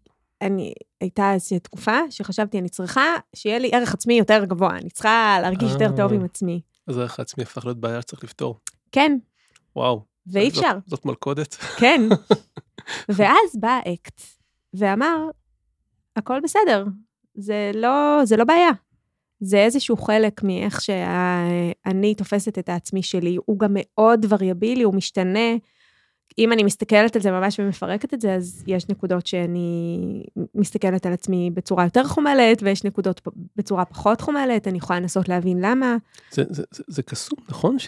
אני, 0.41 0.73
הייתה 1.01 1.33
איזושהי 1.33 1.59
תקופה 1.59 1.97
שחשבתי, 2.09 2.59
אני 2.59 2.69
צריכה 2.69 3.03
שיהיה 3.35 3.59
לי 3.59 3.69
ערך 3.73 3.93
עצמי 3.93 4.13
יותר 4.13 4.45
גבוה, 4.45 4.77
אני 4.77 4.89
צריכה 4.89 5.37
להרגיש 5.41 5.71
יותר 5.71 5.89
טוב 5.95 6.11
אה. 6.11 6.17
עם 6.17 6.25
עצמי. 6.25 6.61
אז 6.87 6.97
הערך 6.97 7.19
העצמי 7.19 7.43
הפך 7.43 7.65
להיות 7.65 7.79
בעיה 7.79 8.01
שצריך 8.01 8.23
לפתור. 8.23 8.59
כן, 8.91 9.17
וואו. 9.75 10.01
ואי 10.27 10.49
זאת- 10.49 10.63
אפשר. 10.63 10.77
זאת 10.87 11.05
מלכודת. 11.05 11.53
כן. 11.53 12.01
ואז 13.15 13.55
בא 13.59 13.79
האקט 13.85 14.21
ואמר, 14.73 15.17
הכל 16.15 16.39
בסדר, 16.43 16.85
זה 17.35 17.71
לא, 17.75 18.19
זה 18.23 18.37
לא 18.37 18.43
בעיה. 18.43 18.69
זה 19.39 19.57
איזשהו 19.57 19.97
חלק 19.97 20.43
מאיך 20.43 20.81
שאני 20.81 22.15
תופסת 22.15 22.59
את 22.59 22.69
העצמי 22.69 23.03
שלי. 23.03 23.37
הוא 23.45 23.59
גם 23.59 23.69
מאוד 23.73 24.25
וריאבילי, 24.29 24.83
הוא 24.83 24.93
משתנה. 24.95 25.49
אם 26.37 26.53
אני 26.53 26.63
מסתכלת 26.63 27.15
על 27.15 27.21
זה 27.21 27.31
ממש 27.31 27.59
ומפרקת 27.59 28.13
את 28.13 28.21
זה, 28.21 28.33
אז 28.35 28.63
יש 28.67 28.89
נקודות 28.89 29.27
שאני 29.27 30.23
מסתכלת 30.55 31.05
על 31.05 31.13
עצמי 31.13 31.51
בצורה 31.53 31.83
יותר 31.83 32.03
חומלת, 32.03 32.63
ויש 32.63 32.83
נקודות 32.83 33.21
בצורה 33.55 33.85
פחות 33.85 34.21
חומלת, 34.21 34.67
אני 34.67 34.77
יכולה 34.77 34.99
לנסות 34.99 35.29
להבין 35.29 35.57
למה. 35.61 35.97
זה, 36.31 36.43
זה, 36.49 36.63
זה, 36.71 36.83
זה 36.87 37.03
קסום, 37.03 37.39
נכון? 37.49 37.79
ש... 37.79 37.87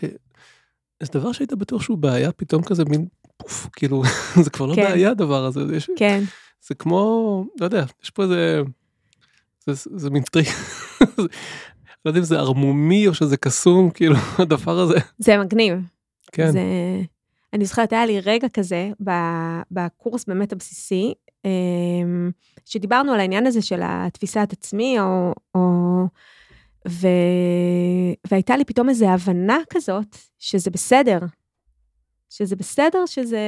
זה 1.01 1.19
דבר 1.19 1.31
שהיית 1.31 1.53
בטוח 1.53 1.81
שהוא 1.81 1.97
בעיה, 1.97 2.31
פתאום 2.31 2.63
כזה 2.63 2.85
מין 2.85 3.07
פוף, 3.37 3.69
כאילו, 3.75 4.03
זה 4.43 4.49
כבר 4.49 4.65
לא 4.65 4.75
כן. 4.75 4.83
בעיה 4.83 5.11
הדבר 5.11 5.45
הזה, 5.45 5.61
יש, 5.75 5.89
כן, 5.97 6.23
זה 6.61 6.75
כמו, 6.75 7.45
לא 7.59 7.65
יודע, 7.65 7.85
יש 8.03 8.09
פה 8.09 8.23
איזה, 8.23 8.61
זה, 9.65 9.73
זה, 9.73 9.89
זה 9.95 10.09
מין 10.09 10.23
טריק, 10.23 10.47
לא 12.05 12.09
יודע 12.09 12.19
אם 12.19 12.25
זה 12.25 12.39
ערמומי 12.39 13.07
או 13.07 13.13
שזה 13.13 13.37
קסום, 13.37 13.89
כאילו, 13.89 14.15
הדבר 14.39 14.79
הזה, 14.79 14.97
זה 15.17 15.37
מגניב. 15.37 15.79
כן, 16.31 16.51
זה... 16.51 16.61
אני 17.53 17.65
זוכרת, 17.65 17.93
היה 17.93 18.05
לי 18.05 18.19
רגע 18.19 18.49
כזה 18.49 18.91
בקורס 19.71 20.25
באמת 20.25 20.53
הבסיסי, 20.53 21.13
אמ, 21.45 22.31
שדיברנו 22.65 23.13
על 23.13 23.19
העניין 23.19 23.47
הזה 23.47 23.61
של 23.61 23.79
התפיסת 23.83 24.49
עצמי, 24.51 24.99
או... 24.99 25.33
או 25.55 25.61
ו... 26.87 27.07
והייתה 28.31 28.57
לי 28.57 28.65
פתאום 28.65 28.89
איזו 28.89 29.09
הבנה 29.09 29.57
כזאת, 29.69 30.15
שזה 30.39 30.69
בסדר. 30.71 31.19
שזה 32.29 32.55
בסדר 32.55 33.05
שזה... 33.05 33.39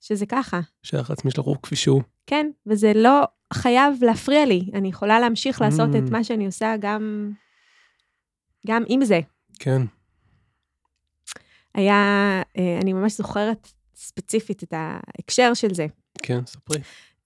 שזה 0.00 0.26
ככה. 0.26 0.60
שהערך 0.82 1.10
העצמי 1.10 1.30
של 1.30 1.40
הרוב 1.40 1.58
כפי 1.62 1.76
שהוא. 1.76 2.02
כן, 2.26 2.50
וזה 2.66 2.92
לא 2.94 3.22
חייב 3.52 3.94
להפריע 4.04 4.46
לי. 4.46 4.70
אני 4.74 4.88
יכולה 4.88 5.20
להמשיך 5.20 5.60
לעשות 5.60 5.88
Mm. 5.94 5.98
את 5.98 6.10
מה 6.10 6.24
שאני 6.24 6.46
עושה 6.46 6.74
גם, 6.80 7.32
גם 8.66 8.84
עם 8.88 9.04
זה. 9.04 9.20
כן, 9.58 9.82
היה, 11.74 11.94
אה, 12.58 12.78
אני 12.82 12.92
ממש 12.92 13.16
זוכרת 13.16 13.68
ספציפית 13.94 14.62
את 14.62 14.72
ההקשר 14.76 15.54
של 15.54 15.74
זה. 15.74 15.86
כן, 16.22 16.46
ספרי. 16.46 16.78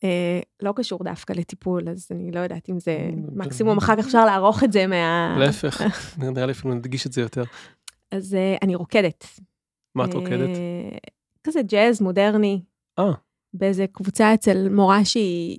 אה, 0.05 0.41
לא 0.63 0.73
קשור 0.77 1.05
דווקא 1.05 1.33
לטיפול, 1.33 1.89
אז 1.89 2.09
אני 2.11 2.31
לא 2.33 2.41
יודעת 2.41 2.69
אם 2.69 2.81
זה, 2.81 3.11
מקסימום 3.33 3.79
אחר 3.79 3.97
כך 3.97 4.07
אפשר 4.07 4.25
לערוך 4.25 4.65
את 4.65 4.73
זה 4.73 4.87
מה... 4.87 5.37
להפך, 5.39 5.83
נראה 6.19 6.47
לי 6.47 6.53
אפילו 6.53 6.75
נדגיש 6.75 7.07
את 7.07 7.13
זה 7.13 7.21
יותר. 7.21 7.43
אז 8.11 8.35
אה, 8.35 8.57
אני 8.63 8.75
רוקדת. 8.75 9.27
מה 9.95 10.05
את 10.05 10.15
רוקדת? 10.15 10.49
אה, 10.49 10.99
כזה 11.45 11.63
ג'אז 11.63 12.03
מודרני, 12.03 12.63
אה, 12.99 13.13
באיזה 13.55 13.87
קבוצה 13.93 14.35
אצל 14.35 14.69
מורה 14.69 15.05
שהיא 15.05 15.59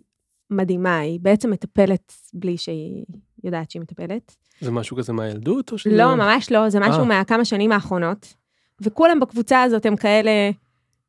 מדהימה, 0.49 0.97
היא 0.97 1.19
בעצם 1.19 1.51
מטפלת 1.51 2.13
בלי 2.33 2.57
שהיא 2.57 3.05
יודעת 3.43 3.71
שהיא 3.71 3.81
מטפלת. 3.81 4.35
זה 4.61 4.71
משהו 4.71 4.97
כזה 4.97 5.13
מהילדות 5.13 5.71
או 5.71 5.77
שזה... 5.77 5.97
לא, 5.97 6.15
ממש 6.15 6.51
לא, 6.51 6.69
זה 6.69 6.79
משהו 6.79 7.01
אה. 7.01 7.05
מהכמה 7.05 7.45
שנים 7.45 7.71
האחרונות. 7.71 8.33
וכולם 8.81 9.19
בקבוצה 9.19 9.63
הזאת 9.63 9.85
הם 9.85 9.95
כאלה 9.95 10.51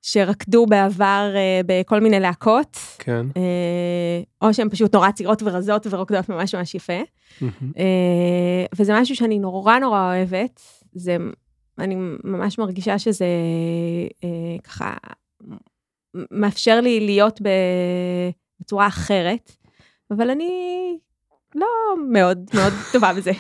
שרקדו 0.07 0.67
בעבר 0.67 1.33
אה, 1.37 1.61
בכל 1.67 2.01
מיני 2.01 2.21
להקות, 2.21 2.77
כן. 2.99 3.27
אה, 3.37 4.23
או 4.43 4.55
שהן 4.55 4.69
פשוט 4.69 4.95
נורא 4.95 5.11
צעירות 5.11 5.43
ורזות 5.43 5.87
ורוקדות 5.91 6.29
ממש 6.29 6.55
ממש 6.55 6.75
יפה. 6.75 7.01
אה, 7.79 8.67
וזה 8.77 9.01
משהו 9.01 9.17
שאני 9.17 9.39
נורא 9.39 9.79
נורא 9.79 10.15
אוהבת. 10.15 10.61
זה, 10.93 11.17
אני 11.79 11.95
ממש 12.25 12.59
מרגישה 12.59 12.99
שזה 12.99 13.27
אה, 14.25 14.59
ככה 14.65 14.95
מאפשר 16.31 16.81
לי 16.81 17.01
להיות 17.01 17.41
בצורה 18.61 18.87
אחרת, 18.87 19.53
אבל 20.11 20.31
אני 20.31 20.51
לא 21.55 21.67
מאוד 22.09 22.51
מאוד 22.55 22.73
טובה 22.93 23.13
בזה. 23.13 23.33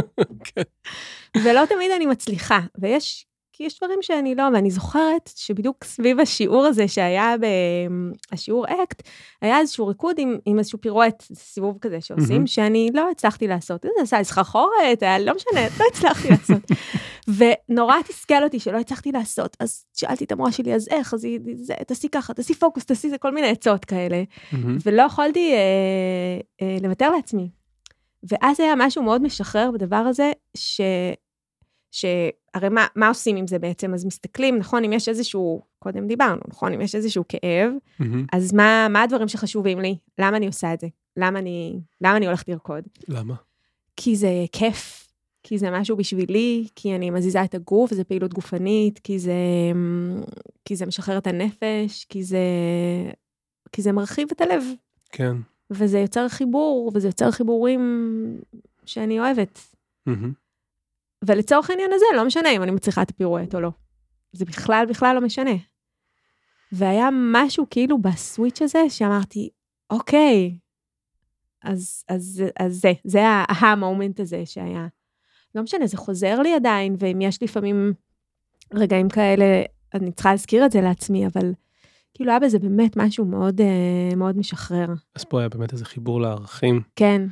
כן. 0.54 0.62
ולא 1.44 1.66
תמיד 1.66 1.90
אני 1.96 2.06
מצליחה, 2.06 2.60
ויש, 2.78 3.26
כי 3.56 3.64
יש 3.64 3.78
דברים 3.78 3.98
שאני 4.02 4.34
לא, 4.34 4.42
ואני 4.54 4.70
זוכרת 4.70 5.30
שבדיוק 5.36 5.84
סביב 5.84 6.20
השיעור 6.20 6.66
הזה 6.66 6.88
שהיה 6.88 7.34
בשיעור 8.32 8.66
אקט, 8.66 9.02
היה 9.42 9.58
איזשהו 9.58 9.86
ריקוד 9.86 10.18
עם, 10.18 10.38
עם 10.46 10.58
איזשהו 10.58 10.80
פירואט, 10.80 11.22
סיבוב 11.34 11.78
כזה 11.80 12.00
שעושים, 12.00 12.34
מהמם. 12.34 12.46
שאני 12.46 12.90
לא 12.94 13.10
הצלחתי 13.10 13.46
לעשות. 13.46 13.82
זה 13.82 14.02
עשה 14.02 14.24
סחרחורת, 14.24 15.02
היה 15.02 15.18
לא 15.18 15.32
משנה, 15.34 15.60
לא 15.78 15.84
הצלחתי 15.92 16.28
לעשות. 16.28 16.62
ונורא 17.68 17.94
תסכל 18.08 18.44
אותי 18.44 18.60
שלא 18.60 18.78
הצלחתי 18.78 19.12
לעשות, 19.12 19.56
אז 19.60 19.84
שאלתי 19.94 20.24
את 20.24 20.32
המורה 20.32 20.52
שלי, 20.52 20.74
אז 20.74 20.88
איך, 20.90 21.14
אז 21.14 21.24
היא, 21.24 21.40
זה, 21.54 21.74
תעשי 21.86 22.08
ככה, 22.08 22.34
תעשי 22.34 22.54
פוקוס, 22.54 22.84
תעשי 22.84 23.10
זה, 23.10 23.18
כל 23.18 23.30
מיני 23.34 23.48
עצות 23.48 23.84
כאלה. 23.84 24.22
מהמם. 24.52 24.78
ולא 24.86 25.02
יכולתי 25.02 25.52
אה, 25.52 25.58
אה, 26.62 26.76
לוותר 26.82 27.10
לעצמי. 27.10 27.48
ואז 28.30 28.60
היה 28.60 28.74
משהו 28.76 29.02
מאוד 29.02 29.22
משחרר 29.22 29.70
בדבר 29.70 29.96
הזה, 29.96 30.32
ש... 30.56 30.80
שהרי 32.56 32.68
מה, 32.68 32.86
מה 32.96 33.08
עושים 33.08 33.36
עם 33.36 33.46
זה 33.46 33.58
בעצם? 33.58 33.94
אז 33.94 34.04
מסתכלים, 34.04 34.58
נכון, 34.58 34.84
אם 34.84 34.92
יש 34.92 35.08
איזשהו, 35.08 35.62
קודם 35.78 36.06
דיברנו, 36.06 36.40
נכון, 36.48 36.72
אם 36.72 36.80
יש 36.80 36.94
איזשהו 36.94 37.24
כאב, 37.28 37.72
מהמם. 37.98 38.26
אז 38.32 38.52
מה, 38.52 38.86
מה 38.90 39.02
הדברים 39.02 39.28
שחשובים 39.28 39.80
לי? 39.80 39.96
למה 40.18 40.36
אני 40.36 40.46
עושה 40.46 40.74
את 40.74 40.80
זה? 40.80 40.86
למה 41.16 41.38
אני, 41.38 41.80
למה 42.00 42.16
אני 42.16 42.26
הולכת 42.26 42.48
לרקוד? 42.48 42.84
למה? 43.08 43.34
כי 43.96 44.16
זה 44.16 44.30
כיף, 44.52 45.08
כי 45.42 45.58
זה 45.58 45.70
משהו 45.70 45.96
בשבילי, 45.96 46.66
כי 46.74 46.94
אני 46.94 47.10
מזיזה 47.10 47.44
את 47.44 47.54
הגוף, 47.54 47.94
זה 47.94 48.04
פעילות 48.04 48.34
גופנית, 48.34 48.98
כי 48.98 49.18
זה, 49.18 49.32
כי 50.64 50.76
זה 50.76 50.86
משחרר 50.86 51.18
את 51.18 51.26
הנפש, 51.26 52.06
כי 52.08 52.22
זה, 52.24 52.38
כי 53.72 53.82
זה 53.82 53.92
מרחיב 53.92 54.28
את 54.32 54.40
הלב. 54.40 54.64
כן. 55.12 55.36
וזה 55.70 55.98
יוצר 55.98 56.28
חיבור, 56.28 56.92
וזה 56.94 57.08
יוצר 57.08 57.30
חיבורים 57.30 57.80
שאני 58.84 59.20
אוהבת. 59.20 59.60
מהמם. 60.06 60.45
ולצורך 61.24 61.70
העניין 61.70 61.90
הזה, 61.92 62.04
לא 62.16 62.24
משנה 62.24 62.50
אם 62.50 62.62
אני 62.62 62.70
מצליחה 62.70 63.02
את 63.02 63.10
הפירואט 63.10 63.54
או 63.54 63.60
לא. 63.60 63.70
זה 64.32 64.44
בכלל, 64.44 64.86
בכלל 64.88 65.14
לא 65.14 65.20
משנה. 65.20 65.54
והיה 66.72 67.08
משהו 67.32 67.66
כאילו 67.70 67.98
בסוויץ' 67.98 68.62
הזה, 68.62 68.90
שאמרתי, 68.90 69.50
אוקיי, 69.90 70.58
אז, 71.62 72.04
אז, 72.08 72.42
אז 72.58 72.80
זה, 72.80 72.92
זה 73.04 73.20
ההמומנט 73.48 74.20
הזה 74.20 74.42
שהיה. 74.46 74.86
לא 75.54 75.62
משנה, 75.62 75.86
זה 75.86 75.96
חוזר 75.96 76.40
לי 76.40 76.54
עדיין, 76.54 76.96
ואם 76.98 77.20
יש 77.20 77.42
לפעמים 77.42 77.92
רגעים 78.74 79.08
כאלה, 79.08 79.62
אני 79.94 80.12
צריכה 80.12 80.30
להזכיר 80.30 80.66
את 80.66 80.72
זה 80.72 80.80
לעצמי, 80.80 81.26
אבל 81.26 81.52
כאילו 82.14 82.30
היה 82.30 82.40
בזה 82.40 82.58
באמת 82.58 82.96
משהו 82.96 83.24
מאוד, 83.24 83.60
אה, 83.60 84.16
מאוד 84.16 84.36
משחרר. 84.38 84.86
אז 85.14 85.24
פה 85.24 85.40
היה 85.40 85.48
באמת 85.48 85.72
איזה 85.72 85.84
חיבור 85.84 86.20
לערכים, 86.20 86.82
כן, 86.96 87.22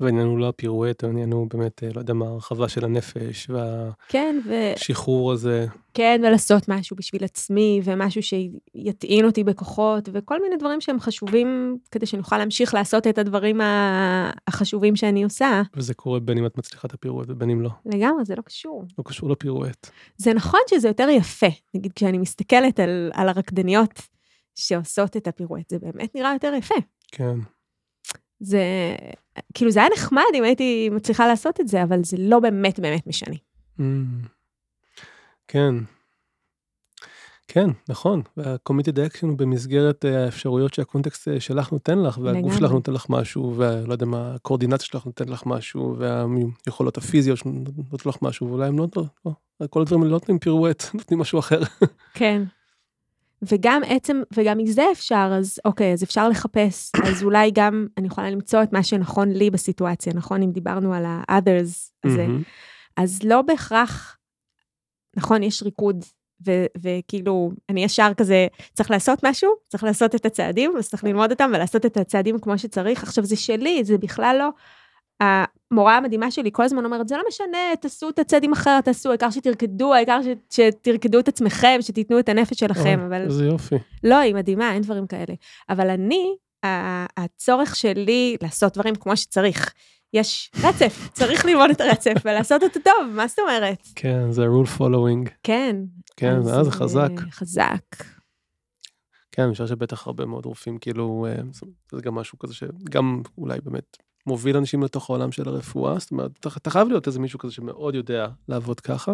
והעניין 0.00 0.26
הוא 0.26 0.38
לא 0.38 0.48
הפירואט, 0.48 1.04
העניין 1.04 1.32
הוא 1.32 1.46
באמת, 1.50 1.84
אה, 1.84 1.88
לא 1.94 2.00
יודע 2.00 2.14
מה, 2.14 2.26
הרחבה 2.26 2.68
של 2.68 2.84
הנפש, 2.84 3.50
כן, 4.08 4.40
ו... 4.44 4.50
והשחרור 4.50 5.32
הזה. 5.32 5.66
כן, 5.94 6.20
ולעשות 6.24 6.68
משהו 6.68 6.96
בשביל 6.96 7.24
עצמי, 7.24 7.80
ומשהו 7.84 8.22
שיטעין 8.22 9.24
אותי 9.24 9.44
בכוחות, 9.44 10.08
וכל 10.12 10.42
מיני 10.42 10.56
דברים 10.56 10.80
שהם 10.80 11.00
חשובים 11.00 11.78
כדי 11.90 12.06
שאני 12.06 12.20
אוכל 12.20 12.38
להמשיך 12.38 12.74
לעשות 12.74 13.06
את 13.06 13.18
הדברים 13.18 13.60
החשובים 14.46 14.96
שאני 14.96 15.24
עושה. 15.24 15.62
וזה 15.76 15.94
קורה 15.94 16.20
בין 16.20 16.38
אם 16.38 16.46
את 16.46 16.58
מצליחה 16.58 16.88
את 16.88 16.94
הפירואט 16.94 17.26
ובין 17.30 17.50
אם 17.50 17.62
לא. 17.62 17.70
לגמרי, 17.86 18.24
זה 18.24 18.34
לא 18.34 18.42
קשור. 18.42 18.84
לא 18.98 19.04
קשור 19.06 19.30
לפירואט. 19.30 19.90
זה 20.16 20.34
נכון 20.34 20.60
שזה 20.70 20.88
יותר 20.88 21.08
יפה. 21.08 21.46
נגיד, 21.74 21.92
כשאני 21.92 22.18
מסתכלת 22.18 22.80
על, 22.80 23.10
על 23.14 23.28
הרקדניות 23.28 24.02
שעושות 24.54 25.16
את 25.16 25.26
הפירואט, 25.26 25.70
זה 25.70 25.78
באמת 25.78 26.14
נראה 26.14 26.32
יותר 26.32 26.52
יפה. 26.54 26.74
כן. 27.12 27.38
זה, 28.40 28.62
כאילו, 29.54 29.70
זה 29.70 29.80
היה 29.80 29.88
נחמד 29.96 30.22
אם 30.34 30.44
הייתי 30.44 30.90
מצליחה 30.92 31.26
לעשות 31.26 31.60
את 31.60 31.68
זה, 31.68 31.82
אבל 31.82 32.04
זה 32.04 32.16
לא 32.20 32.40
באמת 32.40 32.80
באמת 32.80 33.06
משנה. 33.06 33.34
Mm. 33.78 33.82
כן. 35.48 35.74
כן, 37.48 37.70
נכון. 37.88 38.22
וה-committed 38.36 38.96
action 38.96 39.26
הוא 39.26 39.38
במסגרת 39.38 40.04
אה, 40.04 40.24
האפשרויות 40.24 40.74
שהקונטקסט 40.74 41.28
אה, 41.28 41.40
שלך 41.40 41.72
נותן 41.72 41.98
לך, 41.98 42.18
והגוף 42.18 42.38
לגמרי. 42.38 42.56
שלך 42.56 42.72
נותן 42.72 42.92
לך 42.92 43.06
משהו, 43.10 43.54
ולא 43.56 43.92
יודע 43.92 44.06
מה, 44.06 44.34
הקואורדינציה 44.34 44.86
שלך 44.86 45.06
נותן 45.06 45.28
לך 45.28 45.46
משהו, 45.46 45.96
והיכולות 45.98 46.98
הפיזיות 46.98 47.38
שנותנות 47.38 48.06
לך 48.06 48.16
משהו, 48.22 48.48
ואולי 48.48 48.68
הם 48.68 48.78
לא, 48.78 48.86
לא, 49.26 49.32
כל 49.70 49.80
הדברים 49.80 50.02
האלה 50.02 50.10
לא 50.10 50.16
נותנים 50.16 50.38
פירואט, 50.38 50.84
נותנים 50.94 51.20
משהו 51.20 51.38
אחר. 51.38 51.60
כן. 52.14 52.42
וגם 53.42 53.82
עצם, 53.86 54.22
וגם 54.36 54.58
מזה 54.58 54.82
אפשר, 54.92 55.30
אז 55.38 55.58
אוקיי, 55.64 55.92
אז 55.92 56.02
אפשר 56.02 56.28
לחפש, 56.28 56.92
אז 57.08 57.22
אולי 57.22 57.50
גם 57.54 57.86
אני 57.96 58.06
יכולה 58.06 58.30
למצוא 58.30 58.62
את 58.62 58.72
מה 58.72 58.82
שנכון 58.82 59.32
לי 59.32 59.50
בסיטואציה, 59.50 60.12
נכון? 60.14 60.42
אם 60.42 60.50
דיברנו 60.50 60.94
על 60.94 61.04
ה-others 61.04 61.90
הזה, 62.04 62.26
מהמם. 62.26 62.42
אז 62.96 63.22
לא 63.22 63.42
בהכרח, 63.42 64.18
נכון, 65.16 65.42
יש 65.42 65.62
ריקוד, 65.62 66.04
ו- 66.46 66.66
וכאילו, 66.80 67.52
אני 67.68 67.84
ישר 67.84 68.12
כזה, 68.16 68.46
צריך 68.72 68.90
לעשות 68.90 69.18
משהו, 69.24 69.50
צריך 69.68 69.84
לעשות 69.84 70.14
את 70.14 70.26
הצעדים, 70.26 70.76
אז 70.78 70.88
צריך 70.88 71.04
ללמוד 71.04 71.30
אותם 71.30 71.50
ולעשות 71.54 71.86
את 71.86 71.96
הצעדים 71.96 72.38
כמו 72.38 72.58
שצריך. 72.58 73.02
עכשיו, 73.02 73.24
זה 73.24 73.36
שלי, 73.36 73.84
זה 73.84 73.98
בכלל 73.98 74.36
לא... 74.38 74.50
המורה 75.70 75.96
המדהימה 75.96 76.30
שלי 76.30 76.50
כל 76.52 76.62
הזמן 76.62 76.84
אומרת, 76.84 77.08
זה 77.08 77.16
לא 77.16 77.22
משנה, 77.28 77.58
תעשו 77.80 78.08
את 78.08 78.18
הצעדים 78.18 78.52
אחרת, 78.52 78.84
תעשו, 78.84 79.08
העיקר 79.08 79.30
שתרקדו, 79.30 79.94
העיקר 79.94 80.20
ש- 80.22 80.56
שתרקדו 80.56 81.18
את 81.18 81.28
עצמכם, 81.28 81.78
שתיתנו 81.80 82.18
את 82.18 82.28
הנפש 82.28 82.60
שלכם, 82.60 83.00
אבל... 83.06 83.22
איזה 83.22 83.44
יופי. 83.44 83.74
לא, 84.04 84.18
היא 84.18 84.34
מדהימה, 84.34 84.72
אין 84.72 84.82
דברים 84.82 85.06
כאלה. 85.06 85.34
אבל 85.68 85.90
אני, 85.90 86.36
הצורך 87.16 87.76
שלי 87.76 88.36
לעשות 88.42 88.74
דברים 88.74 88.94
כמו 88.94 89.16
שצריך. 89.16 89.72
יש 90.12 90.50
רצף, 90.64 91.08
צריך 91.12 91.44
ללמוד 91.44 91.70
את 91.70 91.80
הרצף 91.80 92.14
ולעשות 92.24 92.62
אותו 92.62 92.80
טוב, 92.84 93.08
מה 93.14 93.26
זאת 93.26 93.38
אומרת? 93.38 93.88
כן, 93.94 94.32
זה 94.32 94.46
rule 94.46 94.78
following. 94.78 95.30
כן. 95.42 95.76
כן, 96.16 96.36
אז, 96.36 96.64
זה 96.64 96.70
חזק. 96.70 97.10
אה, 97.18 97.30
חזק. 97.30 97.82
כן, 99.32 99.42
אני 99.42 99.52
חושב 99.52 99.66
שבטח 99.66 100.06
הרבה 100.06 100.26
מאוד 100.26 100.46
רופאים, 100.46 100.78
כאילו, 100.78 101.26
אה, 101.28 101.42
זה 101.92 102.02
גם 102.02 102.14
משהו 102.14 102.38
כזה 102.38 102.54
שגם 102.54 103.22
אולי 103.38 103.58
באמת 103.64 103.96
מוביל 104.28 104.56
אנשים 104.56 104.82
לתוך 104.82 105.10
העולם 105.10 105.32
של 105.32 105.48
הרפואה, 105.48 105.98
זאת 105.98 106.10
אומרת, 106.10 106.30
אתה, 106.40 106.48
אתה 106.56 106.70
חייב 106.70 106.88
להיות 106.88 107.06
איזה 107.06 107.20
מישהו 107.20 107.38
כזה 107.38 107.52
שמאוד 107.52 107.94
יודע 107.94 108.26
לעבוד 108.48 108.80
ככה, 108.80 109.12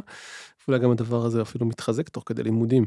ואולי 0.69 0.81
גם 0.81 0.91
הדבר 0.91 1.25
הזה 1.25 1.43
אפילו 1.43 1.67
מתחזק 1.67 2.09
תוך 2.09 2.23
כדי 2.27 2.43
לימודים. 2.43 2.87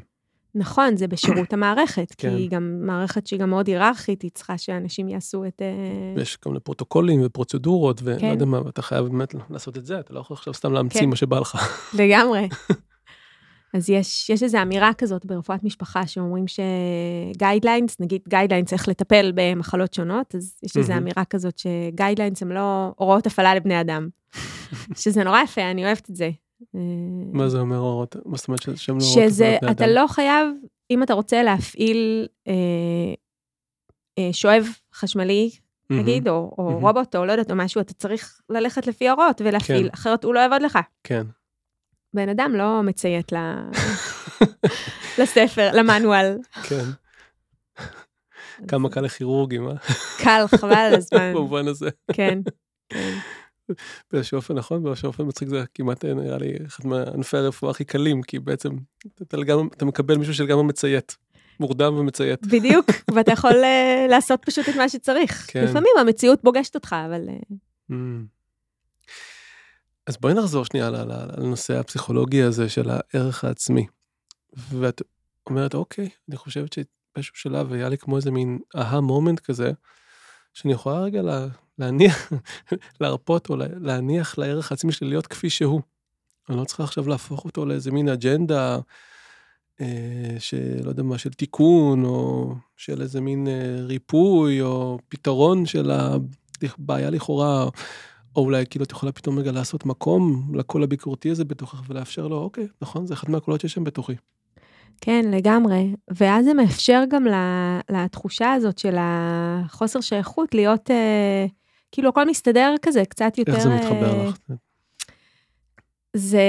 נכון, 0.56 0.98
זה 0.98 1.08
בשירות 1.08 1.54
המערכת, 1.54 2.14
כן. 2.18 2.30
כי 2.30 2.36
היא 2.36 2.50
גם 2.50 2.80
מערכת 2.82 3.28
שהיא 3.28 3.40
גם 3.40 3.50
מאוד 3.50 3.68
היררכית, 3.68 4.22
היא 4.22 4.32
צריכה 4.34 4.58
שאנשים 4.58 5.10
יעשו 5.10 5.46
את... 5.46 5.62
אה, 5.62 6.14
ויש 6.16 6.36
כל 6.36 6.50
מיני 6.50 6.60
פרוטוקולים 6.60 7.22
ופרוצדורות, 7.24 8.02
ולא 8.04 8.20
כן. 8.20 8.28
יודע 8.28 8.46
מה, 8.46 8.66
ואתה 8.66 8.82
חייב 8.82 9.06
באמת 9.06 9.36
לעשות 9.50 9.78
את 9.78 9.86
זה, 9.86 10.00
אתה 10.00 10.14
לא 10.14 10.20
יכול 10.20 10.38
עכשיו 10.38 10.54
סתם 10.54 10.74
להמציא 10.74 11.02
כן. 11.02 11.10
מה 11.10 11.16
שבא 11.16 11.40
לך. 11.40 11.58
לגמרי. 11.94 12.50
אז 13.78 13.90
יש, 13.90 14.30
יש 14.30 14.44
איזו 14.44 14.62
אמירה 14.62 14.94
כזאת 14.94 15.26
ברפואת 15.26 15.64
משפחה 15.64 16.08
שאומרים 16.08 16.46
ש 16.48 16.71
guidelines, 16.71 18.00
נגיד 18.00 18.22
guidelines 18.28 18.74
איך 18.74 18.88
לטפל 18.88 19.32
במחלות 19.36 19.94
שונות, 19.94 20.36
אז 20.36 20.60
יש 20.64 20.78
איזו 20.78 20.94
מהמם. 20.94 21.04
אמירה 21.04 21.26
כזאת 21.26 21.58
ש 21.58 21.72
guidelines 21.72 22.42
הם 22.42 22.52
לא 22.52 22.94
הוראות 22.96 23.28
הפעלה 23.28 23.56
לבני 23.56 23.82
אדם. 23.82 24.08
שזה 25.02 25.24
נורא 25.24 25.42
יפה, 25.42 25.62
אני 25.72 25.86
אוהבת 25.86 26.10
את 26.10 26.16
זה. 26.16 26.30
אה, 26.76 26.80
מה 27.34 27.50
זה 27.50 27.60
אומר 27.60 27.78
הוראות? 27.78 28.16
מה 28.26 28.38
זאת 28.38 28.48
אומרת 28.48 28.62
שהם 28.76 28.98
לא 28.98 29.04
הוראות 29.04 29.30
שזה, 29.30 29.58
לבני 29.62 29.72
אתה 29.72 29.86
אדם? 29.86 29.94
לא 29.94 30.08
חייב, 30.08 30.48
אם 30.92 31.04
אתה 31.04 31.14
רוצה 31.14 31.44
להפעיל 31.44 32.28
אה, 32.48 32.54
אה, 34.20 34.30
שואב 34.34 34.66
חשמלי, 34.94 35.50
מהמם. 35.90 36.02
נגיד, 36.02 36.28
או, 36.28 36.56
או 36.58 36.64
מהמם. 36.64 36.86
רובוט, 36.86 37.16
או 37.16 37.26
לא 37.26 37.32
יודעת, 37.32 37.52
או 37.52 37.56
משהו, 37.56 37.82
אתה 37.82 37.94
צריך 37.94 38.42
ללכת 38.50 38.88
לפי 38.88 39.08
ההוראות 39.08 39.42
ולהפעיל, 39.46 39.88
כן. 39.88 39.94
אחרת 39.94 40.24
הוא 40.24 40.34
לא 40.34 40.40
יעבוד 40.40 40.62
לך. 40.62 40.80
כן. 41.04 41.24
בן 42.14 42.30
אדם 42.30 42.56
לא 42.56 42.84
מציית 42.84 43.32
ל... 43.32 43.36
לספר, 45.20 45.70
למנואל. 45.74 46.38
כן. 46.64 46.84
כמה 48.68 48.90
קל 48.90 49.02
לכירורגים, 49.02 49.68
אה? 49.68 49.74
קל, 50.24 50.46
חבל 50.48 50.74
על 50.74 50.96
הזמן. 50.96 51.34
במובן 51.34 51.68
הזה. 51.68 51.90
כן. 52.14 52.40
כן. 52.90 53.14
באיזשהו 54.12 54.36
אופן 54.36 54.54
נכון, 54.54 54.84
באיזשהו 54.84 55.08
אופן 55.08 55.24
מצחיק 55.28 55.50
זה 55.50 55.64
כמעט 55.74 56.06
נראה 56.06 56.38
לי 56.38 56.54
אחד 56.68 56.88
מענפי 56.88 57.38
הרפואה 57.38 57.72
הכי 57.72 57.84
קלים, 57.84 58.22
כי 58.22 58.40
בעצם 58.40 58.70
אתה, 59.22 59.38
לגמרי, 59.38 59.64
אתה 59.78 59.86
מקבל 59.86 60.18
מישהו 60.18 60.34
שלגמרי 60.34 60.64
מציית, 60.64 61.18
מורדם 61.60 61.94
ומציית. 61.98 62.48
בדיוק, 62.48 62.86
ואתה 63.14 63.32
יכול 63.32 63.52
uh, 63.52 64.10
לעשות 64.10 64.46
פשוט 64.46 64.70
את 64.70 64.76
מה 64.76 64.90
שצריך. 64.90 65.46
כן. 65.48 65.64
לפעמים 65.64 65.92
המציאות 66.00 66.42
פוגשת 66.42 66.76
אותך, 66.76 66.96
אבל... 67.06 67.22
אז 70.08 70.18
בואי 70.18 70.34
נחזור 70.34 70.66
שנייה 70.66 70.90
לנושא 71.38 71.80
הפסיכולוגי 71.80 72.42
הזה 72.44 72.70
של 72.70 72.90
הערך 72.90 73.44
העצמי. 73.44 73.88
ואת 74.54 75.02
אומרת, 75.50 75.74
אוקיי, 75.74 76.10
אני 76.30 76.38
חושבת 76.38 76.74
שבאיזשהו 76.74 77.36
שלב 77.36 77.74
היה 77.74 77.90
לי 77.90 77.98
כמו 77.98 78.18
איזה 78.18 78.32
מין 78.32 78.60
אהה 78.76 79.02
מומנט 79.02 79.40
כזה, 79.40 79.72
שאני 80.54 80.74
יכולה 80.74 81.00
רגע 81.00 81.22
לה, 81.22 81.48
להניח, 81.80 82.32
להרפות 83.02 83.50
או 83.50 83.56
להניח 83.82 84.38
לערך 84.38 84.72
העצמי 84.72 84.92
שלי 84.92 85.10
להיות 85.10 85.28
כפי 85.28 85.50
שהוא. 85.50 85.82
אני 86.50 86.58
לא 86.58 86.64
צריכה 86.64 86.84
עכשיו 86.84 87.08
להפוך 87.08 87.46
אותו 87.46 87.66
לאיזה 87.66 87.92
מין 87.92 88.10
אג'נדה, 88.10 88.80
אה, 89.82 90.36
שלא 90.40 90.90
יודע 90.90 91.04
מה, 91.04 91.18
של 91.18 91.34
תיקון, 91.34 92.06
או 92.06 92.56
של 92.78 93.02
איזה 93.02 93.22
מין 93.22 93.48
אה, 93.48 93.86
ריפוי, 93.86 94.62
או 94.62 95.00
פתרון 95.10 95.66
של 95.66 95.92
הבעיה 95.92 97.10
לכאורה, 97.10 97.70
או 98.38 98.42
אולי 98.42 98.66
כאילו 98.70 98.86
את 98.86 98.92
יכולה 98.92 99.12
פתאום 99.12 99.40
רגע 99.40 99.52
לעשות 99.52 99.86
מקום 99.86 100.52
לקול 100.54 100.84
הביקורתי 100.84 101.30
הזה 101.30 101.46
בתוכך 101.46 101.82
ולאפשר 101.88 102.28
לו, 102.28 102.38
אוקיי, 102.38 102.68
נכון, 102.82 103.06
זה 103.06 103.14
אחד 103.14 103.32
מהקולות 103.32 103.62
שיש 103.62 103.74
שם 103.74 103.84
בתוכי. 103.84 104.14
כן, 105.02 105.26
לגמרי. 105.32 105.96
ואז 106.08 106.46
זה 106.46 106.54
מאפשר 106.54 107.04
גם 107.10 107.26
לתחושה 107.90 108.54
הזאת 108.54 108.78
של 108.78 108.96
החוסר 109.00 110.02
שייכות 110.02 110.54
להיות, 110.54 110.92
אה, 110.92 111.46
כאילו 111.92 112.10
הכל 112.10 112.26
מסתדר 112.30 112.76
כזה, 112.82 113.06
קצת 113.06 113.38
יותר... 113.38 113.54
איך 113.54 113.64
זה 113.64 113.70
מתחבר 113.70 114.20
אה, 114.20 114.28
לך? 114.28 114.38
זה... 116.14 116.42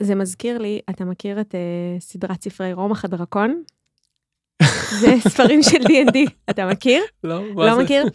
זה 0.00 0.14
מזכיר 0.14 0.58
לי, 0.58 0.80
אתה 0.90 1.04
מכיר 1.04 1.40
את 1.40 1.54
uh, 1.54 2.00
סדרת 2.00 2.44
ספרי 2.44 2.72
רומח 2.72 3.04
הדרקון? 3.04 3.62
זה 5.00 5.14
ספרים 5.28 5.62
של 5.62 5.78
D&D, 5.82 6.18
אתה 6.50 6.66
מכיר? 6.66 7.02
לא, 7.24 7.54
מה 7.54 7.66
לא 7.66 7.74
זה? 7.74 7.82
מכיר? 7.82 8.06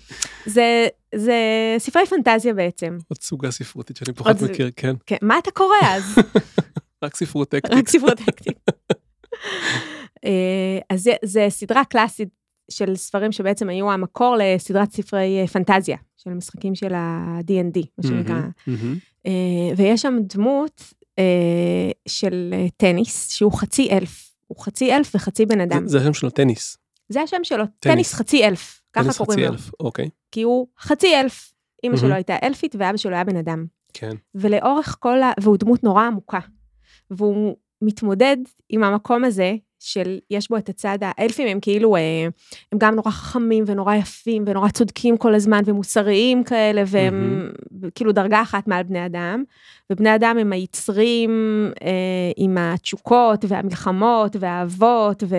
זה, 0.45 0.87
זה 1.15 1.35
ספרי 1.77 2.05
פנטזיה 2.05 2.53
בעצם. 2.53 2.97
עוד 3.07 3.21
סוגה 3.21 3.51
ספרותית 3.51 3.97
שאני 3.97 4.13
פחות 4.13 4.41
מכיר, 4.41 4.71
כן. 4.75 4.95
כן. 5.05 5.17
מה 5.21 5.37
אתה 5.37 5.51
קורא 5.51 5.75
אז? 5.83 6.15
רק 7.03 7.15
ספרות 7.15 7.49
טקטית. 7.49 7.73
רק 7.73 7.89
ספרות 7.89 8.17
טקטית. 8.17 8.57
אה, 10.25 10.79
אז 10.89 11.03
זה, 11.03 11.13
זה 11.25 11.45
סדרה 11.49 11.85
קלאסית 11.85 12.29
של 12.71 12.95
ספרים 12.95 13.31
שבעצם 13.31 13.69
היו 13.69 13.91
המקור 13.91 14.35
לסדרת 14.39 14.91
ספרי 14.91 15.41
אה, 15.41 15.47
פנטזיה, 15.47 15.97
של 16.17 16.29
משחקים 16.29 16.75
של 16.75 16.93
ה-D&D, 16.93 17.79
מה 17.97 18.09
שנקרא. 18.09 18.41
אה, 19.25 19.31
ויש 19.77 20.01
שם 20.01 20.17
דמות 20.33 20.93
של 22.07 22.53
טניס, 22.77 23.29
שהוא 23.29 23.51
חצי 23.53 23.89
אלף. 23.91 24.32
הוא 24.53 24.63
חצי 24.63 24.95
אלף 24.95 25.15
וחצי 25.15 25.45
בן 25.45 25.61
אדם. 25.61 25.87
זה 25.87 25.97
השם 25.97 26.13
שלו, 26.13 26.29
טניס. 26.29 26.77
זה 27.09 27.21
השם 27.21 27.43
שלו, 27.43 27.63
טניס 27.79 28.13
חצי 28.13 28.47
אלף, 28.47 28.81
ככה 28.93 29.13
קוראים 29.13 29.39
לו. 29.39 29.47
טניס 29.47 29.61
חצי 29.61 29.67
אלף, 29.67 29.71
אוקיי. 29.79 30.09
כי 30.31 30.41
הוא 30.41 30.67
חצי 30.79 31.15
אלף. 31.15 31.53
אימא 31.83 31.97
שלו 31.97 32.13
הייתה 32.13 32.35
אלפית 32.43 32.75
ואבא 32.79 32.97
שלו 32.97 33.13
היה 33.13 33.23
בן 33.23 33.35
אדם. 33.35 33.65
כן. 33.93 34.15
ולאורך 34.35 34.97
כל 34.99 35.21
ה... 35.21 35.31
והוא 35.41 35.57
דמות 35.57 35.83
נורא 35.83 36.03
עמוקה. 36.03 36.39
והוא 37.11 37.55
מתמודד 37.81 38.37
עם 38.69 38.83
המקום 38.83 39.23
הזה 39.23 39.55
של 39.83 40.19
יש 40.29 40.49
בו 40.49 40.57
את 40.57 40.69
הצד, 40.69 40.97
האלפים 41.01 41.47
הם 41.47 41.59
כאילו, 41.59 41.95
אה, 41.95 42.01
הם 42.71 42.77
גם 42.77 42.95
נורא 42.95 43.11
חכמים 43.11 43.63
ונורא 43.67 43.95
יפים 43.95 44.43
ונורא 44.47 44.69
צודקים 44.69 45.17
כל 45.17 45.35
הזמן 45.35 45.61
ומוסריים 45.65 46.43
כאלה, 46.43 46.83
והם 46.87 47.49
mm-hmm. 47.51 47.87
כאילו 47.95 48.11
דרגה 48.11 48.41
אחת 48.41 48.67
מעל 48.67 48.83
בני 48.83 49.05
אדם, 49.05 49.43
ובני 49.89 50.15
אדם 50.15 50.37
הם 50.39 50.53
היצרים 50.53 51.31
אה, 51.83 52.31
עם 52.37 52.57
התשוקות 52.57 53.45
והמלחמות 53.47 54.35
והאהבות, 54.39 55.23
ו... 55.27 55.35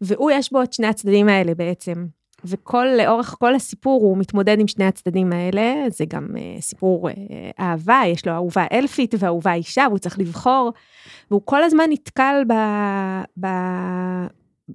והוא 0.00 0.30
יש 0.30 0.52
בו 0.52 0.62
את 0.62 0.72
שני 0.72 0.86
הצדדים 0.86 1.28
האלה 1.28 1.54
בעצם. 1.54 2.06
וכל, 2.44 2.86
לאורך 2.98 3.36
כל 3.38 3.54
הסיפור 3.54 4.02
הוא 4.02 4.18
מתמודד 4.18 4.60
עם 4.60 4.68
שני 4.68 4.84
הצדדים 4.84 5.32
האלה, 5.32 5.90
זה 5.90 6.04
גם 6.08 6.28
uh, 6.32 6.60
סיפור 6.60 7.08
uh, 7.08 7.12
אהבה, 7.60 8.02
יש 8.06 8.26
לו 8.26 8.32
אהובה 8.32 8.66
אלפית 8.72 9.14
ואהובה 9.18 9.54
אישה, 9.54 9.84
והוא 9.88 9.98
צריך 9.98 10.18
לבחור, 10.18 10.72
והוא 11.30 11.42
כל 11.44 11.62
הזמן 11.62 11.84
נתקל 11.90 12.42
ב, 12.48 12.52
ב, 13.40 13.46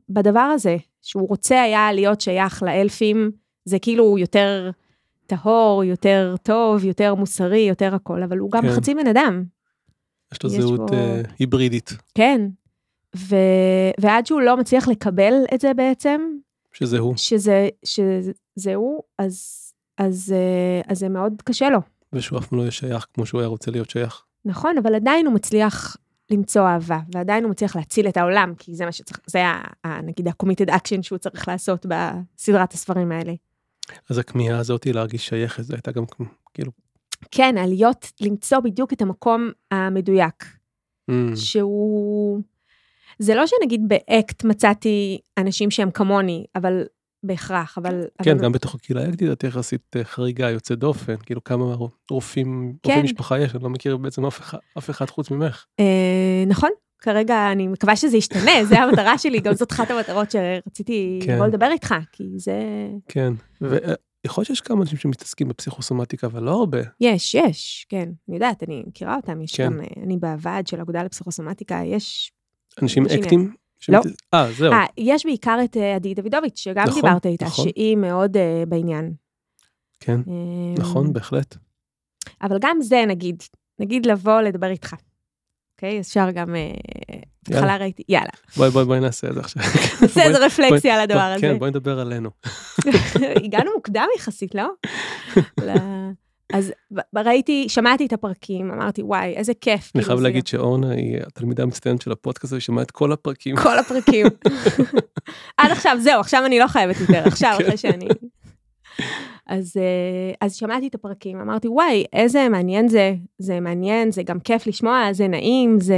בדבר 0.10 0.40
הזה, 0.40 0.78
שהוא 1.02 1.28
רוצה 1.28 1.62
היה 1.62 1.94
להיות 1.94 2.22
שייך 2.22 2.64
לאלפים, 2.64 3.32
זה 3.66 3.80
כאילו 3.80 4.18
יותר 4.18 4.72
טהור, 5.28 5.84
יותר 5.84 6.36
טוב, 6.44 6.86
יותר 6.86 7.16
מוסרי, 7.16 7.60
יותר 7.60 7.96
הכל, 7.96 8.24
אבל 8.24 8.38
הוא 8.38 8.52
גם 8.52 8.62
כן. 8.62 8.72
חצי 8.72 8.96
בן 8.96 9.08
אדם. 9.08 9.44
יש 10.34 10.44
לו 10.44 10.50
זהות 10.50 10.80
בו... 10.80 10.88
uh, 10.88 11.30
היברידית. 11.40 11.98
כן, 12.16 12.42
ו... 13.16 13.36
ועד 14.00 14.26
שהוא 14.26 14.42
לא 14.42 14.58
מצליח 14.58 14.88
לקבל 14.88 15.34
את 15.54 15.62
זה 15.62 15.74
בעצם, 15.74 16.22
שזה 16.78 17.00
הוא. 17.00 17.18
שזה, 17.18 17.70
שזה 17.84 18.76
הוא, 18.76 19.04
אז, 19.18 19.66
אז, 19.98 20.34
אה, 20.36 20.92
אז 20.92 21.00
זה 21.00 21.10
מאוד 21.10 21.34
קשה 21.44 21.70
לו. 21.70 21.80
ושהוא 22.14 22.40
אף 22.40 22.48
פעם 22.48 22.58
לא 22.58 22.64
יהיה 22.64 22.72
שייך 22.72 23.08
כמו 23.14 23.26
שהוא 23.26 23.42
היה 23.42 23.48
רוצה 23.48 23.72
להיות 23.72 23.90
שייך. 23.90 24.24
נכון, 24.46 24.78
אבל 24.78 24.96
עדיין 24.96 25.26
הוא 25.26 25.36
מצליח 25.36 25.98
למצוא 26.32 26.68
אהבה, 26.68 27.00
ועדיין 27.12 27.44
הוא 27.44 27.52
מצליח 27.52 27.76
להציל 27.76 28.08
את 28.08 28.18
העולם, 28.18 28.54
כי 28.58 28.76
זה 28.76 28.86
מה 28.86 28.92
שצריך, 28.92 29.20
זה 29.28 29.46
ה, 29.84 30.02
נגיד 30.02 30.28
ה-committed 30.28 30.70
action 30.70 31.02
שהוא 31.02 31.18
צריך 31.18 31.48
לעשות 31.48 31.86
בסדרת 31.86 32.74
הספרים 32.74 33.12
האלה. 33.12 33.34
אז 34.10 34.18
הכמיהה 34.18 34.60
הזאת 34.60 34.84
היא 34.84 34.94
להרגיש 34.94 35.28
שייכת, 35.28 35.64
זו 35.64 35.74
הייתה 35.74 35.92
גם 35.92 36.04
כאילו... 36.54 36.72
כן, 37.32 37.58
עליות, 37.58 38.12
למצוא 38.22 38.60
בדיוק 38.60 38.94
את 38.94 39.02
המקום 39.02 39.52
המדויק. 39.72 40.46
Mm. 41.12 41.36
שהוא... 41.36 42.42
זה 43.20 43.36
לא 43.36 43.44
שנגיד 43.48 43.82
באקט 43.88 44.44
מצאתי 44.44 45.20
אנשים 45.38 45.72
שהם 45.72 45.92
כמוני, 45.92 46.46
אבל 46.56 46.84
בהכרח, 47.26 47.78
אבל... 47.78 48.04
כן, 48.24 48.32
אבל... 48.32 48.44
גם 48.44 48.52
בתוך 48.52 48.76
הקהילה 48.76 49.06
האקטית 49.06 49.32
את 49.32 49.44
יחסית 49.44 49.96
אה, 49.96 50.04
חריגה, 50.04 50.50
יוצאת 50.50 50.80
דופן, 50.80 51.16
כאילו 51.18 51.44
כמה 51.44 51.76
רופאים, 52.12 52.74
כן. 52.84 52.90
רופאי 52.90 53.04
משפחה 53.04 53.40
יש, 53.40 53.56
אני 53.56 53.64
לא 53.64 53.70
מכיר 53.70 53.98
בעצם 53.98 54.26
אף 54.26 54.40
אחד, 54.40 54.58
אף 54.78 54.90
אחד 54.90 55.10
חוץ 55.10 55.32
ממך. 55.32 55.66
אה, 55.80 56.44
נכון, 56.48 56.70
כרגע 57.00 57.52
אני 57.52 57.68
מקווה 57.68 57.96
שזה 57.96 58.18
ישתנה, 58.18 58.52
זה 58.70 58.80
המטרה 58.80 59.18
שלי, 59.18 59.40
גם 59.40 59.54
זאת 59.54 59.72
אחת 59.72 59.92
המטרות 59.92 60.32
שרציתי 60.32 61.20
כן. 61.24 61.36
לבוא 61.36 61.48
לדבר 61.48 61.72
איתך, 61.72 61.96
כי 62.12 62.24
זה... 62.38 62.60
כן, 63.08 63.34
ויכול 63.62 64.42
להיות 64.42 64.48
שיש 64.48 64.62
כמה 64.62 64.82
אנשים 64.82 64.98
שמתעסקים 64.98 65.48
בפסיכוסומטיקה, 65.48 66.28
אבל 66.28 66.44
לא 66.44 66.52
הרבה. 66.52 66.80
יש, 67.02 67.36
יש, 67.36 67.86
כן, 67.90 68.10
אני 68.30 68.36
יודעת, 68.36 68.64
אני 68.64 68.84
מכירה 68.88 69.16
אותם, 69.16 69.42
יש 69.42 69.56
כן. 69.56 69.66
גם, 69.66 69.82
אה, 69.82 70.04
אני 70.04 70.18
בוועד 70.18 70.68
של 70.68 70.82
אגודה 70.82 71.04
לפסיכוסומטיקה, 71.04 71.82
יש 71.86 72.32
אנשים 72.82 73.06
אקטים? 73.06 73.54
לא. 73.90 74.00
אה, 74.34 74.52
זהו. 74.52 74.74
아, 74.74 74.76
יש 74.98 75.26
בעיקר 75.26 75.58
את 75.64 75.78
אה, 75.78 75.96
עדי 75.96 76.14
דוידוביץ', 76.14 76.60
שגם 76.60 76.84
נכון, 76.88 77.02
דיברת 77.02 77.26
איתה, 77.26 77.46
נכון. 77.46 77.66
שהיא 77.66 77.98
מאוד 77.98 78.38
uh, 78.38 78.40
בעניין. 78.68 79.14
כן, 80.00 80.20
נכון, 80.78 81.14
בהחלט. 81.14 81.56
אבל 82.42 82.58
גם 82.62 82.78
זה, 82.82 83.04
נגיד, 83.08 83.44
נגיד 83.80 84.06
לבוא 84.06 84.42
לדבר 84.42 84.68
איתך. 84.68 84.96
אוקיי? 85.76 86.00
אפשר 86.00 86.32
גם... 86.32 86.56
בהתחלה 87.50 87.78
ראיתי, 87.78 88.04
יאללה. 88.10 88.30
בואי 88.58 88.70
בואי 88.70 88.86
בואי 88.86 89.00
נעשה 89.00 89.28
את 89.28 89.34
זה 89.34 89.40
עכשיו. 89.40 89.64
נעשה 90.02 90.24
איזה 90.24 90.46
רפלקסיה 90.46 90.96
על 90.96 91.02
הדבר 91.02 91.20
הזה. 91.20 91.42
כן, 91.42 91.60
בואי 91.60 91.72
נדבר 91.72 92.00
עלינו. 92.00 92.30
הגענו 93.46 93.72
מוקדם 93.76 94.08
יחסית, 94.18 94.56
לא? 94.56 94.68
אז 96.54 96.74
ראיתי, 97.16 97.70
שמעתי 97.70 98.06
את 98.06 98.14
הפרקים, 98.14 98.72
אמרתי, 98.72 99.02
וואי, 99.04 99.34
איזה 99.34 99.54
כיף. 99.54 99.92
אני 99.96 100.04
כאילו, 100.04 100.06
חייב 100.06 100.20
להגיד 100.20 100.48
שאורנה 100.48 100.92
היא 100.92 101.18
התלמידה 101.28 101.64
המצטיינת 101.64 102.02
של 102.02 102.12
הפודקאסט 102.12 102.54
היא 102.54 102.62
שמעה 102.62 102.84
את 102.84 102.92
כל 102.92 103.12
הפרקים. 103.12 103.56
כל 103.56 103.80
הפרקים. 103.80 104.28
עד 105.58 105.72
עכשיו, 105.72 105.98
זהו, 106.00 106.20
עכשיו 106.20 106.46
אני 106.46 106.60
לא 106.60 106.68
חייבת 106.68 106.96
יותר, 107.02 107.24
עכשיו, 107.26 107.58
אחרי 107.62 107.78
שאני... 107.78 108.08
אז, 109.48 109.78
אה, 109.78 110.34
אז 110.42 110.56
שמעתי 110.56 110.88
את 110.88 110.96
הפרקים, 110.96 111.40
אמרתי, 111.42 111.68
וואי, 111.68 112.06
איזה 112.14 112.50
מעניין 112.50 112.88
זה, 112.88 113.14
זה 113.40 113.60
מעניין, 113.60 114.12
זה 114.12 114.24
גם 114.24 114.40
כיף 114.40 114.68
לשמוע, 114.68 115.14
זה 115.14 115.28
נעים, 115.28 115.80
זה 115.80 115.98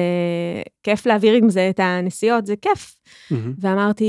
כיף 0.84 1.06
להעביר 1.06 1.34
עם 1.34 1.50
זה 1.50 1.70
את 1.70 1.80
הנסיעות, 1.80 2.46
זה 2.46 2.56
כיף. 2.56 2.96
Mm-hmm. 2.96 3.36
ואמרתי, 3.60 4.06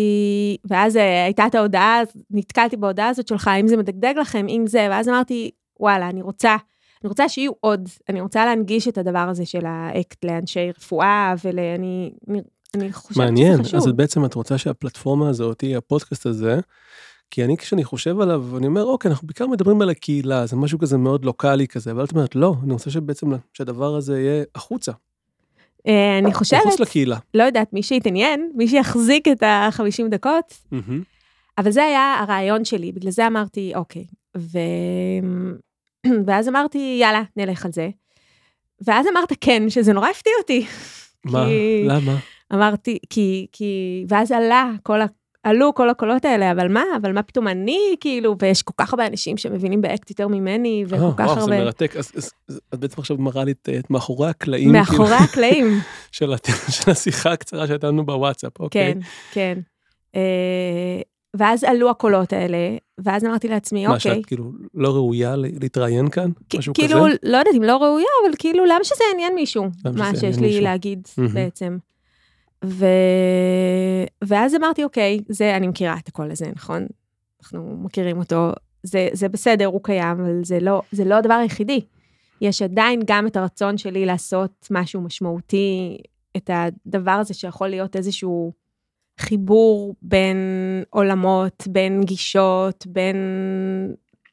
ואז 0.70 0.96
אה, 0.96 1.24
הייתה 1.24 1.46
את 1.46 1.54
ההודעה, 1.54 2.00
נתקלתי 2.30 2.76
בהודעה 2.76 3.08
הזאת 3.08 3.28
שלך, 3.28 3.50
אם 3.60 3.66
זה 3.66 3.76
מדגדג 3.76 4.14
לכם, 4.20 4.46
אם 4.48 4.64
זה, 4.66 4.86
ואז 4.90 5.08
אמרתי, 5.08 5.50
וואלה, 5.80 6.08
אני 6.08 6.22
רוצה, 6.22 6.56
אני 7.02 7.08
רוצה 7.08 7.28
שיהיו 7.28 7.52
עוד, 7.60 7.88
אני 8.08 8.20
רוצה 8.20 8.44
להנגיש 8.44 8.88
את 8.88 8.98
הדבר 8.98 9.26
הזה 9.30 9.46
של 9.46 9.66
האקט 9.66 10.24
לאנשי 10.24 10.70
רפואה, 10.78 11.34
ואני 11.44 12.12
אני, 12.28 12.40
אני 12.74 12.92
חושבת 12.92 13.16
מעניין, 13.16 13.52
שזה 13.52 13.62
חשוב. 13.62 13.74
מעניין, 13.74 13.90
אז 13.90 13.96
בעצם 13.96 14.24
את 14.24 14.34
רוצה 14.34 14.58
שהפלטפורמה 14.58 15.28
הזאת, 15.28 15.64
הפודקאסט 15.76 16.26
הזה, 16.26 16.60
כי 17.30 17.44
אני 17.44 17.56
כשאני 17.56 17.84
חושב 17.84 18.20
עליו, 18.20 18.56
אני 18.56 18.66
אומר, 18.66 18.84
אוקיי, 18.84 19.10
אנחנו 19.10 19.26
בעיקר 19.26 19.46
מדברים 19.46 19.82
על 19.82 19.90
הקהילה, 19.90 20.46
זה 20.46 20.56
משהו 20.56 20.78
כזה 20.78 20.98
מאוד 20.98 21.24
לוקאלי 21.24 21.68
כזה, 21.68 21.90
אבל 21.90 22.04
את 22.04 22.12
אומרת, 22.12 22.36
לא, 22.36 22.54
אני 22.64 22.72
רוצה 22.72 22.90
שבעצם, 22.90 23.26
שהדבר 23.52 23.94
הזה 23.94 24.20
יהיה 24.20 24.44
החוצה. 24.54 24.92
אה, 25.86 26.18
אני 26.18 26.34
חושבת, 26.34 26.60
מחוץ 26.66 26.80
לקהילה. 26.80 27.16
לא 27.34 27.42
יודעת, 27.42 27.72
מי 27.72 27.82
שיתעניין, 27.82 28.50
מי 28.54 28.68
שיחזיק 28.68 29.28
את 29.28 29.42
ה-50 29.42 30.08
דקות, 30.10 30.54
מהמם. 30.70 31.02
אבל 31.58 31.70
זה 31.70 31.84
היה 31.84 32.16
הרעיון 32.20 32.64
שלי, 32.64 32.92
בגלל 32.92 33.10
זה 33.10 33.26
אמרתי, 33.26 33.72
אוקיי. 33.74 34.04
ו... 34.36 34.58
ואז 36.26 36.48
אמרתי, 36.48 36.98
יאללה, 37.00 37.22
נלך 37.36 37.64
על 37.64 37.72
זה. 37.72 37.88
ואז 38.86 39.06
אמרת 39.12 39.32
כן, 39.40 39.62
שזה 39.70 39.92
נורא 39.92 40.08
הפתיע 40.08 40.32
אותי. 40.38 40.66
מה? 41.24 41.44
כי- 41.46 41.84
למה? 41.88 42.16
אמרתי, 42.54 42.98
כי, 43.10 43.46
כי, 43.52 44.04
ואז 44.08 44.32
עלה 44.32 44.70
כל 44.82 45.00
ה... 45.00 45.06
עלו 45.42 45.74
כל 45.74 45.90
הקולות 45.90 46.24
האלה, 46.24 46.52
אבל 46.52 46.68
מה, 46.72 46.82
אבל 47.02 47.12
מה 47.12 47.22
פתאום 47.22 47.48
אני, 47.48 47.78
כאילו, 48.00 48.36
ויש 48.42 48.62
כל 48.62 48.72
כך 48.76 48.92
הרבה 48.92 49.06
אנשים 49.06 49.36
שמבינים 49.36 49.80
באקט 49.80 50.10
יותר 50.10 50.28
ממני, 50.28 50.84
וכל 50.88 50.96
אה, 51.04 51.10
כך 51.16 51.24
וואו, 51.24 51.34
זה 51.34 51.40
הרבה... 51.40 51.64
מרתק. 51.64 51.96
אז 51.96 52.12
אז- 52.16 52.30
אז 52.48 52.60
את 52.74 52.80
בעצם 52.80 53.00
עכשיו 53.00 53.16
מראה 53.18 53.44
לי 53.44 53.52
את 53.52 53.68
את 53.78 53.90
מאחורי 53.90 54.28
הקלעים. 54.28 54.72
מאחורי 54.72 55.08
כאילו, 55.08 55.24
הקלעים, 55.24 55.78
של 56.12 56.30
של 56.70 56.90
השיחה 56.90 57.32
הקצרה 57.32 57.66
שהייתה 57.66 57.86
לנו 57.86 58.06
בוואטסאפ, 58.06 58.60
אוקיי? 58.60 58.94
כן, 58.94 59.58
כן. 60.12 60.18
ואז 61.36 61.64
עלו 61.64 61.90
הקולות 61.90 62.32
האלה, 62.32 62.76
ואז 62.98 63.24
אמרתי 63.24 63.48
לעצמי, 63.48 63.86
מה, 63.86 63.94
אוקיי, 63.94 64.14
שאת 64.14 64.26
כאילו 64.26 64.52
לא 64.74 64.94
ראויה 64.94 65.36
להתראיין 65.36 66.08
כאן? 66.08 66.30
משהו 66.56 66.74
כאילו, 66.74 66.88
כזה? 66.88 67.16
לא 67.22 67.36
יודעת 67.36 67.54
אם 67.56 67.62
לא 67.62 67.76
ראויה, 67.76 68.06
אבל 68.24 68.34
כאילו, 68.38 68.64
למה 68.64 68.84
שזה 68.84 69.04
יעניין 69.10 69.34
מישהו? 69.34 69.64
מה 69.94 70.16
שיש 70.16 70.36
לי 70.36 70.46
מישהו? 70.46 70.62
להגיד. 70.62 71.08
בעצם. 71.34 71.78
ו... 72.64 72.86
ואז 74.24 74.54
אמרתי, 74.54 74.84
אוקיי, 74.84 75.20
זה, 75.28 75.56
אני 75.56 75.68
מכירה 75.68 75.96
את 75.98 76.08
הקול 76.08 76.30
הזה, 76.30 76.46
נכון? 76.56 76.86
אנחנו 77.42 77.76
מכירים 77.82 78.18
אותו, 78.18 78.52
זה, 78.82 79.08
זה 79.12 79.28
בסדר, 79.28 79.66
הוא 79.66 79.80
קיים, 79.82 80.20
אבל 80.20 80.44
זה 80.44 80.60
לא, 80.60 80.82
זה 80.92 81.04
לא 81.04 81.14
הדבר 81.14 81.34
היחידי. 81.34 81.80
יש 82.40 82.62
עדיין 82.62 83.00
גם 83.06 83.26
את 83.26 83.36
הרצון 83.36 83.78
שלי 83.78 84.06
לעשות 84.06 84.68
משהו 84.70 85.00
משמעותי, 85.00 85.98
את 86.36 86.50
הדבר 86.52 87.10
הזה 87.10 87.34
שיכול 87.34 87.68
להיות 87.68 87.96
איזשהו 87.96 88.52
חיבור 89.20 89.94
בין 90.02 90.36
עולמות, 90.90 91.64
בין 91.70 92.04
גישות, 92.04 92.86
בין... 92.86 93.16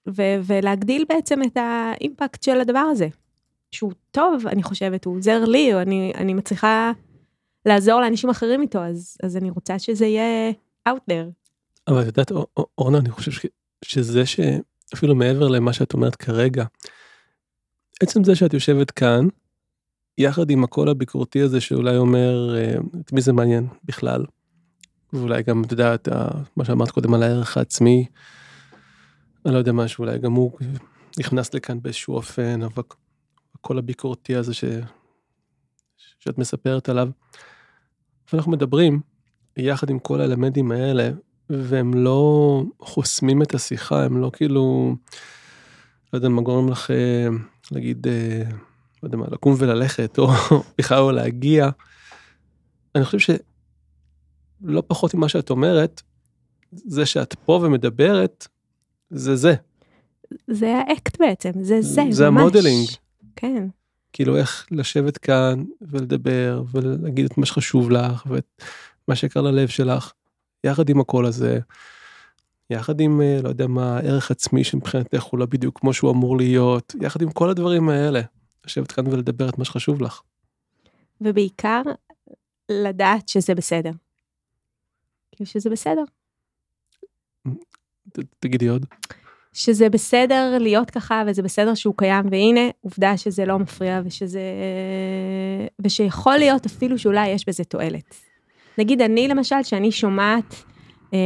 ו- 0.10 0.40
ולהגדיל 0.44 1.06
בעצם 1.10 1.44
את 1.44 1.58
האימפקט 1.58 2.44
של 2.44 2.60
הדבר 2.62 2.80
הזה. 2.92 3.08
שהוא 3.72 3.92
טוב, 4.12 4.48
אני 4.48 4.64
חושבת, 4.64 5.06
הוא 5.06 5.18
עוזר 5.18 5.46
לי, 5.46 5.74
או 5.74 5.82
אני, 5.82 6.12
אני 6.16 6.34
מצליחה 6.34 6.92
לעזור 7.66 8.02
לאנשים 8.02 8.30
אחרים 8.30 8.62
איתו, 8.62 8.80
אז, 8.84 9.18
אז 9.24 9.38
אני 9.38 9.50
רוצה 9.50 9.80
שזה 9.80 10.06
יהיה 10.06 10.52
out 10.90 11.12
there. 11.12 11.32
אבל 11.88 12.02
את 12.02 12.06
יודעת, 12.06 12.32
אור- 12.32 12.48
אור- 12.58 12.68
אורנה, 12.78 12.98
אני 12.98 13.10
חושב 13.10 13.32
ש- 13.32 13.46
שזה 13.86 14.24
שאפילו 14.26 15.16
מעבר 15.16 15.48
למה 15.48 15.74
שאת 15.74 15.94
אומרת 15.94 16.16
כרגע, 16.16 16.66
עצם 18.02 18.24
זה 18.24 18.36
שאת 18.36 18.54
יושבת 18.54 18.92
כאן, 18.92 19.28
יחד 20.18 20.50
עם 20.50 20.64
הקול 20.64 20.90
הביקורתי 20.90 21.42
הזה 21.42 21.62
שאולי 21.62 21.98
אומר, 21.98 22.56
אה, 22.58 22.76
את 23.02 23.14
מי 23.14 23.22
זה 23.22 23.34
מעניין 23.34 23.68
בכלל, 23.84 24.26
ואולי 25.14 25.43
גם, 25.43 25.64
את 25.64 25.72
יודעת, 25.72 26.08
ה- 26.08 26.41
מה 26.58 26.66
שאמרת 26.66 26.91
קודם 26.91 27.14
על 27.14 27.24
הערך 27.24 27.58
העצמי, 27.58 28.06
אני 29.45 29.53
לא 29.53 29.58
יודע 29.58 29.72
מה, 29.72 29.88
שאולי 29.88 30.20
גם 30.20 30.34
הוא 30.34 30.51
נכנס 31.20 31.53
לכאן 31.53 31.82
באיזשהו 31.82 32.16
אופן, 32.16 32.64
אבל 32.64 32.84
הקול 33.56 33.78
הביקורתי 33.78 34.36
הזה 34.36 34.53
ש... 34.53 34.64
שאת 36.20 36.38
מספרת 36.38 36.89
עליו. 36.89 37.10
ואנחנו 38.34 38.51
מדברים 38.51 39.01
יחד 39.58 39.89
עם 39.89 39.99
כל 39.99 40.22
האלמנטים 40.22 40.72
האלה, 40.72 41.10
והם 41.49 41.93
לא 41.93 42.64
חוסמים 42.80 43.41
את 43.41 43.56
השיחה, 43.56 44.06
הם 44.06 44.22
לא 44.22 44.32
כאילו, 44.34 44.95
לא 46.14 46.18
יודע 46.18 46.30
מה 46.30 46.41
גורם 46.41 46.70
לך 46.70 46.89
להגיד, 47.72 48.08
אה, 48.08 48.43
לא 49.03 49.08
יודע 49.08 49.18
מה, 49.18 49.26
לקום 49.32 49.56
וללכת, 49.58 50.18
או 50.18 50.28
בכלל 50.78 50.97
לא 50.97 51.14
להגיע. 51.14 51.70
אני 52.95 53.06
חושב 53.06 53.20
שלא 54.66 54.84
פחות 54.88 55.13
ממה 55.13 55.30
שאת 55.30 55.49
אומרת, 55.49 56.01
זה 56.72 57.05
שאת 57.05 57.34
פה 57.34 57.59
ומדברת, 57.63 58.47
זה 59.09 59.36
זה. 59.36 59.55
זה 60.47 60.78
האקט 60.78 61.20
בעצם, 61.20 61.51
זה 61.61 61.82
זה, 61.82 62.01
זה 62.09 62.30
ממש. 62.30 62.41
המודלינג. 62.41 62.88
כן, 63.36 63.68
כאילו 64.13 64.38
איך 64.38 64.68
לשבת 64.72 65.18
כאן 65.18 65.63
ולדבר 65.82 66.63
ולהגיד 66.72 67.26
את 67.26 67.38
מה 67.38 67.45
שחשוב 67.45 67.91
לך 67.91 68.24
ואת 68.26 68.61
מה 69.07 69.16
שיקר 69.16 69.41
ללב 69.41 69.68
שלך, 69.68 70.11
יחד 70.63 70.89
עם 70.89 70.99
הקול 70.99 71.26
הזה, 71.26 71.59
יחד 72.70 72.99
עם, 72.99 73.22
אה, 73.22 73.39
לא 73.43 73.49
יודע 73.49 73.68
מה, 73.68 73.99
ערך 73.99 74.32
עצמי 74.32 74.63
שמבחינתך 74.63 75.24
הוא 75.24 75.39
לא 75.39 75.45
בדיוק 75.45 75.80
כמו 75.80 75.93
שהוא 75.93 76.11
אמור 76.11 76.38
להיות, 76.38 76.95
יחד 77.01 77.22
עם 77.22 77.32
כל 77.32 77.49
הדברים 77.49 77.89
האלה, 77.89 78.22
לשבת 78.66 78.91
כאן 78.91 79.07
ולדבר 79.07 79.49
את 79.49 79.57
מה 79.57 79.66
שחשוב 79.66 80.01
לך. 80.01 80.22
ובעיקר 81.22 81.82
לדעת 82.72 83.30
שזה 83.30 83.55
בסדר. 83.55 83.91
כאילו 85.36 85.48
שזה 85.50 85.70
בסדר. 85.70 86.04
ת- 88.12 88.20
תגידי 88.40 88.68
עוד. 88.68 88.86
שזה 89.54 89.90
בסדר 89.90 90.58
להיות 90.60 90.92
ככה 90.92 91.24
וזה 91.28 91.42
בסדר 91.42 91.76
שהוא 91.76 91.94
קיים 91.98 92.26
והנה 92.32 92.70
עובדה 92.82 93.18
שזה 93.18 93.46
לא 93.46 93.60
מפריע 93.60 94.02
ושזה 94.06 94.40
ושיכול 95.80 96.38
להיות 96.38 96.66
אפילו 96.66 96.98
שאולי 96.98 97.28
יש 97.28 97.50
בזה 97.50 97.64
תועלת. 97.64 98.16
נגיד 98.78 99.02
אני 99.02 99.28
למשל 99.28 99.64
שאני 99.64 99.92
שומעת 99.92 100.56
אה, 101.14 101.20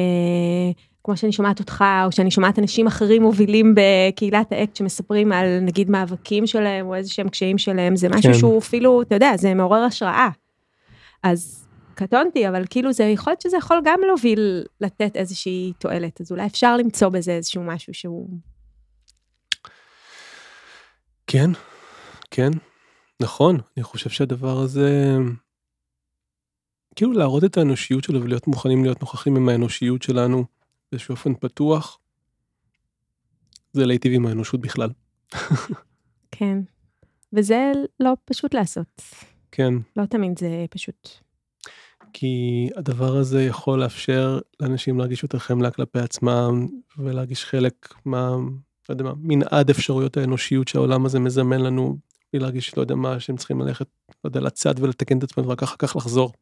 כמו 1.04 1.18
שאני 1.18 1.32
שומעת 1.32 1.60
אותך 1.60 1.84
או 2.06 2.12
שאני 2.12 2.32
שומעת 2.32 2.60
אנשים 2.60 2.88
אחרים 2.88 3.22
מובילים 3.22 3.76
בקהילת 3.76 4.52
האקט 4.52 4.76
שמספרים 4.76 5.32
על 5.32 5.60
נגיד 5.60 5.90
מאבקים 5.90 6.48
שלהם 6.48 6.86
או 6.88 6.96
איזה 6.96 7.10
שהם 7.10 7.30
קשיים 7.30 7.58
שלהם 7.58 7.96
זה 7.96 8.10
משהו 8.10 8.32
כן. 8.34 8.38
שהוא 8.40 8.60
אפילו 8.60 9.02
אתה 9.02 9.16
יודע 9.16 9.32
זה 9.38 9.54
מעורר 9.54 9.80
השראה. 9.84 10.30
אז 11.24 11.68
קטונתי 12.00 12.50
אבל 12.50 12.64
כאילו 12.70 12.94
זה 12.94 13.04
יכול 13.04 13.32
להיות 13.32 13.42
שזה 13.42 13.58
יכול 13.58 13.82
גם 13.84 14.00
להוביל 14.08 14.64
לתת 14.82 15.16
איזושהי 15.16 15.74
תועלת 15.80 16.22
אז 16.22 16.32
אולי 16.32 16.46
אפשר 16.46 16.78
למצוא 16.78 17.10
בזה 17.10 17.32
איזשהו 17.32 17.64
משהו 17.64 17.94
שהוא 17.94 18.30
כן, 21.28 21.50
כן, 22.32 22.50
נכון, 23.22 23.58
אני 23.78 23.84
חושב 23.84 24.10
שהדבר 24.10 24.60
הזה, 24.60 25.18
כאילו 26.96 27.12
להראות 27.12 27.44
את 27.44 27.58
האנושיות 27.58 28.04
שלו 28.04 28.24
ולהיות 28.24 28.48
מוכנים 28.48 28.84
להיות 28.84 29.02
נוכחים 29.02 29.36
עם 29.36 29.50
האנושיות 29.50 30.02
שלנו 30.02 30.46
באיזשהו 30.92 31.12
אופן 31.12 31.34
פתוח, 31.36 32.00
זה 33.74 33.86
להיטיב 33.86 34.14
עם 34.14 34.26
האנושות 34.26 34.62
בכלל. 34.62 34.90
כן. 36.32 36.60
וזה 37.34 37.72
לא 38.00 38.14
פשוט 38.26 38.54
לעשות 38.54 39.02
כן, 39.52 39.74
לא 39.96 40.06
תמיד 40.06 40.40
זה 40.40 40.66
פשוט. 40.70 41.29
כי 42.14 42.70
הדבר 42.76 43.18
הזה 43.18 43.44
יכול 43.44 43.80
לאפשר 43.80 44.40
לאנשים 44.60 44.98
להרגיש 44.98 45.24
יותר 45.24 45.40
חמלה 45.40 45.72
כלפי 45.72 46.00
עצמם 46.00 46.68
ולהרגיש 46.98 47.46
חלק 47.46 47.94
מה, 48.06 48.30
לא 48.90 48.94
יודע 48.94 49.04
מה, 49.04 49.14
מנעד 49.18 49.70
אפשרויות 49.70 50.18
האנושיות 50.18 50.68
שהעולם 50.68 51.06
הזה 51.06 51.20
מזמן 51.20 51.62
לנו, 51.62 51.98
בלי 52.34 52.40
להרגיש, 52.40 52.78
לא 52.78 52.82
יודע 52.82 52.96
מה, 52.96 53.20
שהם 53.20 53.38
צריכים 53.38 53.62
ללכת, 53.62 53.88
לא 54.24 54.30
יודע, 54.30 54.40
לצד 54.40 54.74
ולתקן 54.80 55.18
את 55.18 55.24
עצמם 55.24 55.48
ורק 55.48 55.64
אחר 55.64 55.76
כך 55.78 55.96
לחזור. 55.96 56.34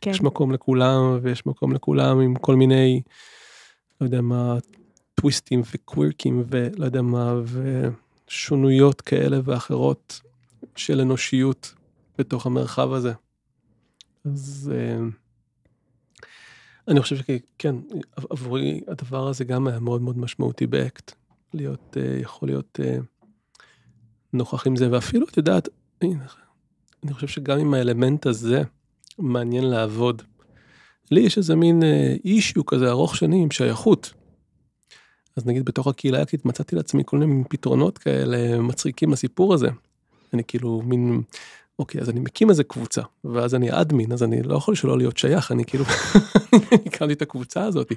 כן. 0.00 0.10
יש 0.10 0.22
מקום 0.22 0.52
לכולם 0.52 1.18
ויש 1.22 1.46
מקום 1.46 1.72
לכולם 1.72 2.20
עם 2.20 2.34
כל 2.34 2.56
מיני, 2.56 3.02
לא 4.00 4.06
יודע 4.06 4.20
מה, 4.20 4.56
טוויסטים 5.14 5.62
וקווירקים 5.74 6.44
ולא 6.46 6.84
יודע 6.84 7.02
מה, 7.02 7.34
ושונויות 8.28 9.00
כאלה 9.00 9.40
ואחרות 9.44 10.20
של 10.76 11.00
אנושיות 11.00 11.74
בתוך 12.18 12.46
המרחב 12.46 12.92
הזה. 12.92 13.12
אז 14.26 14.72
אה, 14.74 14.98
אני 16.88 17.00
חושב 17.02 17.16
שכן, 17.16 17.76
עבורי 18.30 18.80
הדבר 18.88 19.28
הזה 19.28 19.44
גם 19.44 19.66
היה 19.66 19.78
מאוד 19.78 20.02
מאוד 20.02 20.18
משמעותי 20.18 20.66
באקט. 20.66 21.12
להיות, 21.54 21.96
אה, 21.96 22.18
יכול 22.20 22.48
להיות 22.48 22.80
אה, 22.82 22.98
נוכח 24.32 24.66
עם 24.66 24.76
זה, 24.76 24.92
ואפילו, 24.92 25.26
את 25.28 25.36
יודעת, 25.36 25.68
אני 26.02 27.12
חושב 27.12 27.26
שגם 27.26 27.58
עם 27.58 27.74
האלמנט 27.74 28.26
הזה, 28.26 28.62
מעניין 29.18 29.64
לעבוד. 29.64 30.22
לי 31.10 31.20
יש 31.20 31.38
איזה 31.38 31.56
מין 31.56 31.82
אישיו 32.24 32.66
כזה 32.66 32.90
ארוך 32.90 33.16
שנים, 33.16 33.50
שייכות. 33.50 34.12
אז 35.36 35.46
נגיד 35.46 35.64
בתוך 35.64 35.86
הקהילה 35.86 36.18
האקטית 36.18 36.44
מצאתי 36.44 36.76
לעצמי 36.76 37.02
כל 37.06 37.18
מיני 37.18 37.44
פתרונות 37.48 37.98
כאלה 37.98 38.60
מצחיקים 38.60 39.12
לסיפור 39.12 39.54
הזה. 39.54 39.68
אני 40.32 40.44
כאילו 40.44 40.82
מין, 40.84 41.22
אוקיי, 41.78 42.00
אז 42.00 42.10
אני 42.10 42.20
מקים 42.20 42.50
איזה 42.50 42.64
קבוצה, 42.64 43.02
ואז 43.24 43.54
אני 43.54 43.80
אדמין, 43.80 44.12
אז 44.12 44.22
אני 44.22 44.42
לא 44.42 44.56
יכול 44.56 44.74
שלא 44.74 44.98
להיות 44.98 45.16
שייך, 45.16 45.52
אני 45.52 45.64
כאילו, 45.64 45.84
הקמתי 46.86 47.12
את 47.12 47.22
הקבוצה 47.22 47.64
הזאת. 47.64 47.92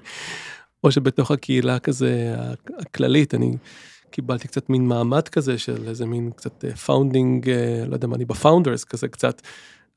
או 0.83 0.91
שבתוך 0.91 1.31
הקהילה 1.31 1.79
כזה 1.79 2.35
הכללית, 2.79 3.35
אני 3.35 3.57
קיבלתי 4.11 4.47
קצת 4.47 4.69
מין 4.69 4.87
מעמד 4.87 5.27
כזה 5.27 5.57
של 5.57 5.87
איזה 5.87 6.05
מין 6.05 6.31
קצת 6.31 6.65
founding, 6.65 7.49
לא 7.87 7.93
יודע 7.93 8.07
מה, 8.07 8.15
אני 8.15 8.25
ב 8.25 8.32
founders 8.32 8.83
כזה 8.83 9.07
קצת. 9.07 9.41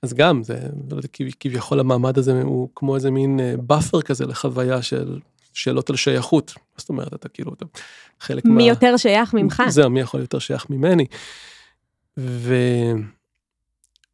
אז 0.03 0.15
גם 0.15 0.43
זה, 0.43 0.59
לא 0.91 0.97
יודע, 0.97 1.09
כביכול 1.41 1.81
המעמד 1.81 2.19
הזה 2.19 2.43
הוא 2.43 2.69
כמו 2.75 2.95
איזה 2.95 3.11
מין 3.11 3.41
buffer 3.61 4.03
כזה 4.03 4.27
לחוויה 4.27 4.83
של 4.83 5.19
שאלות 5.53 5.91
על 5.91 5.97
שייכות. 5.97 6.55
זאת 6.77 6.89
אומרת, 6.89 7.15
אתה 7.15 7.29
כאילו, 7.29 7.55
אתה 7.55 7.65
חלק 8.21 8.45
מי 8.45 8.51
מה... 8.51 8.57
מי 8.57 8.69
יותר 8.69 8.97
שייך 8.97 9.35
ממך. 9.35 9.63
זהו, 9.69 9.91
מי 9.91 10.01
יכול 10.01 10.21
יותר 10.21 10.39
שייך 10.39 10.71
ממני. 10.71 11.07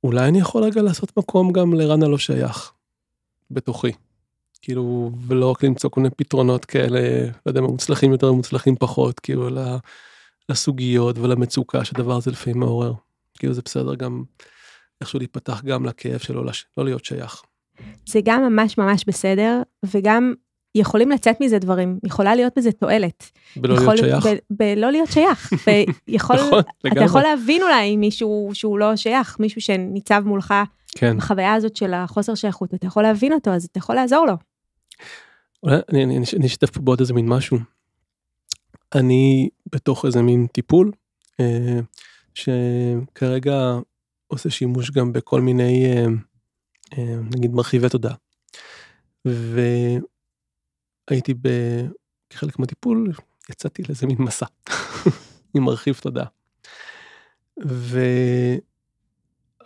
אולי 0.04 0.28
אני 0.28 0.38
יכול 0.38 0.64
רגע 0.64 0.82
לעשות 0.82 1.16
מקום 1.16 1.52
גם 1.52 1.74
לרן 1.74 2.02
הלא 2.02 2.18
שייך, 2.18 2.72
בתוכי. 3.50 3.92
כאילו, 4.62 5.10
ולא 5.26 5.50
רק 5.50 5.64
למצוא 5.64 5.90
כל 5.90 6.00
מיני 6.00 6.14
פתרונות 6.16 6.64
כאלה, 6.64 7.00
לא 7.24 7.50
יודע 7.50 7.60
מה, 7.60 7.66
מוצלחים 7.66 8.12
יותר 8.12 8.32
ומוצלחים 8.32 8.76
פחות, 8.76 9.20
כאילו, 9.20 9.48
לסוגיות 10.48 11.18
ולמצוקה 11.18 11.84
שהדבר 11.84 12.16
הזה 12.16 12.30
לפעמים 12.30 12.60
מעורר. 12.60 12.92
כאילו, 13.38 13.54
זה 13.54 13.62
בסדר 13.64 13.94
גם 13.94 14.24
איכשהו 15.00 15.18
להיפתח 15.18 15.62
גם 15.64 15.86
לכאב 15.86 16.18
שלו, 16.18 16.44
לא 16.76 16.84
להיות 16.84 17.04
שייך. 17.04 17.42
זה 18.06 18.20
גם 18.24 18.42
ממש 18.42 18.78
ממש 18.78 19.04
בסדר, 19.06 19.62
וגם 19.86 20.34
יכולים 20.74 21.10
לצאת 21.10 21.40
מזה 21.40 21.58
דברים, 21.58 21.98
יכולה 22.04 22.34
להיות 22.34 22.52
בזה 22.56 22.72
תועלת. 22.72 23.30
בלא 23.56 23.74
יכול, 23.74 23.94
להיות 23.94 24.22
שייך? 24.22 24.40
בלא 24.50 24.90
להיות 24.90 25.08
שייך. 25.12 25.50
ויכול, 26.08 26.36
נכון, 26.36 26.62
לגמרי. 26.84 27.00
אתה 27.00 27.04
יכול 27.04 27.22
להבין 27.22 27.62
אולי 27.62 27.96
מישהו 27.96 28.50
שהוא 28.52 28.78
לא 28.78 28.96
שייך, 28.96 29.36
מישהו 29.40 29.60
שניצב 29.60 30.22
מולך 30.26 30.54
כן. 30.96 31.16
בחוויה 31.16 31.54
הזאת 31.54 31.76
של 31.76 31.94
החוסר 31.94 32.34
שייכות, 32.34 32.74
אתה 32.74 32.86
יכול 32.86 33.02
להבין 33.02 33.32
אותו, 33.32 33.50
אז 33.50 33.64
אתה 33.64 33.78
יכול 33.78 33.94
לעזור 33.94 34.26
לו. 34.26 34.34
אולי 35.62 35.76
אני, 35.92 36.04
אני, 36.04 36.18
אני 36.36 36.46
אשתף 36.46 36.70
פה 36.70 36.80
בעוד 36.80 37.00
איזה 37.00 37.14
מין 37.14 37.28
משהו. 37.28 37.58
אני 38.94 39.48
בתוך 39.72 40.04
איזה 40.04 40.22
מין 40.22 40.46
טיפול, 40.46 40.92
אה, 41.40 41.80
שכרגע 42.34 43.78
עושה 44.26 44.50
שימוש 44.50 44.90
גם 44.90 45.12
בכל 45.12 45.40
מיני, 45.40 45.86
אה, 45.86 46.06
אה, 46.98 47.16
נגיד 47.36 47.52
מרחיבי 47.54 47.88
תודעה. 47.88 48.14
והייתי 51.10 51.34
ב... 51.34 51.48
כחלק 52.30 52.58
מהטיפול, 52.58 53.12
יצאתי 53.50 53.82
לאיזה 53.88 54.06
מין 54.06 54.16
מסע 54.18 54.46
עם 55.54 55.62
מרחיב 55.62 55.98
תודעה. 56.02 56.26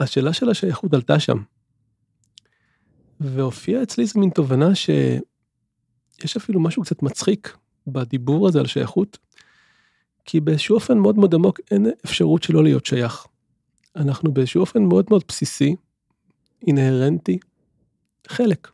והשאלה 0.01 0.33
של 0.33 0.51
השייכות 0.51 0.95
עלתה 0.95 1.21
שם. 1.21 1.37
והופיעה 3.21 3.83
אצלי 3.83 4.05
איזה 4.05 4.21
מין 4.21 4.31
תובנה 4.31 4.75
שיש 4.75 6.37
אפילו 6.37 6.61
משהו 6.61 6.83
קצת 6.83 7.03
מצחיק 7.03 7.57
בדיבור 7.87 8.49
הזה 8.49 8.61
על 8.61 8.67
שייכות, 8.67 9.19
כי 10.25 10.41
באיזשהו 10.41 10.75
אופן 10.75 10.99
מאוד 10.99 11.19
מאוד 11.19 11.35
עמוק 11.35 11.61
אין 11.71 11.87
אפשרות 12.05 12.43
שלא 12.43 12.63
להיות 12.63 12.87
שייך. 12.87 13.27
אנחנו 13.97 14.33
באיזשהו 14.33 14.61
אופן 14.61 14.83
מאוד 14.83 15.07
מאוד 15.11 15.25
בסיסי, 15.29 15.77
אינהרנטי, 16.67 17.39
חלק 18.29 18.71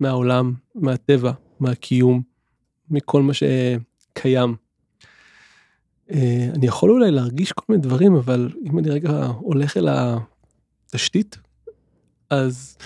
מהעולם, 0.00 0.54
מהטבע, 0.74 1.32
מהקיום, 1.60 2.22
מכל 2.90 3.22
מה 3.22 3.32
שקיים. 3.34 4.56
אה, 6.10 6.48
אני 6.54 6.66
יכול 6.66 6.90
אולי 6.90 7.10
להרגיש 7.10 7.52
כל 7.52 7.64
מיני 7.68 7.82
דברים, 7.82 8.14
אבל 8.14 8.52
אם 8.64 8.78
אני 8.78 8.90
רגע 8.90 9.26
הולך 9.26 9.76
אל 9.76 9.88
התשתית, 9.88 11.36
אז 12.30 12.76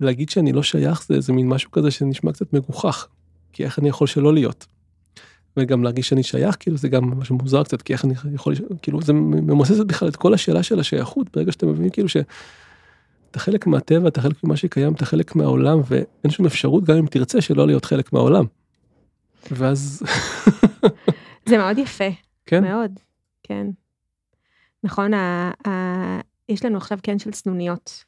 להגיד 0.00 0.30
שאני 0.30 0.52
לא 0.52 0.62
שייך 0.62 1.06
זה 1.06 1.14
איזה 1.14 1.32
מין 1.32 1.48
משהו 1.48 1.70
כזה 1.70 1.90
שנשמע 1.90 2.32
קצת 2.32 2.52
מגוחך, 2.52 3.08
כי 3.52 3.64
איך 3.64 3.78
אני 3.78 3.88
יכול 3.88 4.06
שלא 4.06 4.34
להיות? 4.34 4.66
וגם 5.56 5.82
להרגיש 5.82 6.08
שאני 6.08 6.22
שייך, 6.22 6.56
כאילו 6.60 6.76
זה 6.76 6.88
גם 6.88 7.18
משהו 7.18 7.36
מוזר 7.36 7.64
קצת, 7.64 7.82
כי 7.82 7.92
איך 7.92 8.04
אני 8.04 8.14
יכול, 8.34 8.54
כאילו 8.82 9.02
זה 9.02 9.12
ממוסס 9.12 9.78
בכלל 9.78 10.08
את 10.08 10.16
כל 10.16 10.34
השאלה 10.34 10.62
של 10.62 10.80
השייכות, 10.80 11.26
ברגע 11.36 11.52
שאתה 11.52 11.66
מבין 11.66 11.90
כאילו 11.90 12.08
שאתה 13.34 13.44
חלק 13.44 13.66
מהטבע, 13.66 14.08
אתה 14.08 14.20
חלק 14.20 14.44
ממה 14.44 14.56
שקיים, 14.56 14.92
אתה 14.92 15.06
חלק 15.06 15.36
מהעולם, 15.36 15.80
ואין 15.88 16.30
שום 16.30 16.46
אפשרות 16.46 16.84
גם 16.84 16.96
אם 16.96 17.06
תרצה 17.06 17.40
שלא 17.40 17.66
להיות 17.66 17.84
חלק 17.84 18.12
מהעולם. 18.12 18.44
ואז... 19.50 20.02
זה 21.48 21.58
מאוד 21.58 21.78
יפה. 21.78 22.04
כן? 22.46 22.64
מאוד, 22.64 22.90
כן. 23.42 23.66
נכון, 24.84 25.14
ה, 25.14 25.50
ה, 25.66 25.70
יש 26.48 26.64
לנו 26.64 26.76
עכשיו 26.76 26.98
קן 27.02 27.18
של 27.18 27.32
סנוניות 27.32 28.04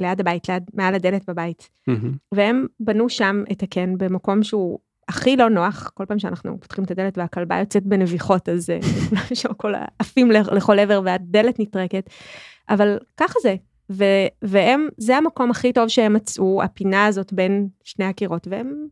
ליד 0.00 0.20
הבית, 0.20 0.48
ליד, 0.48 0.70
מעל 0.74 0.94
הדלת 0.94 1.28
בבית, 1.28 1.68
mm-hmm. 1.90 2.16
והם 2.32 2.66
בנו 2.80 3.08
שם 3.08 3.42
את 3.52 3.62
הקן 3.62 3.98
במקום 3.98 4.42
שהוא 4.42 4.78
הכי 5.08 5.36
לא 5.36 5.50
נוח, 5.50 5.90
כל 5.94 6.04
פעם 6.04 6.18
שאנחנו 6.18 6.60
פותחים 6.60 6.84
את 6.84 6.90
הדלת 6.90 7.18
והכלבה 7.18 7.58
יוצאת 7.58 7.82
בנביחות, 7.82 8.48
אז 8.48 8.70
אה, 8.70 8.78
שם 9.34 9.50
הכל 9.50 9.74
עפים 9.98 10.30
לכל 10.30 10.78
עבר 10.78 11.00
והדלת 11.04 11.60
נטרקת, 11.60 12.10
אבל 12.68 12.98
ככה 13.16 13.34
זה. 13.42 13.56
ו- 13.90 14.26
והם, 14.42 14.88
זה 14.96 15.16
המקום 15.16 15.50
הכי 15.50 15.72
טוב 15.72 15.88
שהם 15.88 16.12
מצאו, 16.12 16.62
הפינה 16.62 17.06
הזאת 17.06 17.32
בין 17.32 17.68
שני 17.84 18.04
הקירות, 18.04 18.46
והם, 18.50 18.86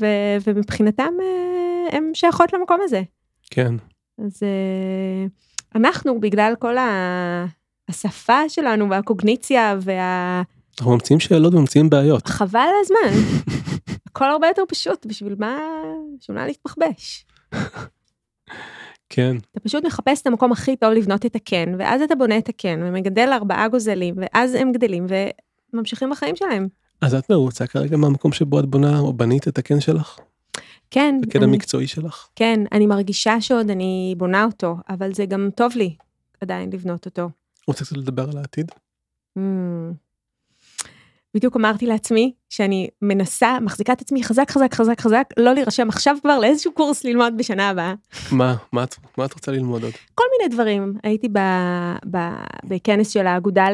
ו- 0.00 0.36
ומבחינתם 0.46 1.12
אה, 1.22 1.96
הם 1.96 2.10
שייכות 2.14 2.52
למקום 2.52 2.78
הזה. 2.82 3.02
כן. 3.50 3.74
אז 4.18 4.42
אה, 4.42 5.26
אנחנו, 5.74 6.20
בגלל 6.20 6.54
כל 6.58 6.78
ה... 6.78 7.46
השפה 7.88 8.48
שלנו 8.48 8.90
והקוגניציה 8.90 9.76
וה... 9.80 10.42
אנחנו 10.78 10.92
ממציאים 10.92 11.20
שאלות 11.20 11.54
וממציאים 11.54 11.90
בעיות. 11.90 12.26
חבל 12.26 12.68
הזמן. 12.80 13.20
הכל 14.08 14.30
הרבה 14.30 14.46
יותר 14.46 14.62
פשוט, 14.68 15.06
בשביל 15.06 15.34
מה, 15.38 15.58
בשביל 16.18 16.36
מה 16.36 16.46
להתפחבש. 16.46 17.26
כן. 19.14 19.36
אתה 19.50 19.60
פשוט 19.60 19.84
מחפש 19.84 20.22
את 20.22 20.26
המקום 20.26 20.52
הכי 20.52 20.76
טוב 20.76 20.92
לבנות 20.92 21.26
את 21.26 21.36
הקן, 21.36 21.74
ואז 21.78 22.02
אתה 22.02 22.14
בונה 22.14 22.38
את 22.38 22.48
הקן, 22.48 22.80
ומגדל 22.82 23.28
ארבעה 23.32 23.68
גוזלים, 23.68 24.14
ואז 24.16 24.54
הם 24.54 24.72
גדלים 24.72 25.06
וממשיכים 25.72 26.10
בחיים 26.10 26.36
שלהם. 26.36 26.68
אז 27.00 27.14
את 27.14 27.30
מרוצה 27.30 27.66
כרגע 27.66 27.96
מהמקום 27.96 28.32
שבו 28.32 28.60
את 28.60 28.66
בונה 28.66 28.98
או 28.98 29.12
בנית 29.12 29.48
את 29.48 29.58
הקן 29.58 29.80
שלך? 29.80 30.18
כן. 30.90 31.20
הקן 31.22 31.42
אני, 31.42 31.52
המקצועי 31.52 31.86
שלך? 31.86 32.28
כן, 32.36 32.60
אני 32.72 32.86
מרגישה 32.86 33.40
שעוד 33.40 33.70
אני 33.70 34.14
בונה 34.18 34.44
אותו, 34.44 34.76
אבל 34.88 35.14
זה 35.14 35.26
גם 35.26 35.48
טוב 35.56 35.72
לי 35.76 35.94
עדיין 36.40 36.70
לבנות 36.72 37.06
אותו. 37.06 37.30
רוצה 37.68 37.84
קצת 37.84 37.96
לדבר 37.96 38.30
על 38.30 38.38
העתיד? 38.38 38.72
Mm. 39.38 39.40
בדיוק 41.34 41.56
אמרתי 41.56 41.86
לעצמי 41.86 42.32
שאני 42.50 42.88
מנסה, 43.02 43.58
מחזיקה 43.60 43.92
את 43.92 44.00
עצמי 44.00 44.24
חזק 44.24 44.50
חזק 44.50 44.74
חזק 44.74 45.00
חזק, 45.00 45.24
לא 45.36 45.54
להירשם 45.54 45.88
עכשיו 45.88 46.16
כבר 46.22 46.38
לאיזשהו 46.38 46.72
קורס 46.72 47.04
ללמוד 47.04 47.36
בשנה 47.36 47.68
הבאה. 47.68 47.94
מה, 48.32 48.56
מה 48.72 48.84
את, 48.84 48.94
מה 49.18 49.24
את 49.24 49.32
רוצה 49.34 49.52
ללמוד 49.52 49.82
עוד? 49.84 49.92
כל 50.14 50.24
מיני 50.38 50.54
דברים. 50.54 50.94
הייתי 51.02 51.28
ב, 51.28 51.38
ב, 52.10 52.18
בכנס 52.64 53.10
של 53.10 53.26
האגודה 53.26 53.66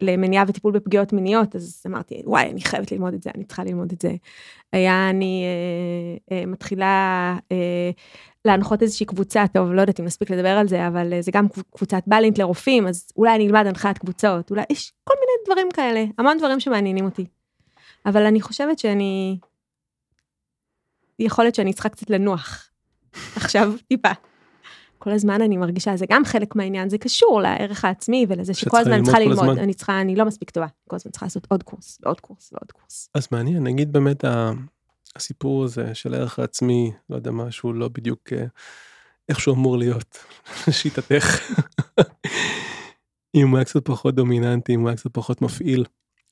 למניעה 0.00 0.44
וטיפול 0.48 0.72
בפגיעות 0.72 1.12
מיניות, 1.12 1.56
אז 1.56 1.82
אמרתי, 1.86 2.22
וואי, 2.24 2.50
אני 2.50 2.60
חייבת 2.60 2.92
ללמוד 2.92 3.14
את 3.14 3.22
זה, 3.22 3.30
אני 3.34 3.44
צריכה 3.44 3.64
ללמוד 3.64 3.92
את 3.92 4.00
זה. 4.00 4.12
היה, 4.72 5.10
אני 5.10 5.44
אה, 6.30 6.36
אה, 6.36 6.46
מתחילה 6.46 7.36
אה, 7.52 7.90
להנחות 8.44 8.82
איזושהי 8.82 9.06
קבוצה, 9.06 9.44
טוב, 9.52 9.72
לא 9.72 9.80
יודעת 9.80 10.00
אם 10.00 10.04
נספיק 10.04 10.30
לדבר 10.30 10.48
על 10.48 10.68
זה, 10.68 10.86
אבל 10.86 11.12
אה, 11.12 11.22
זה 11.22 11.30
גם 11.34 11.46
קבוצת 11.76 12.02
בלינט 12.06 12.38
לרופאים, 12.38 12.86
אז 12.86 13.06
אולי 13.16 13.34
אני 13.34 13.46
אלמד 13.46 13.66
הנחיית 13.66 13.98
קבוצות, 13.98 14.50
אולי 14.50 14.62
יש 14.70 14.92
כל 15.04 15.14
מיני 15.20 15.27
דברים 15.46 15.68
כאלה, 15.74 16.04
המון 16.18 16.38
דברים 16.38 16.60
שמעניינים 16.60 17.04
אותי. 17.04 17.26
אבל 18.06 18.26
אני 18.26 18.40
חושבת 18.40 18.78
שאני, 18.78 19.38
יכול 21.18 21.44
להיות 21.44 21.54
שאני 21.54 21.72
צריכה 21.72 21.88
קצת 21.88 22.10
לנוח. 22.10 22.70
עכשיו, 23.36 23.72
טיפה. 23.88 24.12
כל 24.98 25.10
הזמן 25.10 25.42
אני 25.42 25.56
מרגישה, 25.56 25.96
זה 25.96 26.06
גם 26.08 26.24
חלק 26.24 26.56
מהעניין, 26.56 26.88
זה 26.88 26.98
קשור 26.98 27.40
לערך 27.40 27.84
העצמי 27.84 28.26
ולזה 28.28 28.54
שכל 28.54 28.76
הזמן 28.78 29.02
צריכה 29.04 29.20
ללמוד, 29.20 29.58
אני 29.58 29.74
צריכה, 29.74 30.00
אני 30.00 30.16
לא 30.16 30.24
מספיק 30.24 30.50
טובה, 30.50 30.66
כל 30.88 30.96
הזמן 30.96 31.12
צריכה 31.12 31.26
לעשות 31.26 31.46
עוד 31.48 31.62
קורס 31.62 31.98
ועוד 32.02 32.20
קורס 32.20 32.52
ועוד 32.52 32.72
קורס. 32.72 33.08
אז 33.14 33.28
מעניין, 33.32 33.64
נגיד 33.64 33.92
באמת 33.92 34.24
הסיפור 35.16 35.64
הזה 35.64 35.94
של 35.94 36.14
הערך 36.14 36.38
העצמי, 36.38 36.92
לא 37.10 37.16
יודע 37.16 37.30
מה, 37.30 37.50
שהוא 37.50 37.74
לא 37.74 37.88
בדיוק 37.88 38.32
אה, 38.32 38.44
איך 39.28 39.40
שהוא 39.40 39.54
אמור 39.54 39.78
להיות, 39.78 40.18
לשיטתך. 40.68 41.52
אם 43.34 43.48
הוא 43.48 43.58
היה 43.58 43.64
קצת 43.64 43.84
פחות 43.84 44.14
דומיננטי, 44.14 44.74
אם 44.74 44.80
הוא 44.80 44.88
היה 44.88 44.96
קצת 44.96 45.10
פחות 45.12 45.42
מפעיל, 45.42 45.84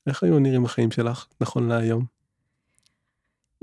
איך 0.07 0.23
היו 0.23 0.39
נראים 0.39 0.65
החיים 0.65 0.91
שלך 0.91 1.25
נכון 1.41 1.67
להיום? 1.67 2.05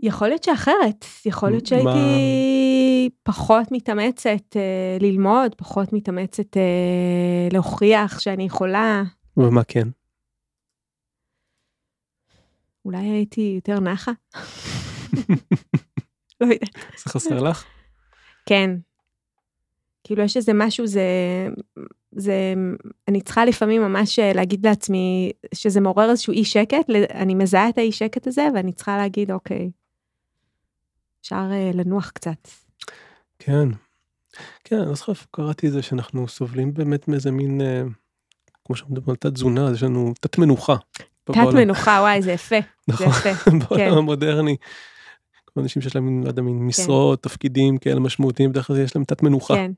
יכול 0.03 0.29
להיות 0.29 0.45
שאחרת, 0.45 1.05
יכול 1.27 1.51
להיות 1.51 1.67
שהייתי 1.67 1.85
מה... 1.85 3.15
פחות 3.23 3.69
מתאמצת 3.71 4.57
אה, 4.57 4.97
ללמוד, 5.01 5.55
פחות 5.55 5.93
מתאמצת 5.93 6.57
אה, 6.57 7.49
להוכיח 7.53 8.21
שאני 8.21 8.45
יכולה. 8.45 9.03
ומה 9.37 9.65
כן? 9.65 9.89
אולי 12.85 13.07
הייתי 13.07 13.53
יותר 13.55 13.81
נחה. 13.81 14.13
לא 16.41 16.47
יודעת. 16.47 16.75
זה 16.97 17.11
חסר 17.11 17.41
לך? 17.41 17.65
כן. 18.47 18.71
כאילו 20.05 20.23
יש 20.23 20.37
איזה 20.37 20.53
משהו, 20.55 20.87
זה, 20.87 21.03
זה, 22.17 22.55
אני 23.09 23.21
צריכה 23.21 23.45
לפעמים 23.45 23.83
ממש 23.83 24.19
להגיד 24.19 24.67
לעצמי 24.67 25.33
שזה 25.55 25.81
מעורר 25.81 26.11
איזשהו 26.11 26.33
אי 26.33 26.45
שקט, 26.45 26.91
אני 27.15 27.35
מזהה 27.35 27.69
את 27.69 27.79
האי 27.79 27.93
שקט 27.93 28.27
הזה 28.27 28.49
ואני 28.55 28.73
צריכה 28.73 28.97
להגיד, 28.97 29.31
אוקיי, 29.31 29.71
אפשר 31.21 31.49
אה, 31.53 31.71
לנוח 31.75 32.11
קצת. 32.11 32.49
כן. 33.39 33.69
כן, 34.65 34.79
אני 34.79 34.89
לא 34.89 34.95
זוכר 34.95 35.13
איפה 35.13 35.27
קראתי 35.31 35.67
את 35.67 35.73
זה 35.73 35.83
שאנחנו 35.83 36.29
סובלים 36.29 36.75
באמת 36.75 37.09
מאיזה 37.09 37.31
מין, 37.31 37.61
אה, 37.61 37.83
כמו 38.65 38.77
שאנחנו 38.77 38.95
מדברים 38.95 39.11
על 39.11 39.17
תת 39.17 39.35
תזונה, 39.35 39.71
יש 39.75 39.83
לנו 39.83 40.13
תת 40.21 40.39
מנוחה. 40.39 40.77
תת 41.25 41.35
מנוחה, 41.55 41.99
וואי, 42.01 42.23
זה 42.23 42.33
יפה. 42.33 42.57
נכון, 42.89 43.13
זה 43.23 43.29
יפה. 43.29 43.51
בעולם 43.69 43.91
כן. 43.91 43.99
המודרני. 43.99 44.57
אנשים 45.59 45.83
שיש 45.83 45.95
להם, 45.95 46.23
לא 46.23 46.29
יודע, 46.29 46.43
מין 46.43 46.59
כן. 46.59 46.65
משרות, 46.65 47.23
תפקידים 47.23 47.79
כאלה 47.79 48.01
משמעותיים, 48.01 48.51
בדרך 48.51 48.67
כלל 48.67 48.79
יש 48.79 48.97
להם 48.97 49.05
תת 49.05 49.23
מנוחה. 49.23 49.55
כן, 49.55 49.73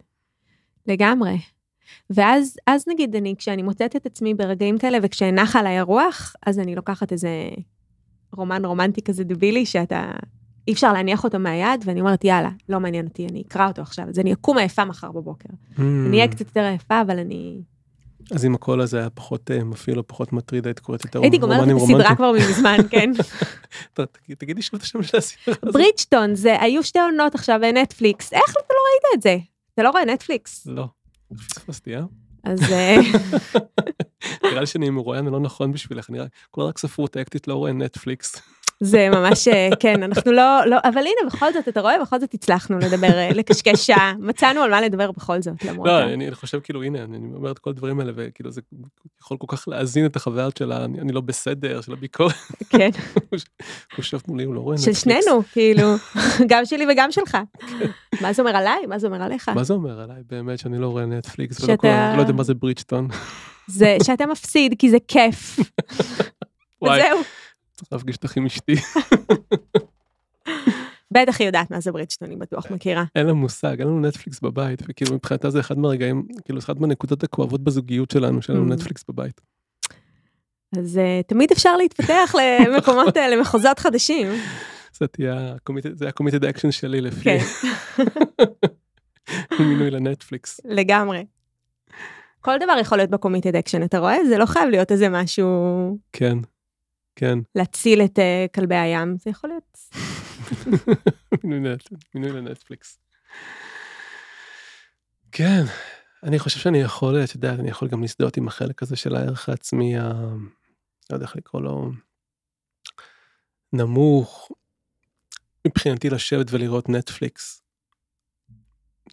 לגמרי. 0.86 1.36
ואז, 2.10 2.56
אז 2.66 2.84
נגיד, 2.88 3.16
אני, 3.16 3.34
כשאני 3.38 3.62
מוצאת 3.62 3.96
את 3.96 4.06
עצמי 4.06 4.34
ברגעים 4.34 4.78
כאלה, 4.78 4.98
וכשנחה 5.02 5.60
עליי 5.60 5.78
הרוח, 5.78 6.34
אז 6.46 6.58
אני 6.58 6.74
לוקחת 6.74 7.12
איזה 7.12 7.28
רומן 8.32 8.64
רומנטי 8.64 9.02
כזה 9.02 9.24
דבילי, 9.24 9.66
שאתה, 9.66 10.12
אי 10.68 10.72
אפשר 10.72 10.92
להניח 10.92 11.24
אותו 11.24 11.38
מהיד, 11.38 11.84
ואני 11.84 12.00
אומרת, 12.00 12.24
יאללה, 12.24 12.50
לא 12.68 12.80
מעניין 12.80 13.06
אותי, 13.06 13.26
אני 13.30 13.42
אקרא 13.48 13.68
אותו 13.68 13.82
עכשיו, 13.82 14.04
אז 14.08 14.18
אני 14.18 14.32
אקום 14.32 14.58
עייפה 14.58 14.84
מחר 14.84 15.12
בבוקר. 15.12 15.48
Mm. 15.48 15.80
אני 15.80 16.16
אהיה 16.16 16.28
קצת 16.28 16.40
יותר 16.40 16.60
עייפה, 16.60 17.00
אבל 17.00 17.18
אני... 17.18 17.62
אז 18.30 18.44
אם 18.44 18.54
הקול 18.54 18.80
הזה 18.80 18.98
היה 18.98 19.10
פחות 19.10 19.50
אה, 19.50 19.64
מפעיל 19.64 19.98
או 19.98 20.06
פחות 20.06 20.32
מטריד, 20.32 20.66
היית 20.66 20.78
קוראת 20.78 21.04
יותר 21.04 21.20
הייתי 21.22 21.38
גומרת 21.38 21.56
את 21.56 21.72
רומנים 21.72 21.76
הסדרה 21.76 21.96
רומנטיים? 21.98 22.16
כבר 22.16 22.32
מזמן, 22.50 22.76
כן. 22.90 23.12
תגידי 24.38 24.62
שוב 24.62 24.74
את 24.74 24.82
השם 24.82 25.02
של 25.02 25.16
הסדרה 25.16 25.54
הזאת. 25.62 25.74
ברידג'טון, 25.74 26.34
זה, 26.34 26.60
היו 26.60 26.82
שתי 26.82 26.98
עונות 26.98 27.34
עכשיו 27.34 27.58
בנטפליקס, 27.62 28.32
איך 28.32 28.50
אתה 28.50 28.74
לא 28.74 28.80
ראית 28.90 29.18
את 29.18 29.22
זה? 29.22 29.36
אתה 29.74 29.82
לא 29.82 29.90
רואה 29.90 30.04
נטפליקס? 30.04 30.66
לא. 30.66 30.86
פספסתי, 31.34 31.96
אה? 31.96 32.02
אז 32.44 32.62
אה, 32.72 32.96
נראה 34.44 34.60
לי 34.60 34.66
שאני 34.66 34.90
מרואיין 34.90 35.26
הלא 35.26 35.40
נכון 35.40 35.72
בשבילך, 35.72 36.10
נראה, 36.10 36.26
כל 36.50 36.62
רק 36.62 36.78
ספרות 36.78 37.16
אקטית 37.16 37.48
לא 37.48 37.54
רואה 37.54 37.72
נטפליקס. 37.72 38.42
זה 38.80 39.08
ממש, 39.10 39.48
אה, 39.48 39.68
כן, 39.80 40.02
אנחנו 40.02 40.32
לא, 40.32 40.66
לא, 40.66 40.76
אבל 40.84 40.98
הנה, 40.98 41.30
בכל 41.30 41.52
זאת, 41.52 41.68
אתה 41.68 41.80
רואה, 41.80 41.94
בכל 42.02 42.20
זאת 42.20 42.34
הצלחנו 42.34 42.78
לדבר, 42.78 43.12
אה, 43.18 43.30
לקשקש 43.34 43.86
שעה, 43.86 44.12
מצאנו 44.18 44.60
על 44.60 44.70
מה 44.70 44.80
לדבר 44.80 45.10
בכל 45.12 45.42
זאת, 45.42 45.64
למרות... 45.64 45.86
לא, 45.86 46.02
אני 46.02 46.26
אני 46.26 46.34
חושב 46.34 46.60
כאילו, 46.60 46.82
הנה, 46.82 47.02
אני 47.04 47.16
אומר 47.34 47.50
את 47.50 47.58
כל 47.58 47.70
הדברים 47.70 48.00
האלה, 48.00 48.12
וכאילו 48.16 48.50
זה 48.50 48.60
יכול 49.22 49.36
כל 49.36 49.56
כך 49.56 49.68
להזין 49.68 50.06
את 50.06 50.16
החוויות 50.16 50.56
של 50.56 50.72
ה- 50.72 50.84
אני 50.84 51.00
אני 51.00 51.12
לא 51.12 51.20
בסדר, 51.20 51.80
של 51.80 51.92
הביקורת. 51.92 52.34
כן, 52.70 52.90
הוא 53.30 53.38
יושב 53.98 54.18
מולי, 54.28 54.44
הוא 54.44 54.54
לא 54.54 54.60
רואה 54.60 54.78
של. 54.78 54.92
שנינו, 54.92 55.42
כאילו, 55.52 55.94
גם 56.50 56.64
שלי 56.64 56.84
וגם 56.92 57.12
שלך. 57.12 57.38
מה 58.20 58.32
זה 58.32 58.42
אומר 58.42 58.56
עליי? 58.56 58.86
מה 58.88 58.98
זה 58.98 59.06
אומר 59.06 59.22
עליך? 59.22 59.48
מה 59.48 59.64
זה 59.64 59.74
אומר 59.74 60.00
עליי 60.00 60.22
באמת 60.30 60.58
שאני 60.58 60.78
לא 60.78 60.86
רואה 60.88 61.06
נטפליקס, 61.06 61.64
ולא 61.64 61.76
כל- 61.76 61.88
לא 62.16 62.20
יודע 62.20 62.32
מה 62.32 62.42
זה 62.42 62.54
ברידג'טון. 62.54 63.08
זה 63.66 63.96
שאתה 64.02 64.26
מפסיד, 64.26 64.74
כי 64.78 64.90
זה 64.90 64.96
כיף. 65.08 65.56
וזהו. 66.82 67.18
צריך 67.76 67.92
להפגיש 67.92 68.16
אותך 68.16 68.36
עם 68.36 68.46
אשתי. 68.46 68.74
בטח 71.10 71.38
היא 71.40 71.46
יודעת 71.46 71.70
מה 71.70 71.80
זה 71.80 71.92
ברידג'טון, 71.92 72.30
היא 72.30 72.38
בטוח 72.38 72.70
מכירה. 72.70 73.04
אין 73.14 73.26
לה 73.26 73.32
מושג, 73.32 73.78
אין 73.80 73.88
לנו 73.88 74.00
נטפליקס 74.00 74.40
בבית, 74.40 74.82
וכאילו 74.88 75.14
מבחינתה 75.14 75.50
זה 75.50 75.60
אחד 75.60 75.78
מהרגעים, 75.78 76.26
כאילו 76.44 76.58
אחת 76.58 76.76
מהנקודות 76.76 77.22
הכואבות 77.24 77.64
בזוגיות 77.64 78.10
שלנו, 78.10 78.42
שאין 78.42 78.56
לנו 78.56 78.66
Mm. 78.66 78.74
נטפליקס 78.74 79.04
בבית. 79.08 79.40
אז 80.78 80.98
אה, 80.98 81.20
תמיד 81.26 81.50
אפשר 81.52 81.76
להתפתח 81.76 82.34
למקומות, 82.40 83.16
אה, 83.16 83.28
למחוזות 83.28 83.78
חדשים. 83.78 84.26
זה 84.98 85.06
תהיה 85.06 85.34
ה-committed 85.54 86.56
action 86.56 86.70
שלי 86.70 87.00
לפי 87.00 87.20
כן, 87.24 87.38
מינוי 89.68 89.90
לנטפליקס. 89.90 90.60
לגמרי. 90.64 91.24
כל 92.40 92.56
דבר 92.60 92.72
יכול 92.80 92.98
להיות 92.98 93.10
ב 93.10 93.15
committed 93.15 93.56
action, 93.56 93.82
אתה 93.82 93.98
רואה? 93.98 94.16
זה 94.28 94.38
לא 94.38 94.46
חייב 94.46 94.68
להיות 94.70 94.92
איזה 94.92 95.08
משהו 95.08 95.48
כן, 96.12 96.38
כן, 97.16 97.38
להציל 97.54 98.02
את 98.04 98.18
אה, 98.18 98.46
כלבי 98.54 98.74
הים, 98.76 99.16
זה 99.18 99.30
יכול 99.30 99.50
להיות... 99.50 99.78
מינוי 101.44 101.72
נט- 101.74 101.92
מינוי 102.14 102.32
לנטפליקס. 102.32 102.98
כן, 105.32 105.62
אני 106.22 106.38
חושב 106.38 106.60
שאני 106.60 106.78
יכול, 106.78 107.24
את 107.24 107.34
יודעת, 107.34 107.58
אני 107.60 107.70
יכול 107.70 107.88
גם 107.88 108.00
להזדהות 108.00 108.36
עם 108.36 108.48
החלק 108.48 108.82
הזה 108.82 108.96
של 108.96 109.16
הערך 109.16 109.48
העצמי, 109.48 109.98
ה... 109.98 110.12
לא 111.10 111.16
יודע 111.16 111.26
איך 111.26 111.36
לקרוא 111.36 111.62
לו, 111.62 111.90
נמוך. 113.72 114.50
מבחינתי 115.66 116.10
לשבת 116.10 116.46
ולראות 116.50 116.88
נטפליקס, 116.88 117.62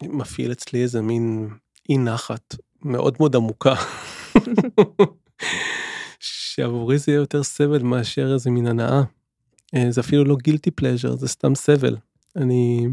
מפעיל 0.02 0.52
אצלי 0.52 0.82
איזה 0.82 1.02
מין 1.02 1.48
אי 1.88 1.98
נחת 1.98 2.54
מאוד 2.82 3.16
מאוד 3.20 3.36
עמוקה. 3.36 3.74
שעבורי 6.54 6.98
זה 6.98 7.12
יהיה 7.12 7.18
יותר 7.18 7.42
סבל 7.42 7.82
מאשר 7.82 8.32
איזה 8.32 8.50
מין 8.50 8.66
הנאה. 8.66 9.02
אה, 9.74 9.86
זה 9.90 10.00
אפילו 10.00 10.24
לא 10.24 10.36
גילטי 10.42 10.70
פלז'ר, 10.70 11.16
זה 11.16 11.28
סתם 11.28 11.54
סבל. 11.54 11.96
אני... 12.36 12.86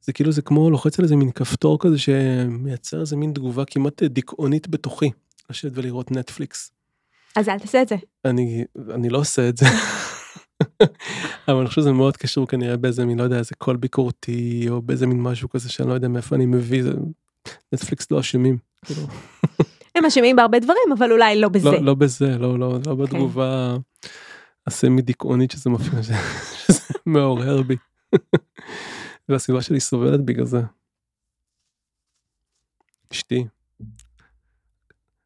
זה 0.00 0.12
כאילו 0.12 0.32
זה 0.32 0.42
כמו 0.42 0.70
לוחץ 0.70 0.98
על 0.98 1.04
איזה 1.04 1.16
מין 1.16 1.30
כפתור 1.30 1.78
כזה 1.78 1.98
שמייצר 1.98 3.00
איזה 3.00 3.16
מין 3.16 3.32
תגובה 3.32 3.64
כמעט 3.64 4.02
דיכאונית 4.02 4.68
בתוכי, 4.68 5.10
לשבת 5.50 5.72
ולראות 5.74 6.10
נטפליקס. 6.10 6.72
אז 7.36 7.48
אל 7.48 7.58
תעשה 7.58 7.82
את 7.82 7.88
זה. 7.88 7.96
אני, 8.24 8.64
אני 8.94 9.08
לא 9.08 9.18
עושה 9.18 9.48
את 9.48 9.56
זה. 9.56 9.66
אבל 11.48 11.56
אני 11.58 11.68
חושב 11.68 11.80
שזה 11.80 11.92
מאוד 11.92 12.16
קשור 12.16 12.46
כנראה 12.46 12.76
באיזה 12.76 13.04
מין, 13.04 13.18
לא 13.18 13.24
יודע, 13.24 13.38
איזה 13.38 13.54
קול 13.58 13.76
ביקורתי, 13.76 14.66
או 14.68 14.82
באיזה 14.82 15.06
מין 15.06 15.22
משהו 15.22 15.48
כזה 15.48 15.68
שאני 15.68 15.88
לא 15.88 15.94
יודע 15.94 16.08
מאיפה 16.08 16.36
אני 16.36 16.46
מביא, 16.46 16.82
זה... 16.82 16.92
נטפליקס 17.72 18.10
לא 18.10 18.20
אשמים. 18.20 18.58
הם 19.98 20.04
אשמים 20.04 20.36
בהרבה 20.36 20.58
דברים, 20.58 20.92
אבל 20.98 21.12
אולי 21.12 21.40
לא 21.40 21.48
בזה. 21.48 21.70
לא, 21.70 21.80
לא 21.82 21.94
בזה, 21.94 22.38
לא, 22.38 22.58
לא, 22.58 22.78
לא 22.86 22.94
בתגובה 22.94 23.76
הסמי 24.66 25.02
דיכאונית 25.02 25.50
שזה 25.50 25.70
מפריע, 25.70 26.02
שזה 26.66 26.80
מעורר 27.06 27.62
בי. 27.62 27.76
והסביבה 29.28 29.62
שלי 29.62 29.80
סובלת 29.80 30.24
בגלל 30.24 30.44
זה. 30.46 30.60
אשתי. 33.12 33.44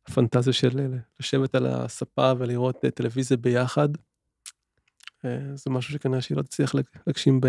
הפנטזיה 0.08 0.52
של 0.52 0.80
אה, 0.80 0.86
לשבת 1.20 1.54
על 1.54 1.66
הספה 1.66 2.32
ולראות 2.38 2.84
אה, 2.84 2.90
טלוויזיה 2.90 3.36
ביחד. 3.36 3.88
אה, 5.24 5.38
זה 5.54 5.70
משהו 5.70 5.92
שכנראה 5.92 6.20
שהיא 6.20 6.36
לא 6.36 6.42
תצליח 6.42 6.74
להג- 6.74 6.84
להגשים. 7.06 7.40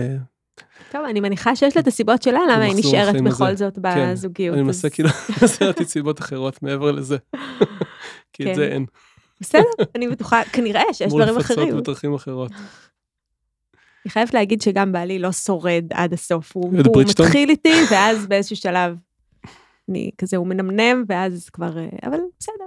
טוב, 0.91 1.01
אני 1.05 1.19
מניחה 1.19 1.55
שיש 1.55 1.75
לה 1.75 1.81
את 1.81 1.87
הסיבות 1.87 2.23
שלה, 2.23 2.39
למה 2.51 2.63
היא 2.63 2.75
נשארת 2.77 3.21
בכל 3.21 3.47
הזה. 3.47 3.55
זאת 3.55 3.79
כן, 3.83 4.11
בזוגיות. 4.11 4.53
אני 4.53 4.61
אז 4.61 4.67
מנסה 4.67 4.89
כאילו, 4.89 5.09
לתת 5.69 5.87
סיבות 5.87 6.19
אחרות 6.19 6.63
מעבר 6.63 6.91
לזה. 6.91 7.17
כי 8.33 8.43
כן. 8.43 8.49
את 8.51 8.55
זה 8.55 8.67
אין. 8.67 8.85
בסדר, 9.41 9.63
אני 9.95 10.07
בטוחה, 10.07 10.41
כנראה 10.53 10.83
שיש 10.93 11.13
דברים 11.13 11.35
לפצות 11.35 11.51
אחרים. 11.57 11.77
בדרכים 11.77 12.13
אחרות. 12.13 12.51
אני 14.05 14.11
חייבת 14.11 14.33
להגיד 14.33 14.61
שגם 14.61 14.91
בעלי 14.91 15.19
לא 15.19 15.31
שורד 15.31 15.85
עד 15.93 16.13
הסוף. 16.13 16.55
הוא? 16.55 16.73
מתחיל 16.73 17.49
איתי, 17.49 17.73
ואז 17.91 18.27
באיזשהו 18.27 18.55
שלב, 18.55 18.97
אני 19.89 20.11
כזה, 20.17 20.37
הוא 20.37 20.47
מנמנם, 20.47 21.03
ואז 21.07 21.49
כבר, 21.49 21.77
אה, 21.77 21.87
אבל 22.03 22.17
בסדר. 22.39 22.65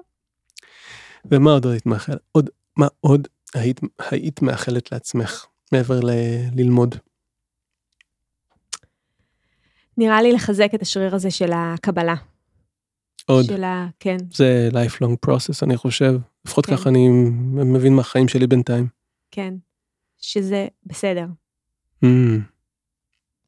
ומה 1.24 1.52
עוד 1.52 1.66
היית 1.66 1.86
מאחלת? 1.86 2.18
עוד, 2.32 2.50
מה 2.76 2.86
עוד 3.00 3.28
היית, 3.54 3.80
היית 4.10 4.42
מאחלת 4.42 4.92
לעצמך 4.92 5.46
מעבר 5.72 6.00
ל- 6.00 6.10
ללמוד? 6.56 6.94
נראה 9.98 10.22
לי 10.22 10.32
לחזק 10.32 10.70
את 10.74 10.82
השריר 10.82 11.14
הזה 11.14 11.30
של 11.30 11.50
הקבלה. 11.54 12.14
עוד. 13.26 13.44
של 13.44 13.64
ה... 13.64 13.86
כן, 14.00 14.16
זה 14.34 14.68
lifelong 14.72 15.28
process 15.28 15.58
אני 15.62 15.76
חושב. 15.76 16.14
לפחות 16.46 16.66
כן. 16.66 16.76
ככה 16.76 16.88
אני 16.88 17.08
מבין 17.64 17.94
מהחיים 17.94 18.28
שלי 18.28 18.46
בינתיים. 18.46 18.86
כן. 19.30 19.54
שזה 20.18 20.66
בסדר. 20.86 21.26
Mm, 22.04 22.08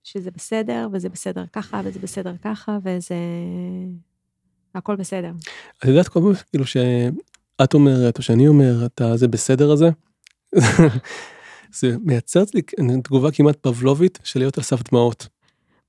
שזה 0.05 0.31
בסדר, 0.31 0.89
וזה 0.93 1.09
בסדר 1.09 1.45
ככה, 1.53 1.81
וזה 1.85 1.99
בסדר 1.99 2.33
ככה, 2.43 2.79
וזה... 2.85 3.15
הכל 4.75 4.97
בסדר. 4.97 5.33
את 5.79 5.85
יודעת 5.85 6.09
כל 6.09 6.21
פעם 6.21 6.33
כאילו 6.51 6.67
שאת 6.67 7.75
אומרת 7.75 8.19
או 8.19 8.23
שאני 8.23 8.49
אומר 8.49 8.87
את 8.87 9.01
זה 9.15 9.29
בסדר 9.29 9.71
הזה. 9.71 9.91
זה 11.79 11.97
מייצר 12.05 12.43
אצלי 12.43 12.63
תגובה 13.03 13.31
כמעט 13.31 13.57
פבלובית 13.57 14.19
של 14.25 14.41
להיות 14.41 14.59
על 14.59 14.65
סף 14.65 14.83
דמעות. 14.91 15.29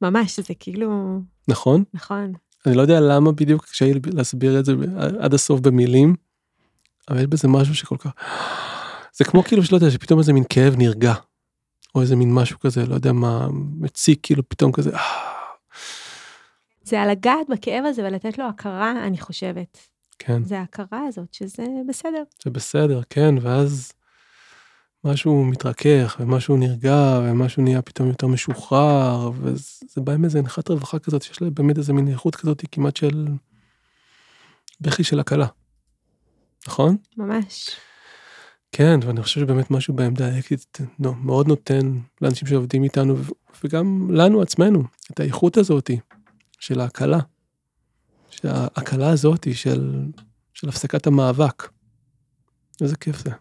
ממש, 0.01 0.39
זה 0.39 0.53
כאילו... 0.59 1.19
נכון? 1.47 1.83
נכון. 1.93 2.33
אני 2.65 2.75
לא 2.75 2.81
יודע 2.81 2.99
למה 2.99 3.31
בדיוק 3.31 3.65
קשה 3.65 3.85
לי 3.85 3.99
להסביר 4.13 4.59
את 4.59 4.65
זה 4.65 4.73
עד 5.19 5.33
הסוף 5.33 5.59
במילים, 5.59 6.15
אבל 7.09 7.19
יש 7.19 7.25
בזה 7.25 7.47
משהו 7.47 7.75
שכל 7.75 7.97
כך... 7.97 8.11
זה 9.13 9.25
כמו 9.25 9.43
כאילו 9.43 9.63
שלא 9.63 9.77
יודע, 9.77 9.91
שפתאום 9.91 10.19
איזה 10.19 10.33
מין 10.33 10.43
כאב 10.49 10.75
נרגע, 10.77 11.13
או 11.95 12.01
איזה 12.01 12.15
מין 12.15 12.33
משהו 12.33 12.59
כזה, 12.59 12.85
לא 12.85 12.95
יודע 12.95 13.11
מה, 13.11 13.47
מציק 13.79 14.19
כאילו 14.23 14.49
פתאום 14.49 14.71
כזה, 14.71 14.95
"אה", 14.95 15.01
זה 16.83 17.01
על 17.01 17.11
לגעת 17.11 17.49
בכאב 17.49 17.85
הזה 17.85 18.03
ולתת 18.03 18.37
לו 18.37 18.45
הכרה, 18.45 18.91
אני 18.91 19.17
חושבת. 19.17 19.77
כן, 20.19 20.43
זה 20.43 20.59
ההכרה 20.59 21.05
הזאת, 21.07 21.33
שזה 21.33 21.65
בסדר. 21.87 22.23
זה 22.43 22.49
בסדר, 22.49 23.01
כן, 23.09 23.35
ואז 23.41 23.91
משהו 25.03 25.45
מתרכך, 25.45 26.17
ומשהו 26.19 26.57
נרגע, 26.57 27.19
ומשהו 27.23 27.63
נהיה 27.63 27.81
פתאום 27.81 28.07
יותר 28.07 28.27
משוחרר, 28.27 29.31
וזה 29.41 30.01
בא 30.01 30.13
עם 30.13 30.25
איזה 30.25 30.39
הנחת 30.39 30.69
רווחה 30.69 30.99
כזאת, 30.99 31.21
שיש 31.21 31.41
לה 31.41 31.49
באמת 31.49 31.77
איזה 31.77 31.93
מין 31.93 32.07
איכות 32.07 32.35
כזאת 32.35 32.63
כמעט 32.71 32.95
של 32.95 33.27
בכי 34.81 35.03
של 35.03 35.19
הקלה. 35.19 35.47
נכון? 36.67 36.97
ממש. 37.17 37.69
כן, 38.71 38.99
ואני 39.05 39.23
חושב 39.23 39.41
שבאמת 39.41 39.71
משהו 39.71 39.93
בעמדה 39.93 40.35
האקטית 40.35 40.77
נו, 40.99 41.13
מאוד 41.13 41.47
נותן 41.47 41.91
לאנשים 42.21 42.47
שעובדים 42.47 42.83
איתנו, 42.83 43.15
וגם 43.63 44.07
לנו 44.11 44.41
עצמנו, 44.41 44.83
את 45.11 45.19
האיכות 45.19 45.57
הזאתי 45.57 45.99
של 46.59 46.79
ההקלה. 46.79 47.19
שההקלה 48.29 49.09
הזאתי 49.09 49.53
של, 49.53 50.05
של 50.53 50.69
הפסקת 50.69 51.07
המאבק. 51.07 51.69
איזה 52.81 52.95
כיף 52.95 53.23
זה. 53.23 53.31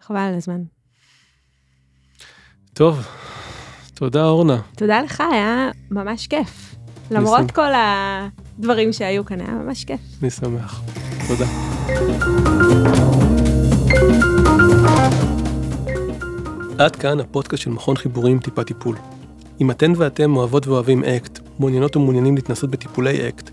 חבל 0.00 0.16
על 0.16 0.34
הזמן. 0.34 0.62
טוב, 2.76 3.06
תודה 3.94 4.24
אורנה. 4.24 4.60
תודה 4.76 5.02
לך, 5.02 5.22
היה 5.32 5.70
ממש 5.90 6.26
כיף. 6.26 6.74
למרות 7.10 7.50
כל 7.50 7.70
הדברים 7.74 8.92
שהיו 8.92 9.24
כאן, 9.24 9.40
היה 9.40 9.50
ממש 9.50 9.84
כיף. 9.84 10.00
אני 10.22 10.30
שמח. 10.30 10.82
תודה. 11.28 11.46
עד 16.78 16.96
כאן 16.96 17.20
הפודקאסט 17.20 17.62
של 17.62 17.70
מכון 17.70 17.96
חיבורים 17.96 18.38
טיפה 18.38 18.64
טיפול. 18.64 18.96
אם 19.60 19.70
אתן 19.70 19.92
ואתם 19.96 20.36
אוהבות 20.36 20.66
ואוהבים 20.66 21.04
אקט, 21.04 21.38
מעוניינות 21.58 21.96
ומעוניינים 21.96 22.36
להתנסות 22.36 22.70
בטיפולי 22.70 23.28
אקט, 23.28 23.50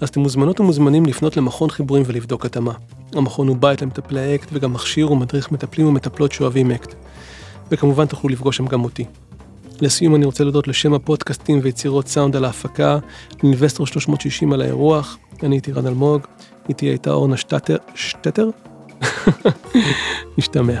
אז 0.00 0.08
אתם 0.08 0.20
מוזמנות 0.20 0.60
ומוזמנים 0.60 1.06
לפנות 1.06 1.36
למכון 1.36 1.70
חיבורים 1.70 2.02
ולבדוק 2.06 2.46
התאמה. 2.46 2.72
המכון 3.12 3.48
הוא 3.48 3.56
בית 3.56 3.82
למטפלי 3.82 4.34
אקט 4.34 4.48
וגם 4.52 4.72
מכשיר 4.72 5.12
ומדריך 5.12 5.52
מטפלים 5.52 5.86
ומטפלות 5.86 6.32
שאוהבים 6.32 6.70
אקט. 6.70 6.94
וכמובן 7.70 8.06
תוכלו 8.06 8.30
לפגוש 8.30 8.56
שם 8.56 8.66
גם 8.66 8.84
אותי. 8.84 9.04
לסיום 9.80 10.14
אני 10.14 10.24
רוצה 10.24 10.44
להודות 10.44 10.68
לשם 10.68 10.94
הפודקאסטים 10.94 11.60
ויצירות 11.62 12.08
סאונד 12.08 12.36
על 12.36 12.44
ההפקה, 12.44 12.98
לאינבסטור 13.42 13.86
360 13.86 14.52
על 14.52 14.62
האירוח, 14.62 15.18
אני 15.42 15.56
הייתי 15.56 15.72
רן 15.72 15.86
אלמוג, 15.86 16.22
איתי 16.68 16.86
הייתה 16.86 17.10
אורנה 17.10 17.36
שטטר, 17.36 17.76
שטטר? 17.94 18.48
נשתמע. 20.38 20.80